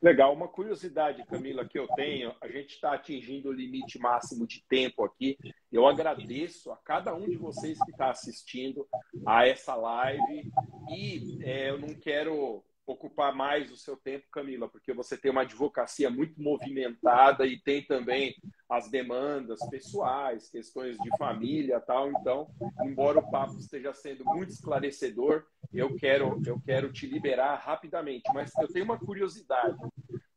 Legal, 0.00 0.32
uma 0.32 0.46
curiosidade, 0.46 1.26
Camila, 1.26 1.64
que 1.64 1.76
eu 1.76 1.88
tenho, 1.88 2.32
a 2.40 2.46
gente 2.46 2.74
está 2.74 2.92
atingindo 2.92 3.48
o 3.48 3.52
limite 3.52 3.98
máximo 3.98 4.46
de 4.46 4.62
tempo 4.68 5.02
aqui. 5.02 5.36
Eu 5.72 5.84
agradeço 5.84 6.70
a 6.70 6.76
cada 6.76 7.12
um 7.12 7.28
de 7.28 7.34
vocês 7.34 7.76
que 7.82 7.90
está 7.90 8.10
assistindo 8.10 8.86
a 9.26 9.48
essa 9.48 9.74
live 9.74 10.48
e 10.88 11.40
é, 11.42 11.70
eu 11.70 11.78
não 11.80 11.92
quero 11.92 12.62
ocupar 12.92 13.34
mais 13.34 13.70
o 13.70 13.76
seu 13.76 13.96
tempo, 13.96 14.26
Camila, 14.32 14.68
porque 14.68 14.92
você 14.92 15.16
tem 15.16 15.30
uma 15.30 15.42
advocacia 15.42 16.08
muito 16.08 16.40
movimentada 16.40 17.46
e 17.46 17.60
tem 17.60 17.84
também 17.84 18.34
as 18.68 18.90
demandas 18.90 19.60
pessoais, 19.68 20.48
questões 20.48 20.96
de 20.98 21.16
família, 21.16 21.80
tal. 21.80 22.10
Então, 22.10 22.48
embora 22.84 23.18
o 23.18 23.30
papo 23.30 23.58
esteja 23.58 23.92
sendo 23.92 24.24
muito 24.24 24.50
esclarecedor, 24.50 25.44
eu 25.72 25.94
quero 25.96 26.40
eu 26.46 26.60
quero 26.64 26.92
te 26.92 27.06
liberar 27.06 27.56
rapidamente, 27.56 28.30
mas 28.32 28.52
eu 28.58 28.68
tenho 28.68 28.84
uma 28.84 28.98
curiosidade. 28.98 29.76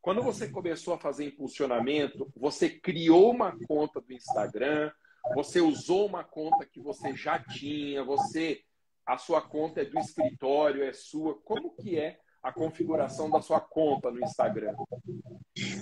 Quando 0.02 0.22
você 0.22 0.50
começou 0.50 0.94
a 0.94 1.00
fazer 1.00 1.26
impulsionamento, 1.26 2.32
você 2.36 2.70
criou 2.70 3.32
uma 3.32 3.56
conta 3.68 4.02
do 4.02 4.12
Instagram, 4.12 4.92
você 5.36 5.62
usou 5.62 6.08
uma 6.08 6.24
conta 6.24 6.66
que 6.66 6.80
você 6.80 7.16
já 7.16 7.40
tinha, 7.40 8.04
você 8.04 8.62
a 9.06 9.18
sua 9.18 9.42
conta 9.42 9.82
é 9.82 9.86
do 9.86 10.00
escritório, 10.00 10.84
é 10.84 10.94
sua. 10.94 11.40
Como 11.42 11.76
que 11.76 12.00
é 12.00 12.20
a 12.42 12.52
configuração 12.52 13.30
da 13.30 13.42
sua 13.42 13.60
conta 13.60 14.10
no 14.12 14.20
Instagram? 14.24 14.74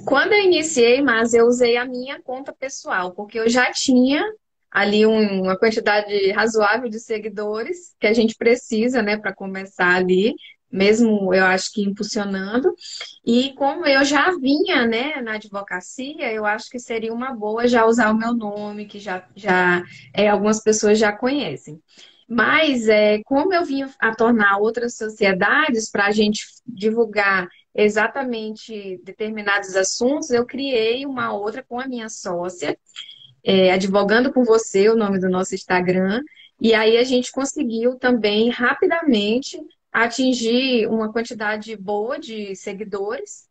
Quando 0.05 0.33
eu 0.33 0.41
iniciei, 0.41 1.01
mas 1.01 1.33
eu 1.33 1.45
usei 1.45 1.77
a 1.77 1.85
minha 1.85 2.21
conta 2.21 2.51
pessoal, 2.51 3.13
porque 3.13 3.39
eu 3.39 3.49
já 3.49 3.71
tinha 3.71 4.23
ali 4.71 5.05
um, 5.05 5.43
uma 5.43 5.57
quantidade 5.57 6.31
razoável 6.31 6.89
de 6.89 6.99
seguidores 6.99 7.95
que 7.99 8.07
a 8.07 8.13
gente 8.13 8.35
precisa, 8.35 9.01
né, 9.01 9.17
para 9.17 9.33
começar 9.33 9.95
ali, 9.95 10.35
mesmo 10.71 11.33
eu 11.33 11.43
acho 11.45 11.71
que 11.73 11.81
impulsionando. 11.81 12.71
E 13.25 13.53
como 13.55 13.85
eu 13.85 14.03
já 14.05 14.31
vinha, 14.37 14.85
né, 14.85 15.21
na 15.21 15.33
advocacia, 15.33 16.31
eu 16.31 16.45
acho 16.45 16.69
que 16.69 16.77
seria 16.77 17.13
uma 17.13 17.33
boa 17.33 17.67
já 17.67 17.85
usar 17.85 18.11
o 18.11 18.17
meu 18.17 18.33
nome, 18.33 18.85
que 18.85 18.99
já, 18.99 19.27
já 19.35 19.83
é, 20.13 20.27
algumas 20.29 20.61
pessoas 20.61 20.99
já 20.99 21.11
conhecem. 21.11 21.81
Mas, 22.29 22.87
é, 22.87 23.23
como 23.23 23.51
eu 23.51 23.65
vim 23.65 23.83
a 23.97 24.13
tornar 24.13 24.59
outras 24.59 24.95
sociedades 24.95 25.89
para 25.89 26.05
a 26.05 26.11
gente 26.11 26.45
divulgar 26.63 27.49
exatamente 27.73 29.01
determinados 29.03 29.75
assuntos, 29.75 30.29
eu 30.29 30.45
criei 30.45 31.07
uma 31.07 31.33
outra 31.33 31.65
com 31.67 31.79
a 31.79 31.87
minha 31.87 32.07
sócia, 32.07 32.77
é, 33.43 33.71
Advogando 33.71 34.31
com 34.31 34.43
Você, 34.43 34.87
o 34.89 34.95
nome 34.95 35.17
do 35.19 35.27
nosso 35.27 35.55
Instagram, 35.55 36.21
e 36.61 36.75
aí 36.75 36.97
a 36.97 37.03
gente 37.03 37.31
conseguiu 37.31 37.95
também 37.95 38.51
rapidamente 38.51 39.59
atingir 39.91 40.87
uma 40.87 41.11
quantidade 41.11 41.75
boa 41.75 42.19
de 42.19 42.55
seguidores 42.55 43.49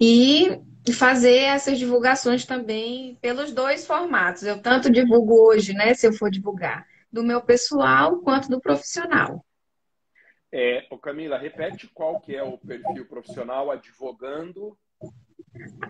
e 0.00 0.58
fazer 0.94 1.36
essas 1.42 1.78
divulgações 1.78 2.44
também 2.44 3.16
pelos 3.20 3.52
dois 3.52 3.86
formatos. 3.86 4.42
Eu 4.42 4.58
tanto 4.58 4.90
divulgo 4.90 5.34
hoje, 5.46 5.72
né, 5.74 5.94
se 5.94 6.08
eu 6.08 6.12
for 6.12 6.28
divulgar 6.28 6.84
do 7.16 7.24
meu 7.24 7.40
pessoal 7.40 8.18
quanto 8.20 8.50
do 8.50 8.60
profissional. 8.60 9.42
É, 10.52 10.86
ô 10.90 10.98
Camila, 10.98 11.38
repete 11.38 11.88
qual 11.88 12.20
que 12.20 12.36
é 12.36 12.42
o 12.42 12.58
perfil 12.58 13.06
profissional 13.06 13.70
advogando. 13.70 14.76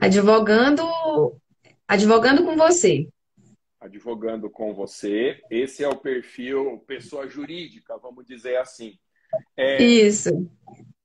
Advogando, 0.01 0.85
advogando 1.87 2.45
com 2.45 2.57
você. 2.57 3.09
Advogando 3.81 4.49
com 4.49 4.73
você. 4.73 5.43
Esse 5.51 5.83
é 5.83 5.89
o 5.89 5.97
perfil 5.97 6.79
pessoa 6.87 7.29
jurídica, 7.29 7.99
vamos 7.99 8.25
dizer 8.25 8.57
assim. 8.59 8.97
É, 9.57 9.83
Isso. 9.83 10.31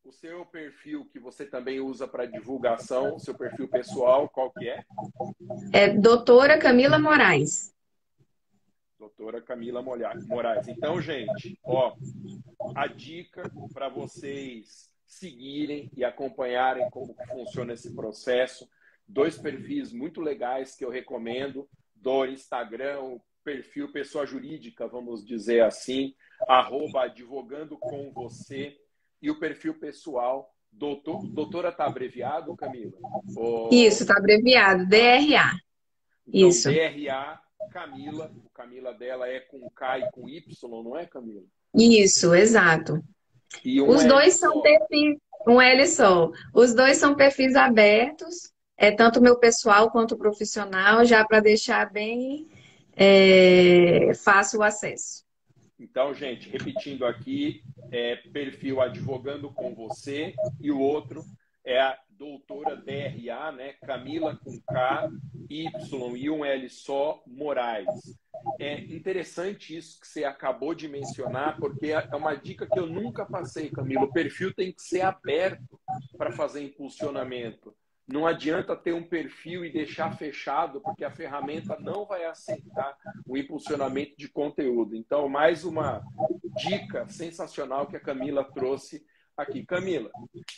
O 0.05 0.11
seu 0.11 0.45
perfil 0.45 1.05
que 1.05 1.19
você 1.19 1.45
também 1.45 1.79
usa 1.79 2.07
para 2.07 2.27
divulgação, 2.27 3.17
seu 3.17 3.33
perfil 3.33 3.67
pessoal, 3.67 4.29
qual 4.29 4.51
que 4.51 4.69
é? 4.69 4.83
É 5.73 5.89
doutora 5.89 6.59
Camila 6.59 6.99
Moraes 6.99 7.73
doutora 9.01 9.41
Camila 9.41 9.81
Moraes. 9.81 10.67
Então, 10.67 11.01
gente, 11.01 11.59
ó, 11.63 11.95
a 12.75 12.85
dica 12.85 13.51
para 13.73 13.89
vocês 13.89 14.91
seguirem 15.07 15.89
e 15.97 16.05
acompanharem 16.05 16.87
como 16.91 17.15
funciona 17.31 17.73
esse 17.73 17.95
processo. 17.95 18.69
Dois 19.07 19.39
perfis 19.39 19.91
muito 19.91 20.21
legais 20.21 20.75
que 20.75 20.85
eu 20.85 20.91
recomendo 20.91 21.67
do 21.95 22.27
Instagram, 22.27 22.99
o 23.01 23.21
perfil 23.43 23.91
pessoa 23.91 24.23
jurídica, 24.23 24.87
vamos 24.87 25.25
dizer 25.25 25.63
assim, 25.63 26.13
arroba 26.47 27.05
advogando 27.05 27.79
com 27.79 28.11
você, 28.11 28.77
e 29.19 29.31
o 29.31 29.39
perfil 29.39 29.79
pessoal, 29.79 30.53
doutor, 30.71 31.27
doutora 31.27 31.71
tá 31.71 31.85
abreviado, 31.85 32.55
Camila? 32.55 32.93
Isso, 33.71 34.05
tá 34.05 34.15
abreviado, 34.15 34.87
DRA. 34.87 35.51
Então, 36.27 36.49
Isso. 36.49 36.69
DRA 36.69 37.41
Camila. 37.69 38.31
O 38.45 38.49
Camila 38.49 38.93
dela 38.93 39.27
é 39.27 39.39
com 39.39 39.69
K 39.69 39.99
e 39.99 40.11
com 40.11 40.27
Y, 40.27 40.83
não 40.83 40.97
é, 40.97 41.05
Camila? 41.05 41.43
Isso, 41.73 42.33
exato. 42.33 43.03
Um 43.65 43.89
Os 43.89 44.05
dois 44.05 44.35
são 44.35 44.61
perfis, 44.61 45.17
um 45.47 45.61
L 45.61 45.87
só. 45.87 46.31
Os 46.53 46.73
dois 46.73 46.97
são 46.97 47.15
perfis 47.15 47.55
abertos, 47.55 48.51
é 48.77 48.91
tanto 48.91 49.21
meu 49.21 49.37
pessoal 49.37 49.91
quanto 49.91 50.17
profissional, 50.17 51.05
já 51.05 51.25
para 51.25 51.39
deixar 51.39 51.91
bem 51.91 52.47
é, 52.95 54.13
fácil 54.15 54.59
o 54.59 54.63
acesso. 54.63 55.23
Então, 55.79 56.13
gente, 56.13 56.47
repetindo 56.49 57.05
aqui, 57.05 57.63
é 57.91 58.15
perfil 58.15 58.79
advogando 58.79 59.51
com 59.51 59.73
você 59.73 60.33
e 60.59 60.71
o 60.71 60.79
outro 60.79 61.23
é 61.65 61.79
a 61.79 61.97
doutora 62.09 62.75
DRA, 62.75 63.51
né? 63.51 63.73
Camila 63.83 64.39
com 64.43 64.59
K, 64.61 65.09
Y 65.51 66.17
e 66.17 66.29
um 66.29 66.45
L 66.45 66.69
só, 66.69 67.21
Moraes. 67.27 67.87
É 68.59 68.79
interessante 68.79 69.75
isso 69.75 69.99
que 69.99 70.07
você 70.07 70.23
acabou 70.23 70.73
de 70.73 70.87
mencionar, 70.87 71.57
porque 71.57 71.91
é 71.91 72.15
uma 72.15 72.33
dica 72.35 72.65
que 72.65 72.79
eu 72.79 72.87
nunca 72.87 73.25
passei, 73.25 73.69
Camila. 73.69 74.05
O 74.05 74.13
perfil 74.13 74.53
tem 74.53 74.71
que 74.71 74.81
ser 74.81 75.01
aberto 75.01 75.79
para 76.17 76.31
fazer 76.31 76.63
impulsionamento. 76.63 77.75
Não 78.07 78.25
adianta 78.25 78.75
ter 78.75 78.93
um 78.93 79.03
perfil 79.03 79.63
e 79.63 79.71
deixar 79.71 80.17
fechado, 80.17 80.81
porque 80.81 81.03
a 81.03 81.11
ferramenta 81.11 81.77
não 81.79 82.05
vai 82.05 82.25
aceitar 82.25 82.97
o 83.27 83.37
impulsionamento 83.37 84.15
de 84.17 84.27
conteúdo. 84.27 84.95
Então, 84.95 85.29
mais 85.29 85.63
uma 85.63 86.01
dica 86.57 87.07
sensacional 87.07 87.87
que 87.87 87.95
a 87.95 88.01
Camila 88.01 88.43
trouxe 88.43 89.05
aqui. 89.37 89.65
Camila, 89.65 90.11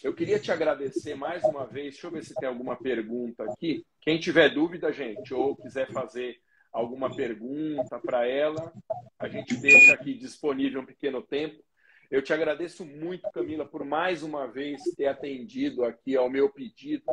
eu 0.03 0.13
queria 0.13 0.39
te 0.39 0.51
agradecer 0.51 1.15
mais 1.15 1.43
uma 1.43 1.65
vez. 1.65 1.93
Deixa 1.93 2.07
eu 2.07 2.11
ver 2.11 2.23
se 2.23 2.33
tem 2.35 2.47
alguma 2.47 2.75
pergunta 2.75 3.43
aqui. 3.43 3.85
Quem 4.01 4.19
tiver 4.19 4.49
dúvida, 4.49 4.91
gente, 4.91 5.33
ou 5.33 5.55
quiser 5.55 5.91
fazer 5.91 6.39
alguma 6.71 7.15
pergunta 7.15 7.99
para 7.99 8.27
ela, 8.27 8.73
a 9.19 9.27
gente 9.27 9.55
deixa 9.57 9.93
aqui 9.93 10.15
disponível 10.15 10.81
um 10.81 10.85
pequeno 10.85 11.21
tempo. 11.21 11.63
Eu 12.09 12.21
te 12.21 12.33
agradeço 12.33 12.85
muito, 12.85 13.29
Camila, 13.31 13.65
por 13.65 13.85
mais 13.85 14.23
uma 14.23 14.47
vez 14.47 14.81
ter 14.95 15.07
atendido 15.07 15.83
aqui 15.83 16.15
ao 16.15 16.29
meu 16.29 16.49
pedido. 16.49 17.03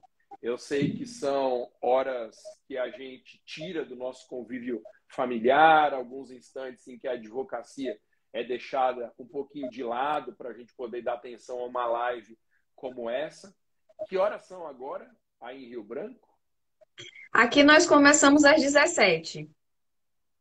Eu 0.43 0.57
sei 0.57 0.93
que 0.93 1.07
são 1.07 1.71
horas 1.83 2.37
que 2.67 2.77
a 2.79 2.91
gente 2.91 3.41
tira 3.45 3.85
do 3.85 3.95
nosso 3.95 4.27
convívio 4.27 4.83
familiar, 5.09 5.93
alguns 5.93 6.31
instantes 6.31 6.89
em 6.89 6.99
que 6.99 7.07
a 7.07 7.13
advocacia 7.13 7.99
é 8.33 8.45
deixada 8.45 9.13
um 9.19 9.27
pouquinho 9.27 9.69
de 9.71 9.83
lado 9.83 10.35
para 10.35 10.51
a 10.51 10.53
gente 10.53 10.75
poder 10.75 11.03
dar 11.03 11.15
atenção 11.15 11.61
a 11.61 11.67
uma 11.67 11.87
live 11.87 12.39
como 12.75 13.11
essa. 13.11 13.55
Que 14.09 14.17
horas 14.17 14.47
são 14.47 14.67
agora 14.67 15.09
aí 15.41 15.65
em 15.65 15.69
Rio 15.69 15.83
Branco? 15.83 16.29
Aqui 17.33 17.63
nós 17.63 17.87
começamos 17.87 18.45
às 18.45 18.61
17. 18.61 19.51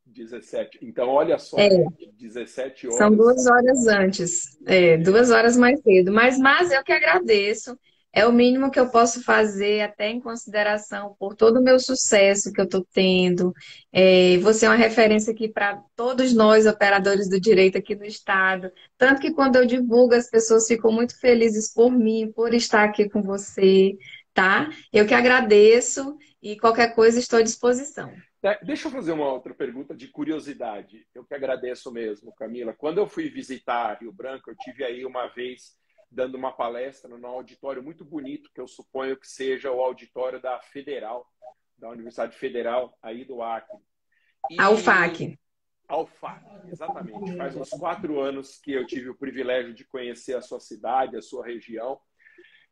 17. 0.05 0.79
Então, 0.81 1.07
olha 1.07 1.37
só, 1.37 1.57
é. 1.57 1.69
17 2.13 2.87
horas. 2.87 2.97
São 2.97 3.15
duas 3.15 3.45
horas 3.45 3.87
antes, 3.87 4.57
é, 4.65 4.97
duas 4.97 5.29
horas 5.29 5.55
mais 5.55 5.79
cedo. 5.81 6.11
Mas, 6.11 6.39
mas 6.39 6.71
eu 6.71 6.83
que 6.83 6.91
agradeço. 6.91 7.79
É 8.11 8.25
o 8.25 8.31
mínimo 8.31 8.71
que 8.71 8.79
eu 8.79 8.89
posso 8.89 9.23
fazer, 9.23 9.81
até 9.81 10.09
em 10.09 10.19
consideração 10.19 11.15
por 11.19 11.35
todo 11.35 11.59
o 11.59 11.63
meu 11.63 11.79
sucesso 11.79 12.51
que 12.51 12.59
eu 12.59 12.65
estou 12.65 12.85
tendo. 12.91 13.53
É, 13.91 14.37
você 14.39 14.65
é 14.65 14.69
uma 14.69 14.75
referência 14.75 15.31
aqui 15.31 15.47
para 15.47 15.81
todos 15.95 16.33
nós, 16.33 16.65
operadores 16.65 17.29
do 17.29 17.39
direito 17.39 17.77
aqui 17.77 17.95
no 17.95 18.05
Estado. 18.05 18.71
Tanto 18.97 19.21
que 19.21 19.31
quando 19.31 19.57
eu 19.57 19.65
divulgo, 19.65 20.15
as 20.15 20.29
pessoas 20.29 20.67
ficam 20.67 20.91
muito 20.91 21.19
felizes 21.19 21.71
por 21.73 21.91
mim, 21.91 22.31
por 22.35 22.53
estar 22.53 22.83
aqui 22.83 23.07
com 23.07 23.21
você, 23.21 23.95
tá? 24.33 24.69
Eu 24.91 25.05
que 25.05 25.13
agradeço 25.13 26.17
e 26.41 26.57
qualquer 26.57 26.95
coisa 26.95 27.19
estou 27.19 27.39
à 27.39 27.43
disposição. 27.43 28.11
É, 28.41 28.57
deixa 28.63 28.87
eu 28.87 28.91
fazer 28.91 29.11
uma 29.11 29.31
outra 29.31 29.53
pergunta 29.53 29.93
de 29.93 30.07
curiosidade. 30.07 31.05
Eu 31.13 31.25
que 31.25 31.33
agradeço 31.33 31.91
mesmo, 31.91 32.33
Camila. 32.33 32.73
Quando 32.73 32.97
eu 32.99 33.05
fui 33.05 33.29
visitar 33.29 33.97
Rio 33.99 34.13
Branco, 34.13 34.49
eu 34.49 34.55
tive 34.55 34.83
aí 34.83 35.05
uma 35.05 35.27
vez 35.27 35.77
dando 36.11 36.35
uma 36.35 36.51
palestra 36.51 37.09
num 37.09 37.27
auditório 37.27 37.83
muito 37.83 38.03
bonito, 38.03 38.51
que 38.53 38.61
eu 38.61 38.67
suponho 38.67 39.17
que 39.17 39.27
seja 39.27 39.71
o 39.71 39.81
auditório 39.81 40.41
da 40.41 40.59
Federal, 40.59 41.27
da 41.77 41.89
Universidade 41.89 42.37
Federal 42.37 42.97
aí 43.01 43.23
do 43.23 43.41
Acre. 43.41 43.77
E... 44.49 44.59
A 44.59 44.69
UFAC. 44.69 45.39
A 45.87 45.99
UFAC, 45.99 46.43
exatamente. 46.67 47.35
Faz 47.35 47.55
uns 47.55 47.69
quatro 47.69 48.19
anos 48.19 48.57
que 48.57 48.71
eu 48.71 48.85
tive 48.85 49.09
o 49.09 49.17
privilégio 49.17 49.73
de 49.73 49.85
conhecer 49.85 50.35
a 50.35 50.41
sua 50.41 50.59
cidade, 50.59 51.17
a 51.17 51.21
sua 51.21 51.45
região. 51.45 51.99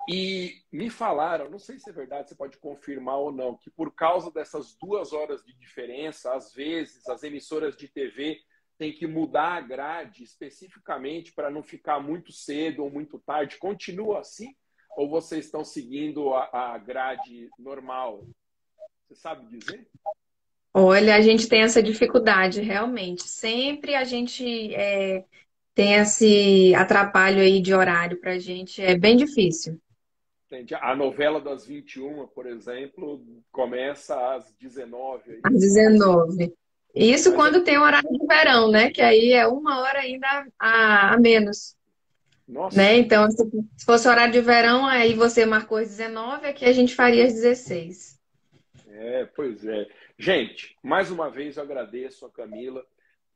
E 0.09 0.61
me 0.71 0.89
falaram, 0.89 1.49
não 1.49 1.59
sei 1.59 1.77
se 1.79 1.89
é 1.89 1.93
verdade, 1.93 2.29
você 2.29 2.35
pode 2.35 2.57
confirmar 2.59 3.17
ou 3.17 3.31
não, 3.31 3.57
que 3.57 3.69
por 3.69 3.93
causa 3.93 4.31
dessas 4.31 4.77
duas 4.77 5.11
horas 5.11 5.43
de 5.43 5.53
diferença, 5.57 6.33
às 6.33 6.53
vezes 6.53 7.07
as 7.09 7.23
emissoras 7.23 7.75
de 7.75 7.87
TV 7.89 8.39
tem 8.77 8.93
que 8.93 9.07
mudar 9.07 9.57
a 9.57 9.61
grade 9.61 10.23
especificamente 10.23 11.33
para 11.33 11.49
não 11.49 11.63
ficar 11.63 11.99
muito 11.99 12.31
cedo 12.31 12.83
ou 12.83 12.91
muito 12.91 13.19
tarde? 13.19 13.57
Continua 13.57 14.19
assim? 14.19 14.55
Ou 14.95 15.09
vocês 15.09 15.45
estão 15.45 15.63
seguindo 15.63 16.33
a, 16.33 16.73
a 16.73 16.77
grade 16.77 17.49
normal? 17.57 18.25
Você 19.07 19.15
sabe 19.15 19.57
dizer? 19.57 19.87
Olha, 20.73 21.15
a 21.15 21.21
gente 21.21 21.47
tem 21.47 21.61
essa 21.61 21.81
dificuldade, 21.81 22.61
realmente. 22.61 23.23
Sempre 23.23 23.95
a 23.95 24.03
gente 24.03 24.73
é, 24.75 25.25
tem 25.73 25.95
esse 25.95 26.73
atrapalho 26.75 27.41
aí 27.41 27.61
de 27.61 27.73
horário 27.73 28.19
para 28.19 28.33
a 28.33 28.39
gente, 28.39 28.81
é 28.81 28.97
bem 28.97 29.15
difícil. 29.15 29.79
Entendi. 30.47 30.75
A 30.75 30.95
novela 30.95 31.41
das 31.41 31.65
21, 31.65 32.27
por 32.27 32.45
exemplo, 32.45 33.21
começa 33.51 34.35
às 34.35 34.51
19. 34.53 35.31
Aí. 35.31 35.41
Às 35.43 35.53
19. 35.53 36.53
Isso 36.97 37.33
quando 37.33 37.63
tem 37.63 37.77
horário 37.77 38.09
de 38.09 38.25
verão, 38.25 38.71
né? 38.71 38.89
Que 38.89 39.01
aí 39.01 39.33
é 39.33 39.47
uma 39.47 39.81
hora 39.81 39.99
ainda 39.99 40.47
a, 40.59 41.13
a 41.13 41.17
menos. 41.17 41.77
Nossa. 42.47 42.77
Né? 42.77 42.97
Então, 42.97 43.29
se 43.29 43.85
fosse 43.85 44.07
horário 44.07 44.31
de 44.31 44.41
verão, 44.41 44.85
aí 44.85 45.13
você 45.13 45.45
marcou 45.45 45.77
às 45.77 45.89
19, 45.89 46.47
aqui 46.47 46.65
a 46.65 46.71
gente 46.71 46.95
faria 46.95 47.25
às 47.25 47.33
16. 47.33 48.17
É, 48.87 49.25
pois 49.35 49.65
é. 49.65 49.87
Gente, 50.17 50.75
mais 50.81 51.11
uma 51.11 51.29
vez 51.29 51.57
eu 51.57 51.63
agradeço 51.63 52.25
a 52.25 52.31
Camila 52.31 52.85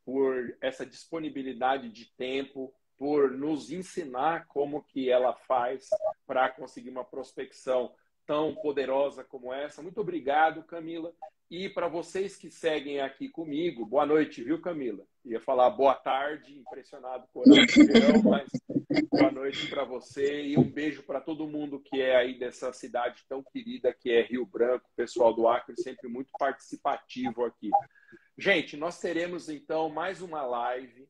por 0.03 0.55
essa 0.61 0.85
disponibilidade 0.85 1.89
de 1.89 2.05
tempo, 2.17 2.73
por 2.97 3.31
nos 3.31 3.71
ensinar 3.71 4.47
como 4.47 4.83
que 4.83 5.09
ela 5.09 5.33
faz 5.33 5.89
para 6.25 6.49
conseguir 6.49 6.89
uma 6.89 7.03
prospecção 7.03 7.93
tão 8.31 8.55
poderosa 8.55 9.25
como 9.25 9.53
essa. 9.53 9.81
Muito 9.81 9.99
obrigado, 9.99 10.63
Camila. 10.63 11.13
E 11.49 11.67
para 11.67 11.89
vocês 11.89 12.37
que 12.37 12.49
seguem 12.49 13.01
aqui 13.01 13.27
comigo, 13.27 13.85
boa 13.85 14.05
noite, 14.05 14.41
viu, 14.41 14.61
Camila? 14.61 15.03
Ia 15.25 15.41
falar 15.41 15.69
boa 15.71 15.95
tarde, 15.95 16.57
impressionado 16.57 17.27
com 17.33 17.41
o 17.41 17.43
verão, 17.43 18.23
mas 18.23 18.49
boa 19.11 19.31
noite 19.31 19.67
para 19.67 19.83
você 19.83 20.43
e 20.45 20.57
um 20.57 20.63
beijo 20.63 21.03
para 21.03 21.19
todo 21.19 21.45
mundo 21.45 21.81
que 21.81 22.01
é 22.01 22.15
aí 22.15 22.39
dessa 22.39 22.71
cidade 22.71 23.21
tão 23.27 23.43
querida 23.43 23.93
que 23.93 24.09
é 24.09 24.21
Rio 24.21 24.45
Branco, 24.45 24.89
pessoal 24.95 25.33
do 25.33 25.45
Acre, 25.45 25.75
sempre 25.75 26.07
muito 26.07 26.31
participativo 26.39 27.43
aqui. 27.43 27.69
Gente, 28.37 28.77
nós 28.77 28.97
teremos 28.97 29.49
então 29.49 29.89
mais 29.89 30.21
uma 30.21 30.41
live 30.43 31.05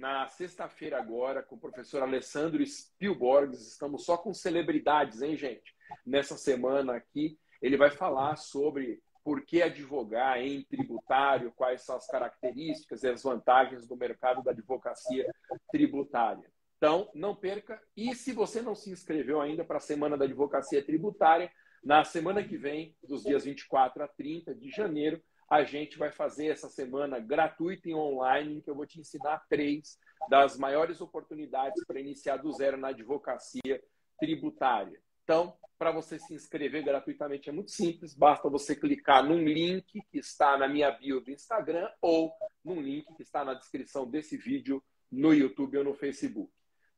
na 0.00 0.26
sexta-feira 0.26 0.98
agora 0.98 1.40
com 1.40 1.54
o 1.54 1.60
professor 1.60 2.02
Alessandro 2.02 2.66
Spielborgs. 2.66 3.60
Estamos 3.60 4.04
só 4.04 4.16
com 4.16 4.34
celebridades, 4.34 5.22
hein, 5.22 5.36
gente? 5.36 5.73
Nessa 6.04 6.36
semana 6.36 6.94
aqui, 6.94 7.38
ele 7.60 7.76
vai 7.76 7.90
falar 7.90 8.36
sobre 8.36 9.02
por 9.24 9.44
que 9.44 9.62
advogar 9.62 10.38
em 10.38 10.62
tributário, 10.64 11.52
quais 11.56 11.82
são 11.82 11.96
as 11.96 12.06
características 12.06 13.02
e 13.02 13.08
as 13.08 13.22
vantagens 13.22 13.88
do 13.88 13.96
mercado 13.96 14.42
da 14.42 14.50
advocacia 14.50 15.26
tributária. 15.72 16.44
Então, 16.76 17.10
não 17.14 17.34
perca. 17.34 17.80
E 17.96 18.14
se 18.14 18.32
você 18.32 18.60
não 18.60 18.74
se 18.74 18.90
inscreveu 18.90 19.40
ainda 19.40 19.64
para 19.64 19.78
a 19.78 19.80
Semana 19.80 20.18
da 20.18 20.26
Advocacia 20.26 20.84
Tributária, 20.84 21.50
na 21.82 22.04
semana 22.04 22.44
que 22.44 22.58
vem, 22.58 22.94
dos 23.02 23.22
dias 23.22 23.44
24 23.44 24.02
a 24.02 24.08
30 24.08 24.54
de 24.54 24.70
janeiro, 24.70 25.22
a 25.50 25.64
gente 25.64 25.96
vai 25.96 26.10
fazer 26.10 26.48
essa 26.48 26.68
semana 26.68 27.18
gratuita 27.18 27.88
e 27.88 27.94
online, 27.94 28.60
que 28.60 28.68
eu 28.68 28.74
vou 28.74 28.86
te 28.86 29.00
ensinar 29.00 29.44
três 29.48 29.98
das 30.28 30.58
maiores 30.58 31.00
oportunidades 31.00 31.82
para 31.86 32.00
iniciar 32.00 32.38
do 32.38 32.52
zero 32.52 32.76
na 32.76 32.88
advocacia 32.88 33.82
tributária. 34.18 34.98
Então, 35.22 35.56
para 35.78 35.90
você 35.90 36.18
se 36.18 36.34
inscrever 36.34 36.84
gratuitamente 36.84 37.48
é 37.48 37.52
muito 37.52 37.70
simples, 37.70 38.14
basta 38.14 38.48
você 38.48 38.74
clicar 38.74 39.24
num 39.24 39.42
link 39.44 40.00
que 40.10 40.18
está 40.18 40.56
na 40.56 40.68
minha 40.68 40.90
bio 40.90 41.20
do 41.20 41.30
Instagram 41.30 41.88
ou 42.00 42.32
num 42.64 42.80
link 42.80 43.06
que 43.14 43.22
está 43.22 43.44
na 43.44 43.54
descrição 43.54 44.08
desse 44.08 44.36
vídeo 44.36 44.82
no 45.10 45.32
YouTube 45.32 45.78
ou 45.78 45.84
no 45.84 45.94
Facebook. 45.94 46.50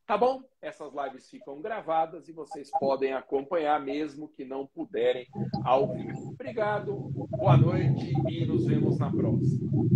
Tá 0.07 0.17
bom? 0.17 0.41
Essas 0.63 0.93
lives 0.95 1.29
ficam 1.29 1.61
gravadas 1.61 2.29
e 2.29 2.33
vocês 2.33 2.71
podem 2.79 3.13
acompanhar 3.13 3.81
mesmo 3.85 4.29
que 4.29 4.45
não 4.45 4.65
puderem 4.65 5.27
ao 5.65 5.93
vivo. 5.93 6.31
Obrigado, 6.31 7.11
boa 7.31 7.57
noite 7.57 8.13
e 8.29 8.47
nos 8.47 8.67
vemos 8.67 8.99
na 8.99 9.11
próxima. 9.11 9.77